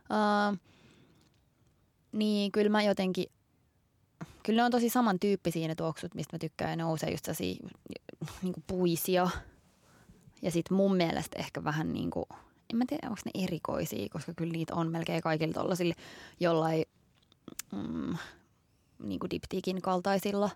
Uh, 0.10 0.58
niin 2.12 2.52
kyllä 2.52 2.70
mä 2.70 2.84
jotenkin 2.84 3.26
kyllä 4.44 4.62
ne 4.62 4.66
on 4.66 4.72
tosi 4.72 4.90
samantyyppisiä 4.90 5.68
ne 5.68 5.76
tuoksut, 5.76 6.16
mistä 6.16 6.36
mä 6.36 6.40
tykkään. 6.40 6.70
Ja 6.70 6.76
ne 6.76 6.84
nousee 6.84 7.12
just 7.12 7.26
sellaisia 7.26 7.56
niin 8.42 8.54
puisia. 8.68 9.30
Ja 10.42 10.52
sitten 10.52 10.78
mun 10.78 10.96
mielestä 10.96 11.40
ehkä 11.40 11.64
vähän 11.64 11.94
niin 11.94 12.10
kuin, 12.10 12.26
en 12.70 12.78
mä 12.78 12.86
tiedä, 12.88 13.10
onko 13.10 13.22
ne 13.26 13.44
erikoisia, 13.44 14.10
koska 14.10 14.34
kyllä 14.34 14.52
niitä 14.52 14.76
on 14.76 14.92
melkein 14.92 15.22
kaikilla 15.22 15.54
tollasilla 15.54 15.94
jollain 16.40 16.86
mm, 17.72 18.18
niin 19.04 19.20
kuin 19.20 19.30
diptiikin 19.30 19.82
kaltaisilla 19.82 20.50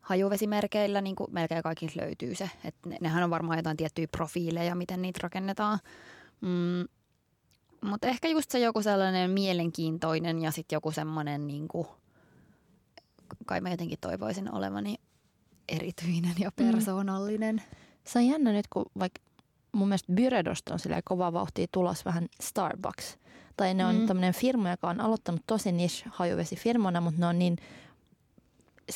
hajuvesimerkeillä 0.00 1.00
niin 1.00 1.16
kuin 1.16 1.32
melkein 1.32 1.62
kaikilla 1.62 1.92
löytyy 1.96 2.34
se. 2.34 2.50
että 2.64 2.88
ne, 2.88 2.98
nehän 3.00 3.24
on 3.24 3.30
varmaan 3.30 3.58
jotain 3.58 3.76
tiettyjä 3.76 4.08
profiileja, 4.08 4.74
miten 4.74 5.02
niitä 5.02 5.20
rakennetaan. 5.22 5.78
Mm, 6.40 6.88
mutta 7.90 8.06
ehkä 8.06 8.28
just 8.28 8.50
se 8.50 8.58
joku 8.58 8.82
sellainen 8.82 9.30
mielenkiintoinen 9.30 10.42
ja 10.42 10.50
sitten 10.50 10.76
joku 10.76 10.90
semmoinen 10.90 11.46
niin 11.46 11.68
kuin– 11.68 11.86
kai 13.46 13.60
mä 13.60 13.70
jotenkin 13.70 13.98
toivoisin 14.00 14.54
olevani 14.54 14.94
erityinen 15.68 16.34
ja 16.38 16.50
mm. 16.60 16.66
persoonallinen. 16.66 17.56
Mm. 17.56 17.76
Se 18.04 18.18
on 18.18 18.26
jännä 18.26 18.52
nyt, 18.52 18.68
kun 18.68 18.86
vaikka 18.98 19.20
mun 19.72 19.88
mielestä 19.88 20.12
Byredosta 20.12 20.72
on 20.72 20.78
silleen 20.78 21.02
kova 21.04 21.32
vauhtia 21.32 21.66
tulos 21.72 22.04
vähän 22.04 22.28
Starbucks. 22.40 23.18
Tai 23.56 23.74
ne 23.74 23.86
on 23.86 23.96
mm. 23.96 24.06
tämmöinen 24.06 24.34
firma, 24.34 24.70
joka 24.70 24.88
on 24.88 25.00
aloittanut 25.00 25.42
tosi 25.46 25.72
niche 25.72 26.10
hajuvesifirmana, 26.12 27.00
mutta 27.00 27.20
ne 27.20 27.26
on 27.26 27.38
niin 27.38 27.56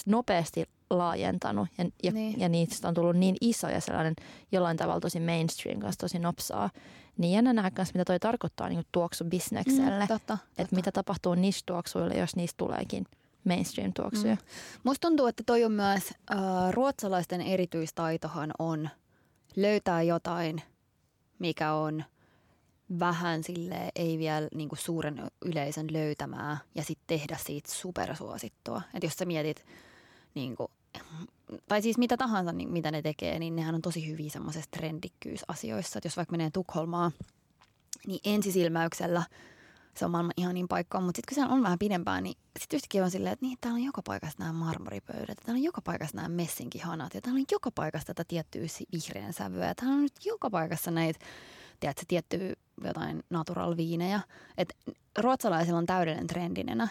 nopeasti 0.06 0.64
laajentanut 0.90 1.68
ja, 1.78 1.84
ja, 2.02 2.12
niin. 2.12 2.40
ja 2.40 2.48
niistä 2.48 2.88
on 2.88 2.94
tullut 2.94 3.16
niin 3.16 3.36
iso 3.40 3.68
ja 3.68 3.80
sellainen 3.80 4.14
jollain 4.52 4.76
tavalla 4.76 5.00
tosi 5.00 5.20
mainstream 5.20 5.80
kanssa 5.80 5.98
tosi 5.98 6.18
nopsaa. 6.18 6.70
Niin 7.18 7.32
jännä 7.32 7.52
nähdä 7.52 7.70
kanssa, 7.70 7.92
mitä 7.94 8.04
toi 8.04 8.18
tarkoittaa 8.18 8.68
niin 8.68 8.84
tuoksubisnekselle. 8.92 9.90
Mm, 9.90 10.08
totta, 10.08 10.18
totta. 10.18 10.38
Että 10.58 10.76
mitä 10.76 10.92
tapahtuu 10.92 11.34
niche-tuoksuille, 11.34 12.14
jos 12.14 12.36
niistä 12.36 12.56
tuleekin– 12.56 13.04
mainstream-tuoksuja. 13.44 14.34
Mm. 14.34 14.40
Musta 14.84 15.08
tuntuu, 15.08 15.26
että 15.26 15.42
toi 15.46 15.64
on 15.64 15.72
myös, 15.72 16.02
äh, 16.30 16.38
ruotsalaisten 16.70 17.40
erityistaitohan 17.40 18.52
on 18.58 18.88
löytää 19.56 20.02
jotain, 20.02 20.62
mikä 21.38 21.72
on 21.72 22.04
vähän 22.98 23.44
sille 23.44 23.90
ei 23.94 24.18
vielä 24.18 24.48
niin 24.54 24.68
kuin 24.68 24.78
suuren 24.78 25.30
yleisön 25.44 25.92
löytämää 25.92 26.58
ja 26.74 26.84
sitten 26.84 27.18
tehdä 27.18 27.36
siitä 27.46 27.70
supersuosittua. 27.72 28.82
Että 28.94 29.06
jos 29.06 29.14
sä 29.14 29.24
mietit, 29.24 29.64
niin 30.34 30.56
kuin, 30.56 30.68
tai 31.68 31.82
siis 31.82 31.98
mitä 31.98 32.16
tahansa, 32.16 32.52
niin 32.52 32.68
mitä 32.68 32.90
ne 32.90 33.02
tekee, 33.02 33.38
niin 33.38 33.56
nehän 33.56 33.74
on 33.74 33.82
tosi 33.82 34.08
hyviä 34.08 34.30
semmoisessa 34.30 34.70
trendikkyysasioissa. 34.70 35.98
Että 35.98 36.06
jos 36.06 36.16
vaikka 36.16 36.32
menee 36.32 36.50
Tukholmaan, 36.50 37.12
niin 38.06 38.20
ensisilmäyksellä– 38.24 39.22
se 39.96 40.04
on 40.04 40.10
maailman 40.10 40.32
ihanin 40.36 40.68
paikka, 40.68 41.00
mutta 41.00 41.18
sitten 41.18 41.34
kun 41.34 41.34
siellä 41.34 41.54
on 41.54 41.62
vähän 41.62 41.78
pidempään, 41.78 42.22
niin 42.22 42.36
sitten 42.58 42.76
yhtäkkiä 42.76 43.04
on 43.04 43.10
silleen, 43.10 43.32
että 43.32 43.46
niin, 43.46 43.58
täällä 43.60 43.76
on 43.76 43.84
joka 43.84 44.02
paikassa 44.02 44.38
nämä 44.38 44.52
marmoripöydät, 44.52 45.38
täällä 45.44 45.58
on 45.58 45.62
joka 45.62 45.80
paikassa 45.82 46.16
nämä 46.16 46.28
messinkihanat, 46.28 47.14
ja 47.14 47.20
täällä 47.20 47.38
on 47.38 47.44
joka 47.50 47.70
paikassa 47.70 48.06
tätä 48.06 48.24
tiettyä 48.28 48.66
vihreän 48.92 49.32
sävyä, 49.32 49.66
ja 49.66 49.74
täällä 49.74 49.94
on 49.94 50.02
nyt 50.02 50.24
joka 50.24 50.50
paikassa 50.50 50.90
näitä, 50.90 51.18
tiedätkö, 51.80 52.04
tiettyä 52.08 52.52
jotain 52.84 53.22
natural 53.30 53.76
viinejä. 53.76 54.20
Että 54.58 54.74
ruotsalaisilla 55.18 55.78
on 55.78 55.86
täydellinen 55.86 56.26
trendinenä. 56.26 56.88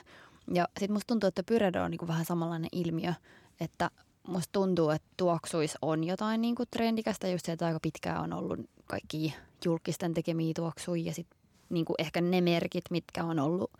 Ja 0.54 0.68
sitten 0.68 0.94
musta 0.94 1.08
tuntuu, 1.08 1.28
että 1.28 1.44
Pyredo 1.44 1.84
on 1.84 1.92
niinku 1.92 2.08
vähän 2.08 2.26
samanlainen 2.26 2.70
ilmiö, 2.72 3.14
että 3.60 3.90
musta 4.28 4.52
tuntuu, 4.52 4.90
että 4.90 5.08
tuoksuis 5.18 5.78
on 5.82 6.04
jotain 6.04 6.42
niinku 6.42 6.64
trendikästä, 6.66 7.28
just 7.28 7.46
se, 7.46 7.52
että 7.52 7.66
aika 7.66 7.80
pitkään 7.82 8.22
on 8.22 8.34
ollut 8.34 8.60
kaikki 8.86 9.34
julkisten 9.66 10.14
tekemiä 10.14 10.54
tuoksuja 10.56 11.04
ja 11.06 11.14
sitten 11.14 11.41
niin 11.72 11.86
kuin 11.86 11.96
ehkä 12.00 12.22
ne 12.22 12.42
merkit, 12.42 12.84
mitkä 12.90 13.24
on 13.24 13.40
ollut 13.40 13.72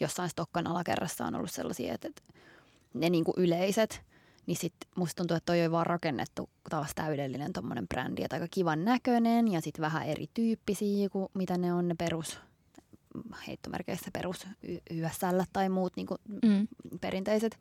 jossain 0.00 0.30
Stokkan 0.30 0.66
alakerrassa 0.66 1.24
on 1.24 1.34
ollut 1.34 1.50
sellaisia, 1.50 1.94
että, 1.94 2.08
että 2.08 2.22
ne 2.94 3.10
niin 3.10 3.24
kuin 3.24 3.34
yleiset, 3.36 4.02
niin 4.46 4.56
sitten 4.56 4.90
musta 4.96 5.16
tuntuu, 5.16 5.36
että 5.36 5.52
toi 5.52 5.64
on 5.64 5.72
vaan 5.72 5.86
rakennettu 5.86 6.50
taas 6.70 6.90
täydellinen 6.94 7.52
tommonen 7.52 7.88
brändi, 7.88 8.22
että 8.22 8.36
aika 8.36 8.48
kivan 8.50 8.84
näköinen 8.84 9.48
ja 9.48 9.60
sitten 9.60 9.82
vähän 9.82 10.06
erityyppisiä 10.06 11.08
kuin 11.08 11.28
mitä 11.34 11.58
ne 11.58 11.72
on 11.72 11.88
ne 11.88 11.94
perus 11.98 12.40
heittomerkeissä 13.46 14.10
perus 14.12 14.46
YSL 14.90 15.40
tai 15.52 15.68
muut 15.68 15.96
niin 15.96 16.06
kuin 16.06 16.18
mm. 16.42 16.68
perinteiset. 17.00 17.60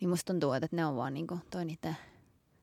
Niin 0.00 0.08
musta 0.08 0.32
tuntuu, 0.32 0.52
että 0.52 0.68
ne 0.72 0.86
on 0.86 0.96
vaan 0.96 1.14
niin 1.14 1.26
kuin 1.26 1.40
toi 1.50 1.64
niiden, 1.64 1.96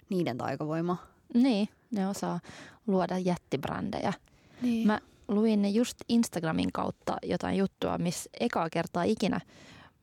niiden 0.10 0.38
taikavoima. 0.38 0.98
Niin, 1.34 1.70
ne 1.92 2.08
osaa 2.08 2.40
luoda 2.88 3.18
jättibrändejä. 3.18 4.14
Niin. 4.62 4.88
Mä 4.88 5.00
luin 5.28 5.76
just 5.76 5.98
Instagramin 6.10 6.72
kautta 6.72 7.18
jotain 7.24 7.58
juttua, 7.58 7.98
missä 7.98 8.30
ekaa 8.40 8.70
kertaa 8.70 9.04
ikinä 9.04 9.40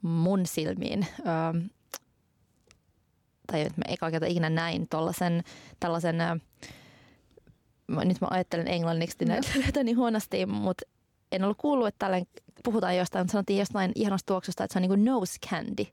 mun 0.03 0.47
silmiin, 0.47 1.07
öö, 1.19 1.63
tai 3.47 3.61
että 3.61 3.79
mä 3.79 3.85
ekaa 3.89 4.11
kertaa 4.11 4.29
ikinä 4.29 4.51
näin 4.51 4.89
tollasen, 4.89 5.43
tällaisen, 5.81 6.21
öö, 6.21 6.37
nyt 8.05 8.21
mä 8.21 8.29
ajattelen 8.31 8.69
englanniksi 8.69 9.25
no. 9.25 9.35
näitä 9.63 9.83
niin 9.83 9.97
huonosti, 9.97 10.47
mutta 10.47 10.85
en 11.33 11.45
ollut 11.45 11.59
kuullut, 11.59 11.89
että 11.89 11.99
tällainen 11.99 12.29
puhutaan 12.65 12.97
jostain, 12.97 13.23
mutta 13.23 13.33
sanottiin 13.33 13.59
jostain 13.59 13.93
ihanasta 13.95 14.27
tuoksusta, 14.27 14.65
että 14.65 14.73
se 14.73 14.79
on 14.79 14.83
niin 14.83 14.91
kuin 14.91 15.05
nose 15.05 15.39
candy. 15.51 15.85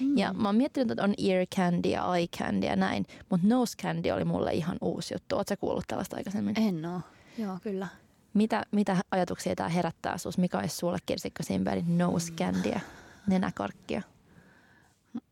Mm. 0.00 0.18
Ja 0.18 0.32
mä 0.32 0.48
oon 0.48 0.56
miettinyt, 0.56 0.90
että 0.90 1.04
on 1.04 1.14
ear 1.18 1.46
candy 1.56 1.88
ja 1.88 2.16
eye 2.16 2.26
candy 2.26 2.66
ja 2.66 2.76
näin, 2.76 3.06
mutta 3.30 3.46
nose 3.46 3.76
candy 3.82 4.10
oli 4.10 4.24
mulle 4.24 4.52
ihan 4.52 4.76
uusi 4.80 5.14
juttu. 5.14 5.36
Oletko 5.36 5.54
kuullut 5.60 5.84
tällaista 5.88 6.16
aikaisemmin? 6.16 6.60
En 6.60 6.86
oo. 6.86 7.00
Joo, 7.38 7.58
kyllä. 7.62 7.86
Mitä, 8.34 8.62
mitä 8.70 8.96
ajatuksia 9.10 9.54
tämä 9.56 9.68
herättää 9.68 10.18
sinussa? 10.18 10.40
Mikä 10.40 10.58
olisi 10.58 10.76
sulle 10.76 10.98
Kirsikka 11.06 11.42
Simbergin 11.42 11.98
nose 11.98 12.32
candyä, 12.32 12.80
nenäkarkkia? 13.26 14.02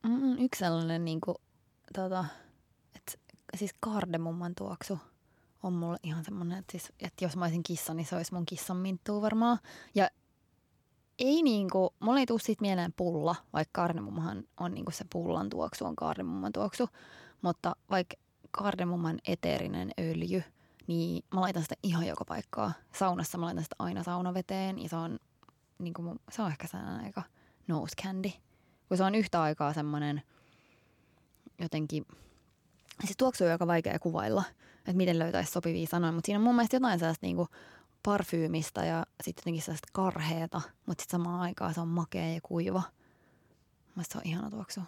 Mm, 0.03 0.39
yksi 0.39 0.59
sellainen, 0.59 1.05
niin 1.05 1.21
kuin, 1.21 1.37
tota, 1.95 2.25
että 2.95 3.13
siis 3.57 3.75
kardemumman 3.81 4.55
tuoksu 4.55 4.99
on 5.63 5.73
mulle 5.73 5.99
ihan 6.03 6.25
semmoinen, 6.25 6.59
että, 6.59 6.73
siis, 6.73 6.93
että 7.01 7.25
jos 7.25 7.37
mä 7.37 7.45
olisin 7.45 7.63
kissa, 7.63 7.95
niin 7.95 8.07
se 8.07 8.17
olisi 8.17 8.35
mun 8.35 8.47
kissan 8.47 8.77
minttuu 8.77 9.23
varmaan. 9.23 9.59
Ja 9.95 10.09
ei 11.19 11.43
niinku, 11.43 11.95
mulla 12.01 12.21
ei 12.21 12.27
tule 12.27 12.41
siitä 12.41 12.63
mieleen 12.63 12.93
pulla, 12.93 13.35
vaikka 13.53 13.83
kardemummahan 13.83 14.45
on 14.61 14.75
niinku 14.75 14.91
se 14.91 15.05
pullan 15.13 15.49
tuoksu, 15.49 15.85
on 15.85 15.97
kardemumman 15.97 16.53
tuoksu. 16.53 16.89
Mutta 17.43 17.77
vaikka 17.91 18.17
kardemumman 18.51 19.19
eteerinen 19.27 19.91
öljy– 19.99 20.43
niin 20.93 21.24
mä 21.34 21.40
laitan 21.40 21.62
sitä 21.62 21.74
ihan 21.82 22.07
joka 22.07 22.24
paikkaa. 22.24 22.72
Saunassa 22.99 23.38
mä 23.38 23.47
laitan 23.47 23.62
sitä 23.62 23.76
aina 23.78 24.03
saunaveteen 24.03 24.82
ja 24.82 24.88
se 24.88 24.97
on, 24.97 25.18
niin 25.78 25.95
kuin 25.95 26.20
se 26.30 26.43
on 26.43 26.51
ehkä 26.51 26.66
sellainen 26.66 27.05
aika 27.05 27.22
nose 27.68 27.97
candy. 28.03 28.30
Kun 28.88 28.97
se 28.97 29.05
on 29.05 29.14
yhtä 29.14 29.43
aikaa 29.43 29.72
semmoinen 29.72 30.22
jotenkin, 31.61 32.07
siis 33.05 33.16
tuoksu 33.16 33.45
on 33.45 33.51
aika 33.51 33.66
vaikea 33.66 33.99
kuvailla, 33.99 34.45
että 34.78 34.93
miten 34.93 35.18
löytäisi 35.18 35.53
sopivia 35.53 35.86
sanoja, 35.86 36.12
mutta 36.12 36.26
siinä 36.26 36.38
on 36.38 36.45
mun 36.45 36.55
mielestä 36.55 36.76
jotain 36.76 36.99
sellaista 36.99 37.26
niin 37.26 37.36
kuin 37.36 37.49
parfyymistä 38.03 38.84
ja 38.84 39.07
sitten 39.22 39.43
jotenkin 39.43 39.62
sellaista 39.62 39.88
karheeta, 39.93 40.61
mutta 40.86 41.03
sitten 41.03 41.20
samaan 41.20 41.40
aikaan 41.40 41.74
se 41.74 41.80
on 41.80 41.88
makea 41.88 42.34
ja 42.34 42.40
kuiva. 42.43 42.82
Mielestäni 43.95 44.12
se 44.12 44.18
on 44.18 44.30
ihana 44.32 44.51
tuoksu. 44.51 44.80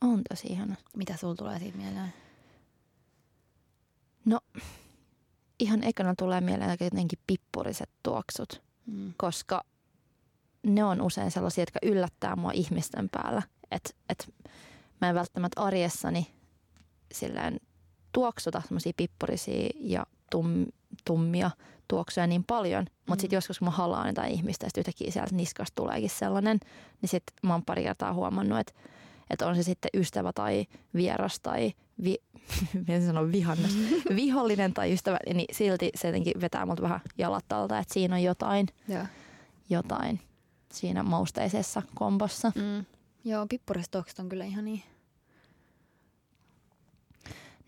On 0.00 0.22
tosi 0.28 0.46
ihana. 0.46 0.74
Mitä 0.96 1.16
sulla 1.16 1.34
tulee 1.34 1.58
siitä 1.58 1.78
mieleen? 1.78 2.12
No, 4.24 4.40
ihan 5.64 5.84
ekana 5.84 6.14
tulee 6.18 6.40
mieleen 6.40 6.76
jotenkin 6.80 7.18
pippuriset 7.26 7.90
tuoksut, 8.02 8.62
Mm. 8.86 9.12
koska 9.16 9.64
ne 10.66 10.84
on 10.84 11.00
usein 11.02 11.30
sellaisia, 11.30 11.62
jotka 11.62 11.78
yllättää 11.82 12.36
mua 12.36 12.50
ihmisten 12.52 13.08
päällä. 13.08 13.42
Että 13.70 13.90
et 14.08 14.34
mä 15.00 15.08
en 15.08 15.14
välttämättä 15.14 15.60
arjessani 15.60 16.34
silleen 17.12 17.60
tuoksuta 18.12 18.60
semmoisia 18.60 18.92
pippurisia 18.96 19.68
ja 19.80 20.06
tum, 20.30 20.66
tummia 21.04 21.50
tuoksuja 21.88 22.26
niin 22.26 22.44
paljon, 22.44 22.84
mutta 22.90 23.14
Mm. 23.14 23.20
sitten 23.20 23.36
joskus 23.36 23.58
kun 23.58 23.66
mä 23.68 23.72
halaan 23.72 24.06
jotain 24.08 24.32
ihmistä 24.32 24.66
ja 24.66 24.68
sitten 24.70 24.80
yhtäkkiä 24.80 25.10
sieltä 25.10 25.34
niskasta 25.34 25.74
tuleekin 25.74 26.10
sellainen, 26.10 26.58
niin 27.02 27.08
sitten 27.08 27.34
mä 27.42 27.54
oon 27.54 27.64
pari 27.64 27.82
kertaa 27.82 28.12
huomannut, 28.12 28.58
että 28.58 28.72
että 29.30 29.46
on 29.46 29.56
se 29.56 29.62
sitten 29.62 29.90
ystävä 29.94 30.32
tai 30.32 30.66
vieras 30.94 31.40
tai 31.40 31.72
vi, 32.04 32.18
miten 32.74 33.06
sanon 33.06 33.32
vihannes, 33.32 33.76
vihollinen 34.16 34.74
tai 34.74 34.92
ystävä, 34.92 35.18
niin 35.34 35.46
silti 35.52 35.90
se 35.94 36.08
jotenkin 36.08 36.40
vetää 36.40 36.66
multa 36.66 36.82
vähän 36.82 37.00
jalat 37.18 37.52
alta, 37.52 37.78
että 37.78 37.94
siinä 37.94 38.14
on 38.14 38.22
jotain, 38.22 38.66
Joo. 38.88 39.06
jotain 39.70 40.20
siinä 40.72 41.02
mausteisessa 41.02 41.82
kombossa. 41.94 42.52
Mm. 42.54 42.84
Joo, 43.24 43.46
pippuristuokset 43.48 44.18
on 44.18 44.28
kyllä 44.28 44.44
ihan 44.44 44.64
niin. 44.64 44.82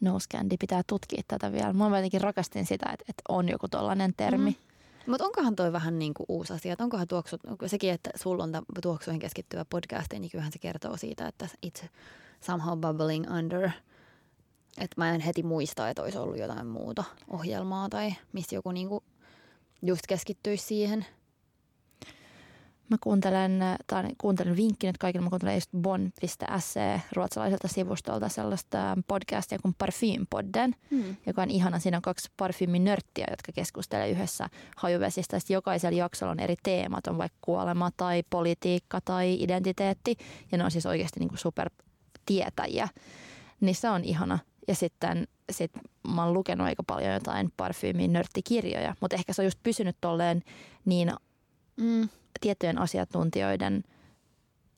Nose 0.00 0.26
candy, 0.32 0.56
pitää 0.60 0.82
tutkia 0.86 1.22
tätä 1.28 1.52
vielä. 1.52 1.72
Mä 1.72 1.84
jotenkin 1.84 2.20
rakastin 2.20 2.66
sitä, 2.66 2.90
että, 2.92 3.04
että 3.08 3.22
on 3.28 3.48
joku 3.48 3.68
tollainen 3.68 4.14
termi. 4.16 4.50
Mm. 4.50 4.65
Mutta 5.06 5.24
onkohan 5.24 5.56
toi 5.56 5.72
vähän 5.72 5.98
niin 5.98 6.14
kuin 6.14 6.26
uusi 6.28 6.52
asia, 6.52 6.72
että 6.72 6.84
onkohan 6.84 7.08
tuoksut, 7.08 7.40
sekin, 7.66 7.90
että 7.90 8.10
sulla 8.16 8.44
on 8.44 8.52
tuoksuihin 8.82 9.20
keskittyvä 9.20 9.64
podcast, 9.64 10.12
niin 10.12 10.30
kyllähän 10.30 10.52
se 10.52 10.58
kertoo 10.58 10.96
siitä, 10.96 11.28
että 11.28 11.48
it's 11.66 11.88
somehow 12.40 12.78
bubbling 12.78 13.30
under. 13.38 13.70
Että 14.78 14.94
mä 14.96 15.14
en 15.14 15.20
heti 15.20 15.42
muista, 15.42 15.90
että 15.90 16.02
olisi 16.02 16.18
ollut 16.18 16.38
jotain 16.38 16.66
muuta 16.66 17.04
ohjelmaa 17.28 17.88
tai 17.88 18.14
missä 18.32 18.54
joku 18.54 18.72
niinku 18.72 19.02
just 19.82 20.02
keskittyisi 20.08 20.64
siihen. 20.64 21.06
Mä 22.90 22.96
kuuntelen, 23.00 23.60
tai 23.86 24.04
kuuntelen 24.18 24.56
vinkki 24.56 24.86
nyt 24.86 24.98
kaikille, 24.98 25.24
mä 25.24 25.30
kuuntelen 25.30 25.54
just 25.54 25.70
bon.se 25.80 27.00
ruotsalaiselta 27.12 27.68
sivustolta 27.68 28.28
sellaista 28.28 28.96
podcastia 29.08 29.58
kuin 29.62 29.74
Parfympodden, 29.78 30.74
Hmm. 30.90 31.16
joka 31.26 31.42
on 31.42 31.50
ihana. 31.50 31.78
Siinä 31.78 31.96
on 31.98 32.02
kaksi 32.02 32.28
parfyyminörttiä, 32.36 33.26
jotka 33.30 33.52
keskustelee 33.52 34.10
yhdessä 34.10 34.48
hajuvesistä. 34.76 35.38
Sitten 35.38 35.54
jokaisella 35.54 35.98
jaksolla 35.98 36.32
on 36.32 36.40
eri 36.40 36.56
teemat, 36.62 37.06
on 37.06 37.18
vaikka 37.18 37.38
kuolema 37.40 37.90
tai 37.96 38.22
politiikka 38.30 39.00
tai 39.04 39.42
identiteetti. 39.42 40.16
Ja 40.52 40.58
ne 40.58 40.64
on 40.64 40.70
siis 40.70 40.86
oikeasti 40.86 41.20
niin 41.20 41.28
kuin 41.28 41.38
supertietäjiä. 41.38 42.88
Niin 43.60 43.74
se 43.74 43.90
on 43.90 44.04
ihana. 44.04 44.38
Ja 44.68 44.74
sitten 44.74 45.28
sit 45.50 45.70
mä 46.14 46.24
oon 46.24 46.34
lukenut 46.34 46.66
aika 46.66 46.82
paljon 46.86 47.14
jotain 47.14 47.52
parfyymin 47.56 48.12
nörttikirjoja, 48.12 48.94
mutta 49.00 49.16
ehkä 49.16 49.32
se 49.32 49.42
on 49.42 49.46
just 49.46 49.58
pysynyt 49.62 49.96
tolleen 50.00 50.42
niin 50.84 51.12
Mm. 51.76 52.08
Tiettyjen 52.40 52.78
asiantuntijoiden 52.78 53.82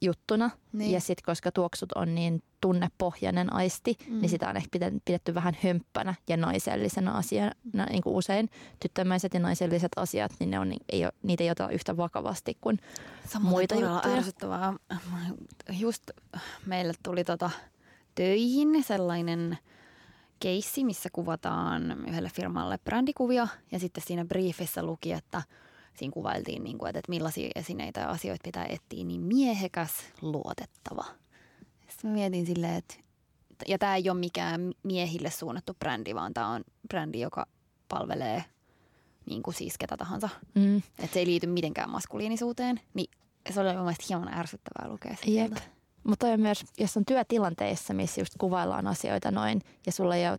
juttuna. 0.00 0.50
Niin. 0.72 0.90
Ja 0.92 1.00
sitten 1.00 1.22
koska 1.26 1.52
tuoksut 1.52 1.92
on 1.92 2.14
niin 2.14 2.42
tunnepohjainen 2.61 3.52
aisti, 3.52 3.96
Mm. 4.06 4.14
mm. 4.14 4.20
niin 4.20 4.28
sitä 4.30 4.48
on 4.48 4.56
ehkä 4.56 4.68
pidetty, 5.04 5.34
vähän 5.34 5.56
hömppänä 5.64 6.14
ja 6.28 6.36
naisellisena 6.36 7.12
asiana. 7.18 7.52
Niin 7.90 8.02
kuin 8.02 8.16
usein 8.16 8.50
tyttömäiset 8.80 9.34
ja 9.34 9.40
naiselliset 9.40 9.92
asiat, 9.96 10.32
niin 10.40 10.50
ne 10.50 10.59
on, 10.59 10.72
ei, 10.88 11.02
niitä 11.22 11.44
ei 11.44 11.50
ota 11.50 11.70
yhtä 11.70 11.96
vakavasti 11.96 12.56
kuin 12.61 12.78
Samoin 13.28 13.50
muita 13.50 13.74
juttuja. 13.74 14.14
ärsyttävää. 14.16 14.72
Just 15.78 16.02
meille 16.66 16.92
tuli 17.02 17.24
tota 17.24 17.50
töihin 18.14 18.82
sellainen 18.84 19.59
keissi, 20.40 20.84
missä 20.84 21.09
kuvataan 21.12 22.04
yhdelle 22.09 22.30
firmalle 22.34 22.78
brändikuvia 22.84 23.48
ja 23.72 23.78
sitten 23.78 24.04
siinä 24.06 24.24
briefissä 24.24 24.82
luki, 24.82 25.12
että 25.12 25.42
siinä 25.99 26.12
kuvailtiin, 26.12 26.64
niin 26.64 26.78
kuin, 26.78 26.88
että 26.88 26.99
että 26.99 27.11
millaisia 27.11 27.51
esineitä 27.55 28.01
ja 28.01 28.11
asioita 28.11 28.42
pitää 28.44 28.64
etsiä, 28.64 29.05
niin 29.05 29.20
miehekäs, 29.20 29.92
luotettava. 30.22 31.05
Sitten 31.88 32.11
mä 32.11 32.14
mietin 32.14 32.46
silleen, 32.46 32.74
että 32.74 32.94
ja 33.68 33.78
tämä 33.78 33.96
ei 33.96 34.11
ole 34.11 34.18
mikään 34.18 34.72
miehille 34.82 35.30
suunnattu 35.30 35.74
brändi, 35.74 36.14
vaan 36.14 36.34
tämä 36.34 36.49
on 36.49 36.64
brändi, 36.88 37.20
joka 37.20 37.46
palvelee 37.88 38.44
niin 39.26 39.42
kuin 39.42 39.55
siis 39.55 39.78
ketä 39.78 39.96
tahansa. 39.96 40.28
mm, 40.55 40.76
Että 40.76 41.14
se 41.14 41.20
ei 41.20 41.26
liity 41.26 41.46
mitenkään 41.46 41.90
maskuliinisuuteen, 41.90 42.80
niin 42.94 43.11
se 43.51 43.61
oli 43.61 43.72
mun 43.72 43.80
mielestä 43.80 44.05
hieman 44.09 44.34
ärsyttävää 44.34 44.92
lukea 44.92 45.16
sitä 45.16 45.30
Jep. 45.30 45.53
Mutta 46.05 46.26
on 46.26 46.40
myös, 46.40 46.64
jos 46.78 46.96
on 46.96 47.05
työtilanteissa, 47.05 47.94
missä 47.94 48.20
just 48.20 48.34
kuvaillaan 48.38 48.86
asioita 48.86 49.30
noin 49.30 49.61
ja 49.86 49.92
sulla 49.92 50.16
ei 50.16 50.28
ole 50.28 50.38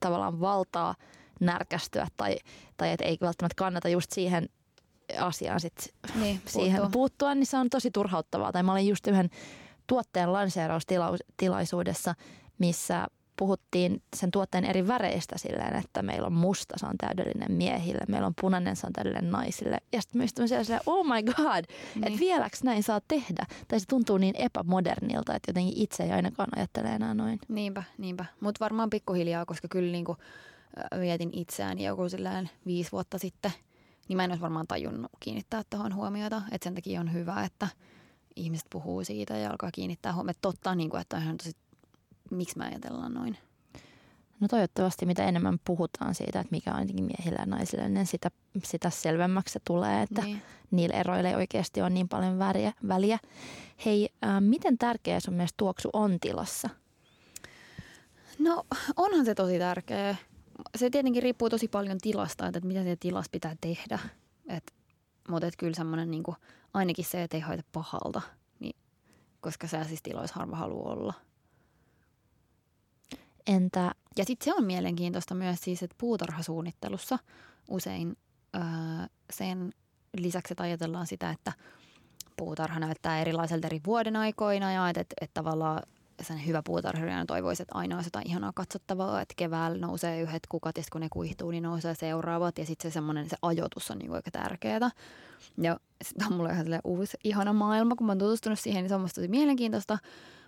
tavallaan 0.00 0.40
valtaa 0.40 0.94
närkästyä 1.40 2.06
tai, 2.16 2.36
tai 2.76 2.90
et 2.90 3.00
ei 3.00 3.18
välttämättä 3.20 3.54
kannata 3.56 3.88
just 3.88 4.12
siihen 4.12 4.48
asiaan 5.18 5.60
sit 5.60 5.94
Niin, 6.20 6.40
siihen 6.46 6.76
puuttuu. 6.80 6.90
puuttua, 7.00 7.34
niin 7.34 7.46
se 7.46 7.56
on 7.56 7.70
tosi 7.70 7.90
turhauttavaa. 7.90 8.52
Tai 8.52 8.62
mä 8.62 8.72
olin 8.72 8.88
just 8.88 9.06
yhden 9.06 9.30
tuotteen 9.86 10.32
lanseeraustilaisuudessa, 10.32 12.14
missä 12.58 13.06
puhuttiin 13.36 14.02
sen 14.16 14.30
tuotteen 14.30 14.64
eri 14.64 14.88
väreistä 14.88 15.38
silleen, 15.38 15.76
että 15.76 16.02
meillä 16.02 16.26
on 16.26 16.32
musta, 16.32 16.74
se 16.78 16.86
on 16.86 16.98
täydellinen 16.98 17.52
miehille, 17.52 18.00
meillä 18.08 18.26
on 18.26 18.34
punainen, 18.40 18.76
se 18.76 18.86
on 18.86 18.92
täydellinen 18.92 19.30
naisille. 19.30 19.78
Ja 19.92 20.00
sitten 20.02 20.18
mä 20.18 20.24
istuin 20.24 20.48
siellä 20.48 20.64
silleen, 20.64 20.82
oh 20.86 21.06
my 21.06 21.22
god, 21.22 21.64
niin. 21.94 22.06
että 22.06 22.20
vieläks 22.20 22.62
näin 22.62 22.82
saa 22.82 23.00
tehdä? 23.08 23.46
Tai 23.68 23.80
se 23.80 23.86
tuntuu 23.86 24.18
niin 24.18 24.36
epämodernilta, 24.36 25.34
että 25.34 25.50
jotenkin 25.50 25.74
itse 25.76 26.02
ei 26.02 26.12
ainakaan 26.12 26.48
ajattele 26.56 26.88
enää 26.88 27.14
noin. 27.14 27.38
Niinpä, 27.48 27.82
niinpä. 27.98 28.24
Mutta 28.40 28.64
varmaan 28.64 28.90
pikkuhiljaa, 28.90 29.44
koska 29.46 29.68
kyllä 29.68 29.92
niinku, 29.92 30.16
mietin 30.98 31.30
itseäni 31.32 31.84
joku 31.84 32.08
sillään 32.08 32.50
viisi 32.66 32.92
vuotta 32.92 33.18
sitten, 33.18 33.52
niin 34.08 34.16
mä 34.16 34.24
en 34.24 34.30
olisi 34.30 34.42
varmaan 34.42 34.66
tajunnut 34.66 35.10
kiinnittää 35.20 35.62
tuohon 35.70 35.94
huomiota. 35.94 36.42
Että 36.52 36.64
sen 36.64 36.74
takia 36.74 37.00
on 37.00 37.12
hyvä, 37.12 37.44
että 37.44 37.68
ihmiset 38.36 38.66
puhuu 38.70 39.04
siitä 39.04 39.36
ja 39.36 39.50
alkaa 39.50 39.70
kiinnittää 39.70 40.14
huomiota. 40.14 40.38
Totta, 40.42 40.74
niin 40.74 40.90
kuin, 40.90 41.00
että 41.00 41.16
on 41.16 41.22
ihan 41.22 41.36
tosi, 41.36 41.52
miksi 42.30 42.58
me 42.58 42.64
ajatellaan 42.64 43.14
noin. 43.14 43.36
No 44.40 44.48
toivottavasti 44.48 45.06
mitä 45.06 45.24
enemmän 45.24 45.58
puhutaan 45.64 46.14
siitä, 46.14 46.40
että 46.40 46.50
mikä 46.50 46.72
on 46.74 46.80
jotenkin 46.80 47.04
miehillä 47.04 47.38
ja 47.42 47.46
naisilla, 47.46 47.88
niin 47.88 48.06
sitä, 48.06 48.30
sitä 48.64 48.90
selvemmäksi 48.90 49.52
se 49.52 49.60
tulee, 49.66 50.02
että 50.02 50.22
Niin. 50.22 50.42
niillä 50.70 50.96
eroilla 50.96 51.28
ei 51.28 51.34
oikeasti 51.34 51.80
ole 51.80 51.90
niin 51.90 52.08
paljon 52.08 52.38
väriä, 52.38 52.72
väliä. 52.88 53.18
Hei, 53.84 54.08
äh, 54.24 54.40
miten 54.40 54.78
tärkeä 54.78 55.20
sun 55.20 55.34
mielestä 55.34 55.54
tuoksu 55.56 55.90
on 55.92 56.20
tilassa? 56.20 56.70
No 58.38 58.64
onhan 58.96 59.24
se 59.24 59.34
tosi 59.34 59.58
tärkeä. 59.58 60.16
Se 60.76 60.90
tietenkin 60.90 61.22
riippuu 61.22 61.50
tosi 61.50 61.68
paljon 61.68 61.98
tilasta, 61.98 62.46
että 62.46 62.60
mitä 62.60 62.82
siellä 62.82 62.96
tilassa 63.00 63.30
pitää 63.32 63.56
tehdä. 63.60 63.98
Et, 64.48 64.74
mutta 65.28 65.46
et 65.46 65.56
kyllä 65.56 65.74
semmoinen 65.74 66.10
niinku, 66.10 66.34
ainakin 66.74 67.04
se, 67.04 67.22
että 67.22 67.36
ei 67.36 67.40
haita 67.40 67.62
pahalta, 67.72 68.22
niin, 68.60 68.76
koska 69.40 69.66
sellaisissa 69.66 70.02
tiloissa 70.02 70.34
harva 70.40 70.56
haluaa 70.56 70.92
olla. 70.92 71.14
Entä 73.46 73.94
Ja 74.16 74.24
sitten 74.24 74.44
se 74.44 74.54
on 74.54 74.64
mielenkiintoista 74.64 75.34
myös 75.34 75.60
siis, 75.60 75.82
että 75.82 75.96
puutarhasuunnittelussa 75.98 77.18
usein 77.68 78.16
öö, 78.56 78.62
sen 79.32 79.72
lisäksi, 80.16 80.52
että 80.52 80.62
ajatellaan 80.62 81.06
sitä, 81.06 81.30
että 81.30 81.52
puutarha 82.36 82.80
näyttää 82.80 83.20
erilaiselta 83.20 83.66
eri 83.66 83.80
vuoden 83.86 84.16
aikoina 84.16 84.72
ja 84.72 84.88
että, 84.88 85.00
että, 85.00 85.14
että 85.20 85.34
tavallaan 85.34 85.82
sen 86.22 86.46
hyvä 86.46 86.62
puutarhailija 86.64 87.26
toivoisi, 87.26 87.62
että 87.62 87.78
aina 87.78 87.96
olisi 87.96 88.06
jotain 88.06 88.28
ihanaa 88.28 88.52
katsottavaa, 88.54 89.20
että 89.20 89.34
keväällä 89.36 89.78
nousee 89.78 90.20
yhdet 90.20 90.46
kukat 90.48 90.76
ja 90.76 90.82
kun 90.92 91.00
ne 91.00 91.08
kuihtuu, 91.12 91.50
niin 91.50 91.62
nousee 91.62 91.94
seuraavat 91.94 92.58
ja 92.58 92.66
sitten 92.66 92.90
se 92.90 92.94
semmoinen 92.94 93.28
se 93.28 93.36
ajoitus 93.42 93.90
on 93.90 93.98
niinku 93.98 94.14
aika 94.14 94.30
tärkeää. 94.30 94.90
Ja 95.62 95.80
sitten 96.04 96.26
on 96.26 96.32
mulle 96.36 96.52
ihan 96.52 96.66
uusi 96.84 97.16
ihana 97.24 97.52
maailma, 97.52 97.96
kun 97.96 98.06
mä 98.06 98.10
oon 98.10 98.18
tutustunut 98.18 98.58
siihen, 98.58 98.82
niin 98.82 98.88
se 98.88 98.94
on 98.94 99.00
musta 99.00 99.20
tosi 99.20 99.28
mielenkiintoista. 99.28 99.98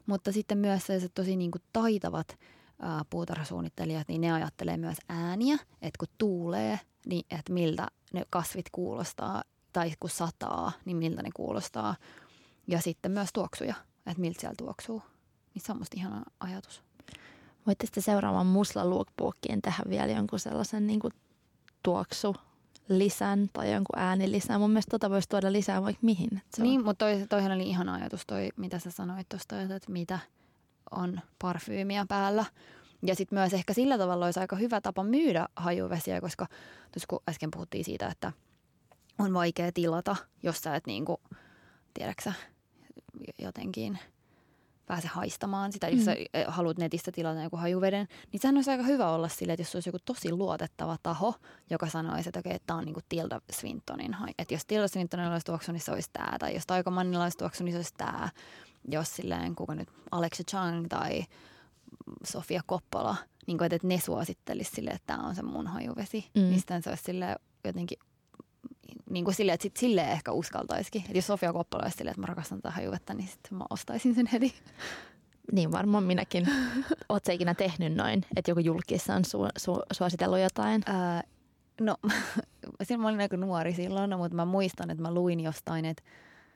Mutta 0.06 0.32
sitten 0.32 0.58
myös 0.58 0.86
sellaiset 0.86 1.14
tosi 1.14 1.36
niinku 1.36 1.58
taitavat 1.72 2.38
ää, 2.80 3.02
puutarhasuunnittelijat, 3.10 4.08
niin 4.08 4.20
ne 4.20 4.32
ajattelee 4.32 4.76
myös 4.76 4.96
ääniä, 5.08 5.54
että 5.82 5.98
kun 5.98 6.08
tuulee, 6.18 6.80
niin 7.06 7.26
että 7.30 7.52
miltä 7.52 7.88
ne 8.12 8.22
kasvit 8.30 8.66
kuulostaa, 8.72 9.42
tai 9.72 9.92
kun 10.00 10.10
sataa, 10.10 10.72
niin 10.84 10.96
miltä 10.96 11.22
ne 11.22 11.30
kuulostaa. 11.34 11.96
Ja 12.66 12.80
sitten 12.80 13.12
myös 13.12 13.28
tuoksuja, 13.32 13.74
että 14.06 14.20
miltä 14.20 14.40
siellä 14.40 14.54
tuoksuu. 14.58 15.02
Niin 15.56 15.62
se 15.64 15.72
on 15.72 15.78
musta 15.78 15.96
ihana 15.96 16.22
ajatus. 16.40 16.82
Voitte 17.66 17.86
sitten 17.86 18.02
seuraavan 18.02 18.46
musla 18.46 18.90
lookbookiin 18.90 19.62
tehdä 19.62 19.82
vielä 19.88 20.12
jonkun 20.12 20.40
sellaisen 20.40 20.86
niin 20.86 21.00
kuin 21.00 21.12
tuoksu 21.82 22.36
lisän 22.88 23.50
tai 23.52 23.72
jonkun 23.72 23.98
äänilisän. 23.98 24.60
Mun 24.60 24.70
mielestä 24.70 24.90
tota 24.90 25.10
voisi 25.10 25.28
tuoda 25.28 25.52
lisää 25.52 25.82
vaikka 25.82 26.00
mihin. 26.02 26.42
Se 26.54 26.62
niin, 26.62 26.80
on... 26.80 26.84
mutta 26.84 27.04
toi, 27.04 27.26
toihan 27.28 27.52
oli 27.52 27.68
ihan 27.68 27.88
ajatus 27.88 28.26
toi, 28.26 28.48
mitä 28.56 28.78
sä 28.78 28.90
sanoit 28.90 29.28
tuosta, 29.28 29.60
että 29.62 29.92
mitä 29.92 30.18
on 30.90 31.20
parfyymiä 31.38 32.06
päällä. 32.08 32.44
Ja 33.02 33.14
sitten 33.14 33.38
myös 33.38 33.54
ehkä 33.54 33.72
sillä 33.72 33.98
tavalla 33.98 34.24
olisi 34.24 34.40
aika 34.40 34.56
hyvä 34.56 34.80
tapa 34.80 35.04
myydä 35.04 35.48
hajuvesiä, 35.56 36.20
koska 36.20 36.46
tuossa 36.92 37.06
kun 37.08 37.22
äsken 37.28 37.50
puhuttiin 37.50 37.84
siitä, 37.84 38.08
että 38.08 38.32
on 39.18 39.34
vaikea 39.34 39.72
tilata, 39.72 40.16
jos 40.42 40.60
sä 40.60 40.76
et 40.76 40.86
niinku, 40.86 41.20
tiedäksä, 41.94 42.32
jotenkin 43.38 43.98
pääse 44.86 45.08
haistamaan 45.08 45.72
sitä, 45.72 45.88
jos 45.88 45.98
mm. 45.98 46.04
sä 46.04 46.16
haluat 46.48 46.78
netistä 46.78 47.12
tilata 47.12 47.42
joku 47.42 47.56
hajuveden, 47.56 48.08
niin 48.32 48.40
sehän 48.40 48.56
olisi 48.56 48.70
aika 48.70 48.82
hyvä 48.82 49.08
olla 49.08 49.28
sille, 49.28 49.52
että 49.52 49.60
jos 49.60 49.74
olisi 49.74 49.88
joku 49.88 49.98
tosi 50.04 50.32
luotettava 50.32 50.96
taho, 51.02 51.34
joka 51.70 51.88
sanoisi, 51.88 52.28
että 52.28 52.40
okei, 52.40 52.50
okay, 52.50 52.64
tämä 52.66 52.78
on 52.78 52.84
niinku 52.84 53.00
Tilda 53.08 53.40
Swintonin 53.52 54.16
Että 54.38 54.54
jos 54.54 54.66
Tilda 54.66 54.88
Swintonin 54.88 55.26
olisi 55.26 55.46
tuoksu, 55.46 55.72
niin 55.72 55.80
se 55.80 55.92
olisi 55.92 56.10
tämä. 56.12 56.38
Tai 56.38 56.54
jos 56.54 56.66
Taika 56.66 56.90
Mannilla 56.90 57.24
olisi 57.24 57.38
tuoksu, 57.38 57.64
niin 57.64 57.72
se 57.72 57.78
olisi 57.78 57.94
tämä. 57.96 58.28
Jos 58.88 59.16
silleen, 59.16 59.54
kuka 59.54 59.74
nyt, 59.74 59.88
Alexa 60.10 60.42
Chang 60.50 60.86
tai 60.88 61.24
Sofia 62.24 62.60
Koppola, 62.66 63.16
niin 63.46 63.58
kuin, 63.58 63.74
että 63.74 63.88
ne 63.88 64.00
suosittelisi 64.00 64.70
sille, 64.70 64.90
että 64.90 65.14
tämä 65.14 65.28
on 65.28 65.34
se 65.34 65.42
mun 65.42 65.66
hajuvesi. 65.66 66.30
Mm. 66.34 66.42
Niin 66.42 66.58
sitten 66.58 66.82
se 66.82 66.90
olisi 66.90 67.04
sille 67.04 67.36
jotenkin 67.64 67.98
niin 69.10 69.24
kuin 69.24 69.34
silleen, 69.34 69.54
että 69.54 69.62
sit 69.62 69.76
silleen 69.76 70.10
ehkä 70.10 70.32
uskaltaisikin. 70.32 71.02
Että 71.02 71.18
jos 71.18 71.26
Sofia 71.26 71.52
Koppola 71.52 71.82
olisi 71.82 71.96
silleen, 71.96 72.12
että 72.12 72.20
mä 72.20 72.26
rakastan 72.26 72.58
tätä 72.58 72.74
hajuvetta, 72.74 73.14
niin 73.14 73.28
sitten 73.28 73.58
mä 73.58 73.64
ostaisin 73.70 74.14
sen 74.14 74.26
heti. 74.26 74.54
Niin 75.52 75.72
varmaan 75.72 76.04
minäkin. 76.04 76.48
Oletko 77.08 77.32
ikinä 77.32 77.54
tehnyt 77.54 77.94
noin, 77.94 78.24
että 78.36 78.50
joku 78.50 78.60
julkissa 78.60 79.14
on 79.14 79.22
su- 79.22 79.60
su- 79.60 79.86
suositellut 79.92 80.38
jotain? 80.38 80.82
Ää, 80.86 81.22
no, 81.80 81.96
silloin 82.82 83.00
mä 83.00 83.08
olin 83.08 83.20
aika 83.20 83.36
nuori 83.36 83.74
silloin, 83.74 84.16
mutta 84.16 84.36
mä 84.36 84.44
muistan, 84.44 84.90
että 84.90 85.02
mä 85.02 85.14
luin 85.14 85.40
jostain, 85.40 85.84
että 85.84 86.02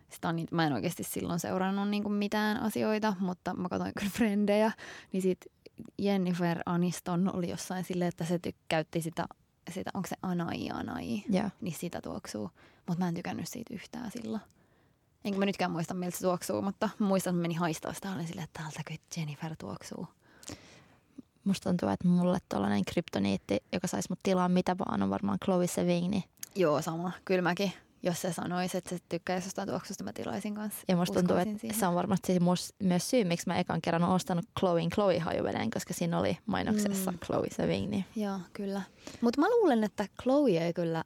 sitä 0.08 0.28
on, 0.28 0.36
mä 0.50 0.66
en 0.66 0.72
oikeasti 0.72 1.02
silloin 1.02 1.40
seurannut 1.40 1.88
niin 1.88 2.02
kuin 2.02 2.12
mitään 2.12 2.56
asioita, 2.56 3.14
mutta 3.20 3.54
mä 3.54 3.68
katsoin 3.68 3.92
kyllä 3.98 4.10
frendejä. 4.10 4.72
Niin 5.12 5.22
sitten 5.22 5.52
Jennifer 5.98 6.58
Aniston 6.66 7.36
oli 7.36 7.50
jossain 7.50 7.84
silleen, 7.84 8.08
että 8.08 8.24
se 8.24 8.40
käytti 8.68 9.02
sitä, 9.02 9.26
sitä 9.70 9.90
onko 9.94 10.08
se 10.08 10.16
Anai 10.22 10.70
Anai, 10.70 11.22
yeah. 11.34 11.52
niin 11.60 11.74
sitä 11.74 12.00
tuoksuu. 12.00 12.50
Mutta 12.86 13.04
mä 13.04 13.08
en 13.08 13.14
tykännyt 13.14 13.48
siitä 13.48 13.74
yhtään 13.74 14.10
silloin. 14.10 14.42
Enkä 15.24 15.38
mä 15.38 15.46
nytkään 15.46 15.70
muista, 15.70 15.94
miltä 15.94 16.16
se 16.16 16.24
tuoksuu, 16.24 16.62
mutta 16.62 16.88
muistan, 16.98 17.34
että 17.34 17.42
meni 17.42 17.54
haistaa 17.54 17.92
sitä. 17.92 18.12
Olin 18.12 18.26
silleen, 18.26 18.44
että 18.44 18.60
täältäkö 18.62 18.94
Jennifer 19.16 19.56
tuoksuu. 19.56 20.08
Musta 21.44 21.70
tuntuu, 21.70 21.88
että 21.88 22.08
mulle 22.08 22.38
tuollainen 22.48 22.84
kryptoniitti, 22.84 23.58
joka 23.72 23.86
saisi 23.86 24.08
mut 24.10 24.18
tilaa 24.22 24.48
mitä 24.48 24.78
vaan, 24.78 25.02
on 25.02 25.10
varmaan 25.10 25.38
Chloe 25.44 25.66
Sevigny. 25.66 26.20
Joo, 26.54 26.82
sama. 26.82 27.12
Kyllä 27.24 27.42
mäkin 27.42 27.72
jos 28.02 28.20
se 28.22 28.32
sanoisi, 28.32 28.78
että 28.78 28.90
se 28.90 28.98
tykkäisi 29.08 29.46
jostain 29.46 29.68
tuoksusta, 29.68 30.04
mä 30.04 30.12
tilaisin 30.12 30.54
kanssa. 30.54 30.80
Ja 30.88 30.96
musta 30.96 31.18
tuntuu, 31.18 31.36
että 31.36 31.58
siihen. 31.58 31.78
se 31.78 31.86
on 31.86 31.94
varmasti 31.94 32.38
myös 32.82 33.10
syy, 33.10 33.24
miksi 33.24 33.46
mä 33.46 33.58
ekan 33.58 33.82
kerran 33.82 34.02
olen 34.02 34.14
ostanut 34.14 34.44
Chloein 34.58 34.90
Chloe 34.90 35.18
hajuveden, 35.18 35.70
koska 35.70 35.94
siinä 35.94 36.18
oli 36.18 36.38
mainoksessa 36.46 37.12
mm. 37.12 37.18
Chloe 37.18 37.50
Savigny. 37.50 38.04
Joo, 38.16 38.38
kyllä. 38.52 38.82
Mutta 39.20 39.40
mä 39.40 39.50
luulen, 39.50 39.84
että 39.84 40.06
Chloe 40.22 40.50
ei 40.50 40.72
kyllä, 40.72 41.04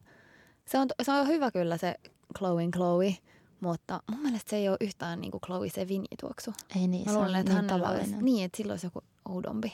se 0.66 0.78
on, 0.78 0.88
se 1.02 1.12
on 1.12 1.26
hyvä 1.26 1.50
kyllä 1.50 1.76
se 1.76 1.94
Chloein 2.38 2.70
Chloe, 2.70 3.16
mutta 3.60 4.02
mun 4.10 4.20
mielestä 4.20 4.50
se 4.50 4.56
ei 4.56 4.68
ole 4.68 4.76
yhtään 4.80 5.20
niin 5.20 5.30
kuin 5.30 5.40
Chloe 5.40 5.68
Sevigny 5.68 6.06
tuoksu. 6.20 6.52
Ei 6.76 6.88
niin, 6.88 7.04
mä 7.04 7.12
se 7.12 7.18
luulen, 7.18 7.34
on 7.34 7.40
että 7.40 7.52
niin 7.54 7.66
tavallinen. 7.66 8.08
Olisi, 8.08 8.24
niin, 8.24 8.44
että 8.44 8.56
sillä 8.56 8.72
olisi 8.72 8.86
joku 8.86 9.02
oudompi. 9.28 9.72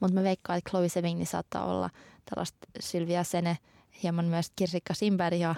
Mutta 0.00 0.14
mä 0.14 0.22
veikkaan, 0.22 0.58
että 0.58 0.70
Chloe 0.70 0.88
Sevigny 0.88 1.24
saattaa 1.24 1.64
olla 1.64 1.90
tällaista 2.30 2.58
Sylvia 2.80 3.24
Sene, 3.24 3.58
hieman 4.02 4.24
myös 4.24 4.52
Kirsikka 4.56 4.94
Simberg 4.94 5.36
ja 5.36 5.54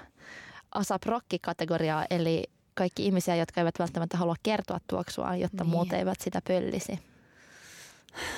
ASAP 0.75 1.05
Rock-kategoriaa, 1.05 2.07
eli 2.11 2.45
kaikki 2.75 3.07
ihmisiä, 3.07 3.37
jotka 3.37 3.61
eivät 3.61 3.79
välttämättä 3.79 4.17
halua 4.17 4.37
kertoa 4.43 4.79
tuoksua, 4.87 5.37
jotta 5.37 5.65
niin. 5.65 5.71
muut 5.71 5.93
eivät 5.93 6.21
sitä 6.21 6.43
pöllisi. 6.49 6.99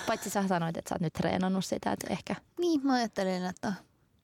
Paitsi 0.07 0.30
sä 0.30 0.49
sanoit, 0.49 0.76
että 0.76 0.89
sä 0.89 0.95
oot 0.95 1.01
nyt 1.01 1.12
treenannut 1.12 1.64
sitä, 1.64 1.93
että 1.93 2.07
ehkä... 2.11 2.37
Niin, 2.59 2.80
mä 2.85 2.95
ajattelin, 2.95 3.45
että 3.45 3.72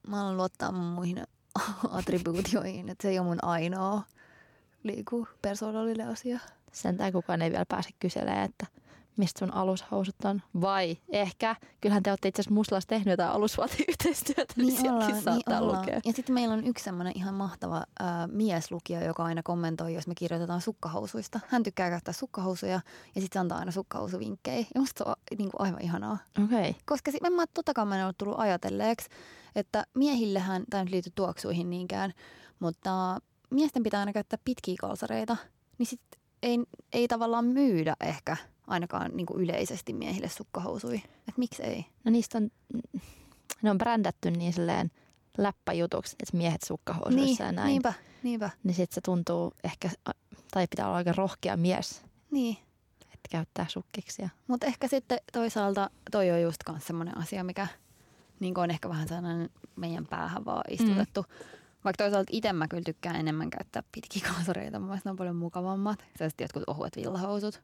mä 0.07 0.17
haluan 0.17 0.37
luottaa 0.37 0.71
muihin 0.71 1.23
attribuutioihin, 1.91 2.89
että 2.89 3.01
se 3.01 3.09
ei 3.09 3.19
ole 3.19 3.27
mun 3.27 3.43
ainoa 3.43 4.01
liiku 4.83 5.27
persoonallinen 5.41 6.07
asia. 6.07 6.39
Sentään 6.71 7.13
kukaan 7.13 7.41
ei 7.41 7.51
vielä 7.51 7.65
pääse 7.65 7.89
kyselemään, 7.99 8.45
että 8.49 8.65
mistä 9.19 9.39
sun 9.39 9.53
alushousut 9.53 10.15
on. 10.23 10.41
Vai 10.61 10.97
ehkä, 11.09 11.55
kyllähän 11.81 12.03
te 12.03 12.09
olette 12.09 12.27
itse 12.27 12.41
asiassa 12.41 12.53
Muslassa 12.53 12.87
tehnyt 12.87 13.11
jotain 13.11 13.31
alusvaatiyhteistyötä, 13.31 14.53
niin, 14.57 14.67
niin 14.67 14.91
ollaan, 14.91 15.11
niin 15.11 15.23
saattaa 15.23 15.59
niin 15.59 15.67
lukea. 15.67 15.99
Ja 16.05 16.13
sitten 16.13 16.33
meillä 16.33 16.53
on 16.53 16.63
yksi 16.63 16.83
semmoinen 16.83 17.13
ihan 17.15 17.33
mahtava 17.33 17.77
äh, 17.77 18.07
mieslukija, 18.31 19.03
joka 19.03 19.23
aina 19.23 19.43
kommentoi, 19.43 19.93
jos 19.93 20.07
me 20.07 20.15
kirjoitetaan 20.15 20.61
sukkahousuista. 20.61 21.39
Hän 21.47 21.63
tykkää 21.63 21.89
käyttää 21.89 22.13
sukkahousuja 22.13 22.81
ja 23.15 23.21
sitten 23.21 23.29
se 23.33 23.39
antaa 23.39 23.57
aina 23.57 23.71
sukkahousuvinkkejä. 23.71 24.65
Ja 24.75 24.81
musta 24.81 25.03
se 25.03 25.09
on 25.09 25.15
niin 25.37 25.51
kuin 25.51 25.61
aivan 25.67 25.81
ihanaa. 25.81 26.17
Okay. 26.43 26.73
Koska 26.85 27.11
sit, 27.11 27.23
en 27.25 27.33
mä 27.33 27.45
totakaan 27.53 27.87
mä 27.87 27.99
en 27.99 28.05
ole 28.05 28.13
tullut 28.17 28.39
ajatelleeksi, 28.39 29.09
että 29.55 29.85
miehillehän, 29.95 30.63
tämä 30.69 30.83
nyt 30.83 30.91
liity 30.91 31.11
tuoksuihin 31.15 31.69
niinkään, 31.69 32.13
mutta 32.59 33.19
miesten 33.49 33.83
pitää 33.83 33.99
aina 33.99 34.13
käyttää 34.13 34.39
pitkiä 34.45 34.75
kalsareita, 34.81 35.37
niin 35.77 35.87
sitten 35.87 36.21
ei, 36.43 36.59
ei 36.93 37.07
tavallaan 37.07 37.45
myydä 37.45 37.95
ehkä– 38.01 38.37
ainakaan 38.69 39.11
niin 39.13 39.25
kuin 39.25 39.43
yleisesti 39.43 39.93
miehille 39.93 40.29
sukkahousui. 40.29 41.01
Et 41.27 41.37
miksi 41.37 41.63
ei? 41.63 41.85
No 42.03 42.11
niistä 42.11 42.37
on, 42.37 42.49
ne 43.61 43.71
on 43.71 43.77
brändätty 43.77 44.31
niin 44.31 44.53
silleen 44.53 44.91
läppäjutuksi, 45.37 46.15
että 46.23 46.37
miehet 46.37 46.61
sukkahousuissa 46.61 47.43
niin, 47.43 47.47
ja 47.47 47.51
näin. 47.51 47.67
Niinpä, 47.67 47.93
niinpä. 48.23 48.49
Niin 48.63 48.75
sitten 48.75 48.95
se 48.95 49.01
tuntuu 49.01 49.53
ehkä, 49.63 49.89
tai 50.51 50.67
pitää 50.69 50.87
olla 50.87 50.97
aika 50.97 51.13
rohkea 51.17 51.57
mies. 51.57 52.01
Niin. 52.31 52.57
Että 53.01 53.29
käyttää 53.29 53.65
sukkiksia. 53.69 54.29
Mutta 54.47 54.67
ehkä 54.67 54.87
sitten 54.87 55.19
toisaalta 55.33 55.89
toi 56.11 56.31
on 56.31 56.41
just 56.41 56.61
myös 56.69 56.87
semmoinen 56.87 57.17
asia, 57.17 57.43
mikä 57.43 57.67
niin 58.39 58.59
on 58.59 58.71
ehkä 58.71 58.89
vähän 58.89 59.07
sellainen 59.07 59.49
meidän 59.75 60.05
päähän 60.05 60.45
vaan 60.45 60.63
istutettu. 60.69 61.21
Mm. 61.21 61.35
Vaikka 61.83 62.03
toisaalta 62.03 62.29
itse 62.31 62.53
mä 62.53 62.67
kyllä 62.67 62.83
tykkään 62.83 63.15
enemmän 63.15 63.49
käyttää 63.49 63.83
pitkiä 63.91 64.21
kalsareita. 64.33 64.79
Mun 64.79 64.87
mielestä 64.87 65.09
ne 65.09 65.11
on 65.11 65.17
paljon 65.17 65.35
mukavammat. 65.35 65.99
Sellaiset 66.17 66.41
jotkut 66.41 66.63
ohuet 66.67 66.95
villahousut. 66.95 67.61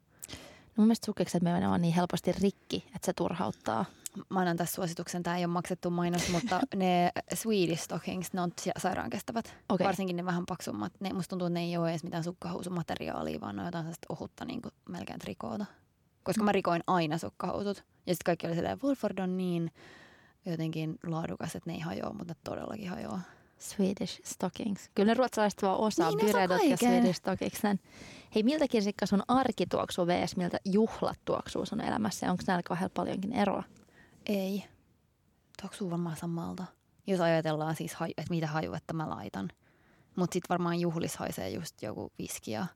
Mun 0.76 0.86
mielestä 0.86 1.06
sukkikset 1.06 1.42
menee 1.42 1.68
vaan 1.68 1.82
niin 1.82 1.94
helposti 1.94 2.32
rikki, 2.32 2.84
että 2.86 3.06
se 3.06 3.12
turhauttaa. 3.12 3.84
Mä 4.28 4.40
annan 4.40 4.56
tässä 4.56 4.74
suosituksen, 4.74 5.22
tämä 5.22 5.36
ei 5.36 5.44
ole 5.44 5.52
maksettu 5.52 5.90
mainos, 5.90 6.28
mutta 6.32 6.60
ne 6.74 7.12
Swedish 7.34 7.82
stockings, 7.82 8.32
ne 8.32 8.40
on 8.40 8.52
sairaan 8.78 9.10
kestävät. 9.10 9.56
Okay. 9.68 9.86
Varsinkin 9.86 10.16
ne 10.16 10.24
vähän 10.24 10.46
paksummat. 10.46 10.92
Ne, 11.00 11.12
musta 11.12 11.30
tuntuu, 11.30 11.46
että 11.46 11.58
ne 11.58 11.64
ei 11.64 11.76
ole 11.76 11.90
edes 11.90 12.04
mitään 12.04 12.24
sukkahousumateriaalia, 12.24 13.40
vaan 13.40 13.56
ne 13.56 13.62
on 13.62 13.66
jotain 13.66 13.84
sellaista 13.84 14.06
ohutta 14.08 14.44
niin 14.44 14.62
kuin 14.62 14.72
melkein 14.88 15.18
trikoota. 15.18 15.66
Koska 16.22 16.44
mä 16.44 16.52
rikoin 16.52 16.82
aina 16.86 17.18
sukkahousut. 17.18 17.76
Ja 18.06 18.14
sitten 18.14 18.24
kaikki 18.24 18.46
oli 18.46 18.54
silleen, 18.54 18.78
Wolford 18.82 19.18
on 19.18 19.36
niin 19.36 19.70
jotenkin 20.46 20.98
laadukas, 21.06 21.56
että 21.56 21.70
ne 21.70 21.74
ei 21.74 21.80
hajoa, 21.80 22.12
mutta 22.12 22.34
ne 22.34 22.40
todellakin 22.44 22.90
hajoaa. 22.90 23.20
Swedish 23.58 24.20
stockings. 24.24 24.90
Kyllä 24.94 25.06
ne 25.06 25.14
ruotsalaiset 25.14 25.62
vaan 25.62 25.78
osaa 25.78 26.10
niin, 26.10 26.26
pyredot 26.26 26.64
ja 26.64 26.76
Swedish 26.76 27.16
stockings. 27.18 27.62
Hei, 28.34 28.42
miltä 28.42 28.68
kirsikka 28.68 29.06
sun 29.06 29.22
arki 29.28 29.66
tuoksuu 29.66 30.06
vs. 30.06 30.36
miltä 30.36 30.58
juhlat 30.64 31.18
tuoksuu 31.24 31.66
sun 31.66 31.80
elämässä? 31.80 32.30
Onko 32.30 32.42
näillä 32.46 32.62
kahdella 32.62 32.92
paljonkin 32.94 33.32
eroa? 33.32 33.62
Ei. 34.26 34.64
Tuoksuu 35.62 35.90
varmaan 35.90 36.16
samalta. 36.16 36.64
Jos 37.06 37.20
ajatellaan 37.20 37.76
siis, 37.76 37.92
että 37.92 38.30
mitä 38.30 38.46
hajuetta 38.46 38.94
mä 38.94 39.10
laitan. 39.10 39.50
Mutta 40.16 40.34
sitten 40.34 40.48
varmaan 40.48 40.80
juhlis 40.80 41.16
haisee 41.16 41.48
just 41.48 41.82
joku 41.82 42.12
viski 42.18 42.50
ja 42.50 42.66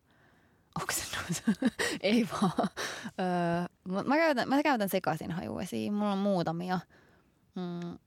oksennus. 0.83 1.43
Ei 2.01 2.29
vaan. 2.33 2.69
Öö, 3.21 4.05
mä, 4.05 4.17
käytän, 4.17 4.49
mä 4.49 4.63
käytän 4.63 4.89
sekaisin 4.89 5.31
hajuvesiä. 5.31 5.93
Mulla 5.93 6.13
on 6.13 6.19
muutamia. 6.19 6.81
Mm, 7.55 7.99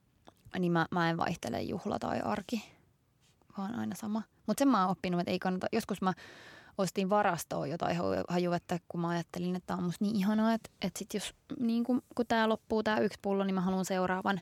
niin 0.60 0.72
mä, 0.72 0.86
mä 0.91 1.10
en 1.10 1.18
vaihtele 1.18 1.62
juhla 1.62 1.99
tai 1.99 2.20
arki, 2.20 2.72
vaan 3.58 3.76
aina 3.76 3.95
sama. 3.95 4.22
Mutta 4.47 4.62
sen 4.62 4.68
mä 4.68 4.82
oon 4.82 4.91
oppinut, 4.91 5.20
että 5.20 5.32
ei 5.32 5.39
kannata, 5.39 5.68
joskus 5.72 6.01
mä 6.01 6.14
ostin 6.78 7.10
varastoon 7.10 7.70
jotain 7.70 7.97
hajuvettä, 8.30 8.80
kun 8.88 9.01
mä 9.01 9.10
ajattelin, 9.10 9.56
että 9.56 9.68
tämä 9.68 9.78
on 9.78 9.84
musta 9.84 10.06
niin 10.06 10.16
ihanaa, 10.16 10.54
että, 10.54 10.70
että 10.82 10.99
sit 10.99 11.14
jos, 11.14 11.36
niin 11.60 11.84
kun, 11.84 12.01
kun 12.16 12.26
tämä 12.28 12.49
loppuu 12.49 12.84
tämä 12.84 12.99
yksi 12.99 13.20
pullo, 13.22 13.43
niin 13.43 13.56
mä 13.56 13.62
haluan 13.62 13.86
seuraavan. 13.86 14.41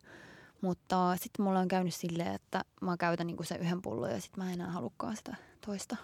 Mutta 0.62 1.18
sitten 1.18 1.46
mulla 1.46 1.60
on 1.60 1.68
käynyt 1.68 1.96
silleen, 1.96 2.36
että 2.36 2.66
mä 2.82 2.98
käytän 2.98 3.28
niin 3.28 3.46
se 3.46 3.56
yhden 3.56 3.82
pullon 3.82 4.12
ja 4.12 4.22
sitten 4.22 4.44
mä 4.44 4.50
en 4.50 4.54
enää 4.54 4.72
halukkaan 4.72 5.16
sitä 5.18 5.36
toista. 5.66 5.96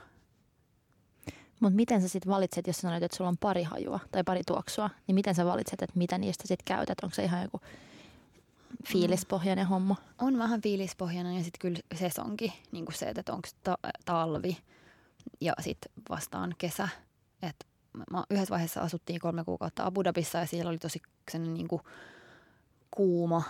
Mutta 1.60 1.76
miten 1.76 2.01
sä 2.01 2.08
sitten 2.08 2.32
valitset, 2.32 2.68
jos 2.68 2.78
sanoit, 2.78 3.03
että 3.03 3.18
sulla 3.18 3.30
on 3.30 3.38
pari 3.38 3.64
hajua 3.64 3.99
tai 4.12 4.24
pari 4.24 4.41
tuoksua, 4.47 4.89
niin 5.08 5.16
miten 5.16 5.36
sä 5.36 5.45
valitset, 5.45 5.82
että 5.82 5.97
mitä 5.97 6.18
niistä 6.18 6.47
sitten 6.47 6.76
käytät? 6.76 6.97
Onko 7.03 7.16
se 7.16 7.24
ihan 7.24 7.41
joku 7.41 7.62
fiilispohjainen 8.86 9.65
mm. 9.65 9.69
homma? 9.69 9.95
On 10.17 10.38
vähän 10.38 10.61
fiilispohjainen 10.61 11.38
ja 11.38 11.43
sitten 11.43 11.59
kyllä 11.59 11.80
sesonki, 11.95 12.53
niin 12.71 12.86
kuin 12.86 12.95
se, 12.95 13.05
että 13.05 13.34
onko 13.34 13.47
ta- 13.63 13.78
talvi 14.05 14.57
ja 15.41 15.53
sitten 15.59 15.91
vastaan 16.09 16.55
kesä. 16.57 16.89
Et 17.41 17.67
mä 18.11 18.23
yhdessä 18.30 18.51
vaiheessa 18.51 18.82
asuttiin 18.82 19.19
kolme 19.19 19.43
kuukautta 19.43 19.86
Abu 19.86 20.03
Dhabissa 20.03 20.38
ja 20.38 20.45
siellä 20.45 20.69
oli 20.69 20.78
tosi 20.78 21.01
niin 21.39 21.67
kuin 21.67 21.82
kuuma, 22.91 23.43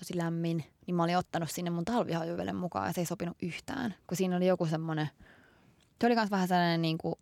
tosi 0.00 0.16
lämmin, 0.16 0.64
niin 0.86 0.94
mä 0.94 1.02
olin 1.02 1.16
ottanut 1.16 1.50
sinne 1.50 1.70
mun 1.70 1.84
talvihajuveden 1.84 2.56
mukaan 2.56 2.86
ja 2.86 2.92
se 2.92 3.00
ei 3.00 3.06
sopinut 3.06 3.36
yhtään. 3.42 3.94
Kun 4.06 4.16
siinä 4.16 4.36
oli 4.36 4.46
joku 4.46 4.66
semmoinen, 4.66 5.10
se 6.00 6.06
oli 6.06 6.14
myös 6.14 6.30
vähän 6.30 6.48
sellainen 6.48 6.82
niin 6.82 6.98
kuin, 6.98 7.14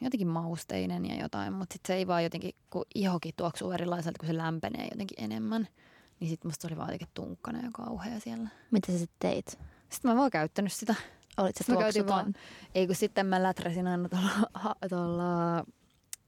jotenkin 0.00 0.28
mausteinen 0.28 1.06
ja 1.06 1.22
jotain, 1.22 1.52
mutta 1.52 1.72
sitten 1.72 1.94
se 1.94 1.98
ei 1.98 2.06
vaan 2.06 2.24
jotenkin, 2.24 2.54
kun 2.70 2.84
ihokin 2.94 3.34
tuoksuu 3.36 3.70
erilaiselta, 3.70 4.18
kun 4.18 4.26
se 4.26 4.36
lämpenee 4.36 4.88
jotenkin 4.90 5.24
enemmän, 5.24 5.68
niin 6.20 6.30
sitten 6.30 6.48
musta 6.48 6.68
oli 6.68 6.76
vaan 6.76 6.88
jotenkin 6.88 7.08
tunkkana 7.14 7.58
ja 7.62 7.70
kauhea 7.72 8.20
siellä. 8.20 8.48
Mitä 8.70 8.92
sä 8.92 8.98
sitten 8.98 9.16
teit? 9.30 9.48
Sitten 9.88 10.10
mä 10.10 10.16
vaan 10.16 10.30
käyttänyt 10.30 10.72
sitä. 10.72 10.94
Olit 11.36 11.56
tuoksuton? 11.66 12.16
vaan- 12.16 12.34
Ei 12.74 12.86
kun 12.86 12.96
sitten 12.96 13.26
mä 13.26 13.42
läträsin 13.42 13.86
aina 13.86 14.08
tuolla, 14.08 14.74
tuolla 14.90 15.54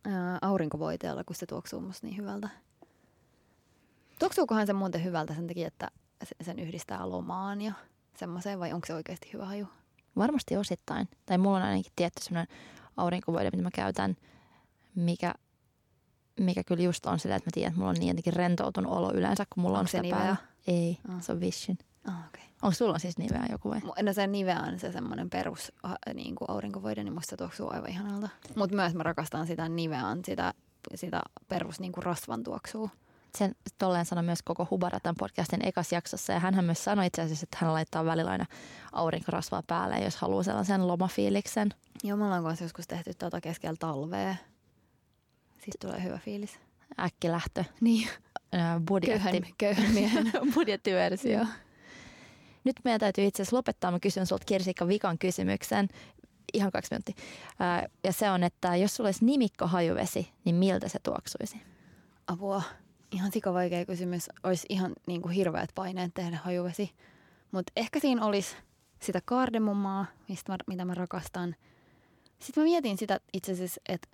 ää, 0.05 0.39
aurinkovoiteella, 0.43 1.25
kun 1.25 1.37
se 1.37 1.47
tuoksuu 1.47 1.81
musta 1.81 2.07
niin 2.07 2.17
hyvältä. 2.17 2.49
Tuoksuukohan 4.19 4.67
se 4.67 4.73
muuten 4.73 5.05
hyvältä 5.05 5.35
sen 5.35 5.47
takia, 5.47 5.67
että 5.69 5.91
se- 6.25 6.45
sen 6.45 6.59
yhdistää 6.59 7.11
lomaan 7.11 7.63
ja 7.63 7.73
semmoiseen, 8.17 8.61
vai 8.61 8.73
onko 8.73 8.87
se 8.87 8.95
oikeasti 8.95 9.31
hyvä 9.33 9.47
haju? 9.47 9.67
Varmasti 10.17 10.57
osittain. 10.57 11.09
Tai 11.27 11.39
mulla 11.39 11.57
on 11.57 11.63
ainakin 11.63 11.93
tietty 11.97 12.23
sellainen 12.25 12.57
aurinkovoide, 12.97 13.51
mitä 13.51 13.63
mä 13.63 13.71
käytän, 13.75 14.17
mikä, 14.95 15.35
mikä 16.41 16.65
kyllä 16.65 16.83
just 16.83 17.07
on 17.07 17.19
sitä, 17.19 17.37
että 17.37 17.47
mä 17.49 17.51
tiedän, 17.55 17.69
että 17.69 17.79
mulla 17.79 17.91
on 17.91 17.97
niin 17.99 18.09
jotenkin 18.09 18.33
rentoutunut 18.33 18.93
olo 18.93 19.13
yleensä, 19.15 19.45
kun 19.55 19.63
mulla 19.63 19.79
on 19.79 19.81
Onko 19.81 19.91
se 19.91 19.99
sitä 20.03 20.17
päällä. 20.17 20.37
Ei, 20.67 20.99
Ah. 21.09 21.23
se 21.23 21.33
on 21.33 21.41
Vision. 21.41 21.77
Ah, 22.09 22.27
okei. 22.29 22.45
Onko 22.63 22.75
sulla 22.75 22.99
siis 22.99 23.19
niveä 23.19 23.47
joku 23.51 23.71
vai? 23.71 23.81
Okay. 23.87 24.03
No 24.05 24.13
se 24.13 24.27
Nivea 24.27 24.61
on 24.61 24.79
se 24.79 24.93
semmoinen 24.93 25.31
perus 25.31 25.73
niin 26.15 26.35
kuin 26.35 26.51
aurinkovoide, 26.51 27.05
niin 27.05 27.15
musta 27.15 27.37
tuoksuu 27.37 27.71
aivan 27.71 27.91
ihanalta. 27.91 28.29
Mutta 28.57 28.77
myös 28.77 28.95
mä 28.95 29.03
rakastan 29.03 29.47
sitä 29.47 29.69
Nivean, 29.69 30.21
sitä, 30.27 30.55
sitä 30.95 31.21
perus 31.49 31.81
niin 31.81 31.93
kuin 31.93 32.05
rasvan 32.05 32.43
tuoksuu. 32.43 32.91
Sen 33.39 33.55
tolleen 33.79 34.07
sanoi 34.07 34.25
myös 34.25 34.43
koko 34.43 34.67
Hubaratan 34.71 35.15
podcastin 35.19 35.67
ekas 35.67 35.93
jaksossa. 35.93 36.33
Ja 36.33 36.39
hän 36.41 36.65
myös 36.65 36.85
sanoi 36.85 37.07
itse 37.07 37.23
asiassa, 37.23 37.45
että 37.45 37.59
hän 37.61 37.73
laittaa 37.73 38.05
välillä 38.05 38.31
aina 38.31 38.47
aurinkorasvaa 38.93 39.63
päälle, 39.67 39.99
jos 39.99 40.17
haluaa 40.17 40.43
sellaisen 40.43 40.89
lomafiiliksen. 40.89 41.69
Joo, 42.05 42.17
me 42.17 42.25
ollaan 42.25 42.45
kanssa 42.45 42.65
joskus 42.65 42.87
tehty 42.87 43.15
tuota 43.19 43.41
keskellä 43.41 43.77
talvea. 43.79 44.35
Siitä 45.59 45.79
tulee 45.81 46.03
hyvä 46.03 46.19
fiilis. 46.19 46.61
Äkkilähtö, 47.01 47.65
Niin, 47.81 48.09
ää, 48.53 48.81
budjetti, 48.89 49.31
köyhän, 49.31 49.55
köyhän 49.59 49.91
miehen. 49.91 50.33
budjettiversio. 50.55 51.47
Nyt 52.65 52.77
meidän 52.85 53.01
täytyy 53.01 53.25
itse 53.25 53.43
asiassa 53.43 53.57
lopettaa. 53.57 53.91
Mä 53.91 54.01
kysyn 54.01 54.27
sulta 54.27 54.45
Kirsikka 54.45 54.89
vikan 54.89 55.19
kysymyksen. 55.19 55.89
Ihan 56.55 56.73
kaksi 56.73 56.95
minuuttia. 56.95 57.15
Ja 58.05 58.13
se 58.13 58.31
on, 58.31 58.43
että 58.45 58.77
jos 58.77 58.97
sulla 58.97 59.09
olisi 59.09 59.25
nimikko 59.25 59.67
hajuvesi, 59.67 60.29
niin 60.45 60.57
miltä 60.57 60.89
se 60.89 60.99
tuoksuisi? 61.03 61.61
Apua. 62.27 62.63
Ihan 63.13 63.33
sikavaikea 63.33 63.85
kysymys. 63.85 64.29
Olisi 64.43 64.67
ihan 64.69 64.93
niin 65.07 65.23
kuin 65.23 65.33
hirveät 65.33 65.71
paineet 65.75 66.15
tehdä 66.15 66.39
hajuvesi. 66.45 66.91
Mutta 67.53 67.73
ehkä 67.77 68.01
siinä 68.01 68.25
olisi 68.25 68.57
sitä 69.03 69.21
kardemummaa, 69.25 70.07
mistä 70.29 70.53
mä, 70.53 70.59
mitä 70.67 70.85
mä 70.85 70.95
rakastan. 70.95 71.57
Sitten 72.39 72.63
mä 72.63 72.65
mietin 72.65 72.99
sitä 72.99 73.21
itse 73.33 73.53
asiassa, 73.53 73.81
että 73.89 74.09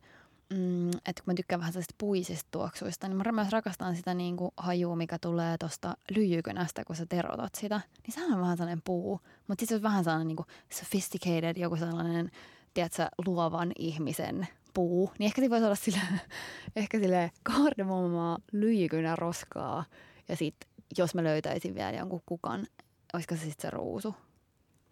mm, 0.55 0.89
että 0.89 1.23
kun 1.25 1.27
mä 1.27 1.35
tykkään 1.35 1.61
vähän 1.61 1.73
sellaisista 1.73 1.95
puisista 1.99 2.49
tuoksuista, 2.51 3.09
niin 3.09 3.17
mä 3.17 3.33
myös 3.33 3.53
rakastan 3.53 3.97
sitä 3.97 4.15
niin 4.15 4.37
kuin 4.37 4.51
hajua, 4.57 4.97
mikä 4.97 5.19
tulee 5.19 5.59
tuosta 5.59 5.97
lyijykynästä, 6.11 6.85
kun 6.85 6.97
sä 6.97 7.07
terotat 7.07 7.55
sitä. 7.55 7.81
Niin 8.03 8.15
sehän 8.15 8.33
on 8.33 8.41
vähän 8.41 8.57
sellainen 8.57 8.83
puu, 8.85 9.21
mutta 9.49 9.63
sitten 9.63 9.69
se 9.69 9.75
on 9.75 9.83
vähän 9.83 10.05
sellainen 10.05 10.29
niin 10.29 10.37
kuin 10.37 10.47
sophisticated, 10.73 11.57
joku 11.57 11.77
sellainen, 11.77 12.31
tiedätkö, 12.75 13.07
luovan 13.27 13.73
ihmisen 13.79 14.49
puu. 14.75 15.11
Niin 15.19 15.27
ehkä 15.27 15.43
se 15.43 15.51
voisi 15.51 15.65
olla 15.65 15.75
sillä, 15.75 16.01
ehkä 16.77 16.99
sille 16.99 17.31
kardemummaa, 17.43 18.39
lyijykynä 18.53 19.17
roskaa 19.17 19.85
ja 20.29 20.37
sitten 20.37 20.73
jos 20.99 21.15
mä 21.15 21.25
löytäisin 21.25 21.75
vielä 21.75 21.99
jonkun 21.99 22.23
kukan, 22.27 22.67
olisiko 23.15 23.35
se 23.37 23.41
sitten 23.41 23.63
se 23.63 23.71
ruusu? 23.71 24.15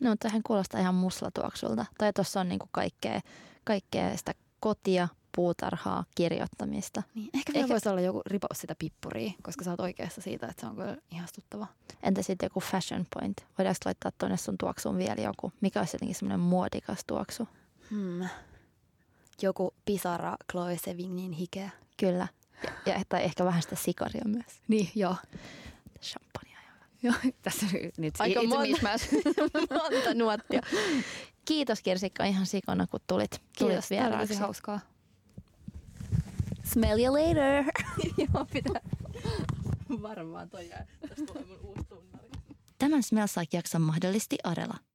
No, 0.03 0.17
tähän 0.21 0.43
kuulostaa 0.43 0.81
ihan 0.81 0.95
muslatuoksulta. 0.95 1.87
Tai 1.99 2.13
tuossa 2.13 2.41
on 2.41 2.49
niinku 2.49 2.69
kaikkea, 2.73 3.21
kaikkea 3.65 4.17
sitä 4.17 4.35
kotia, 4.61 5.09
puutarhaa, 5.37 6.05
kirjoittamista. 6.15 7.03
Niin, 7.15 7.31
ehkä 7.35 7.53
vielä 7.53 7.65
Ehkä- 7.65 7.73
voisi 7.73 7.89
olla 7.89 8.01
joku 8.01 8.23
ripaus 8.27 8.61
sitä 8.61 8.75
pippuria, 8.79 9.33
koska 9.43 9.65
sä 9.65 9.71
oot 9.71 9.81
oikeassa 9.81 10.21
siitä, 10.21 10.47
että 10.47 10.61
se 10.61 10.67
on 10.67 10.77
kyllä 10.77 10.97
ihastuttava. 11.11 11.67
Entä 12.03 12.23
sitten 12.23 12.47
joku 12.47 12.61
fashion 12.61 13.07
point? 13.15 13.47
Voidaanko 13.59 13.79
laittaa 13.85 14.13
tuonne 14.19 14.37
sun 14.37 14.59
tuoksuun 14.59 14.99
vielä 14.99 15.23
joku? 15.23 15.53
Mikä 15.61 15.81
olisi 15.81 15.95
jotenkin 15.95 16.15
semmoinen 16.15 16.41
muodikas 16.41 17.05
tuoksu? 17.07 17.49
Hmm. 17.91 18.29
Joku 19.43 19.75
pisara 19.85 20.37
Chloe 20.51 20.79
Sevignin 20.85 21.33
hikeä. 21.33 21.71
Kyllä. 21.97 22.29
Ja, 22.87 22.93
ja, 22.93 23.03
tai 23.09 23.25
ehkä 23.25 23.45
vähän 23.45 23.63
sitä 23.63 23.77
sikaria 23.77 24.25
myös. 24.27 24.61
Niin, 24.69 24.91
joo. 24.95 25.17
Champagnea. 26.03 26.61
joo. 27.03 27.15
Tässä 27.43 27.67
nyt 27.97 28.15
Aika 28.19 28.41
it's 28.41 28.45
a 28.45 28.49
monta. 28.49 28.89
Monta 29.83 30.15
nuottia. 30.15 30.61
Kiitos 31.45 31.83
Kirsikka 31.83 32.25
ihan 32.25 32.47
sikana, 32.47 32.87
kun 32.87 33.01
tulit, 33.07 33.31
tulit 33.31 33.43
Kiitos, 33.59 33.89
tää 33.89 33.99
oli 33.99 34.11
vieraaksi. 34.11 34.35
Smell 36.73 36.99
you 37.01 37.13
later. 37.15 37.65
joo, 38.35 38.47
pitää. 38.53 38.81
Varmaan 40.03 40.51
toi 40.51 40.69
jää. 40.69 40.87
Tästä 41.09 41.27
tulee 41.27 41.45
mun 41.45 41.59
uusi 41.63 41.85
tunnari. 41.89 42.29
Tämän 42.79 43.03
Smells 43.03 43.37
Like-jakson 43.37 43.83
mahdollisti 43.83 44.39
Arela. 44.45 44.77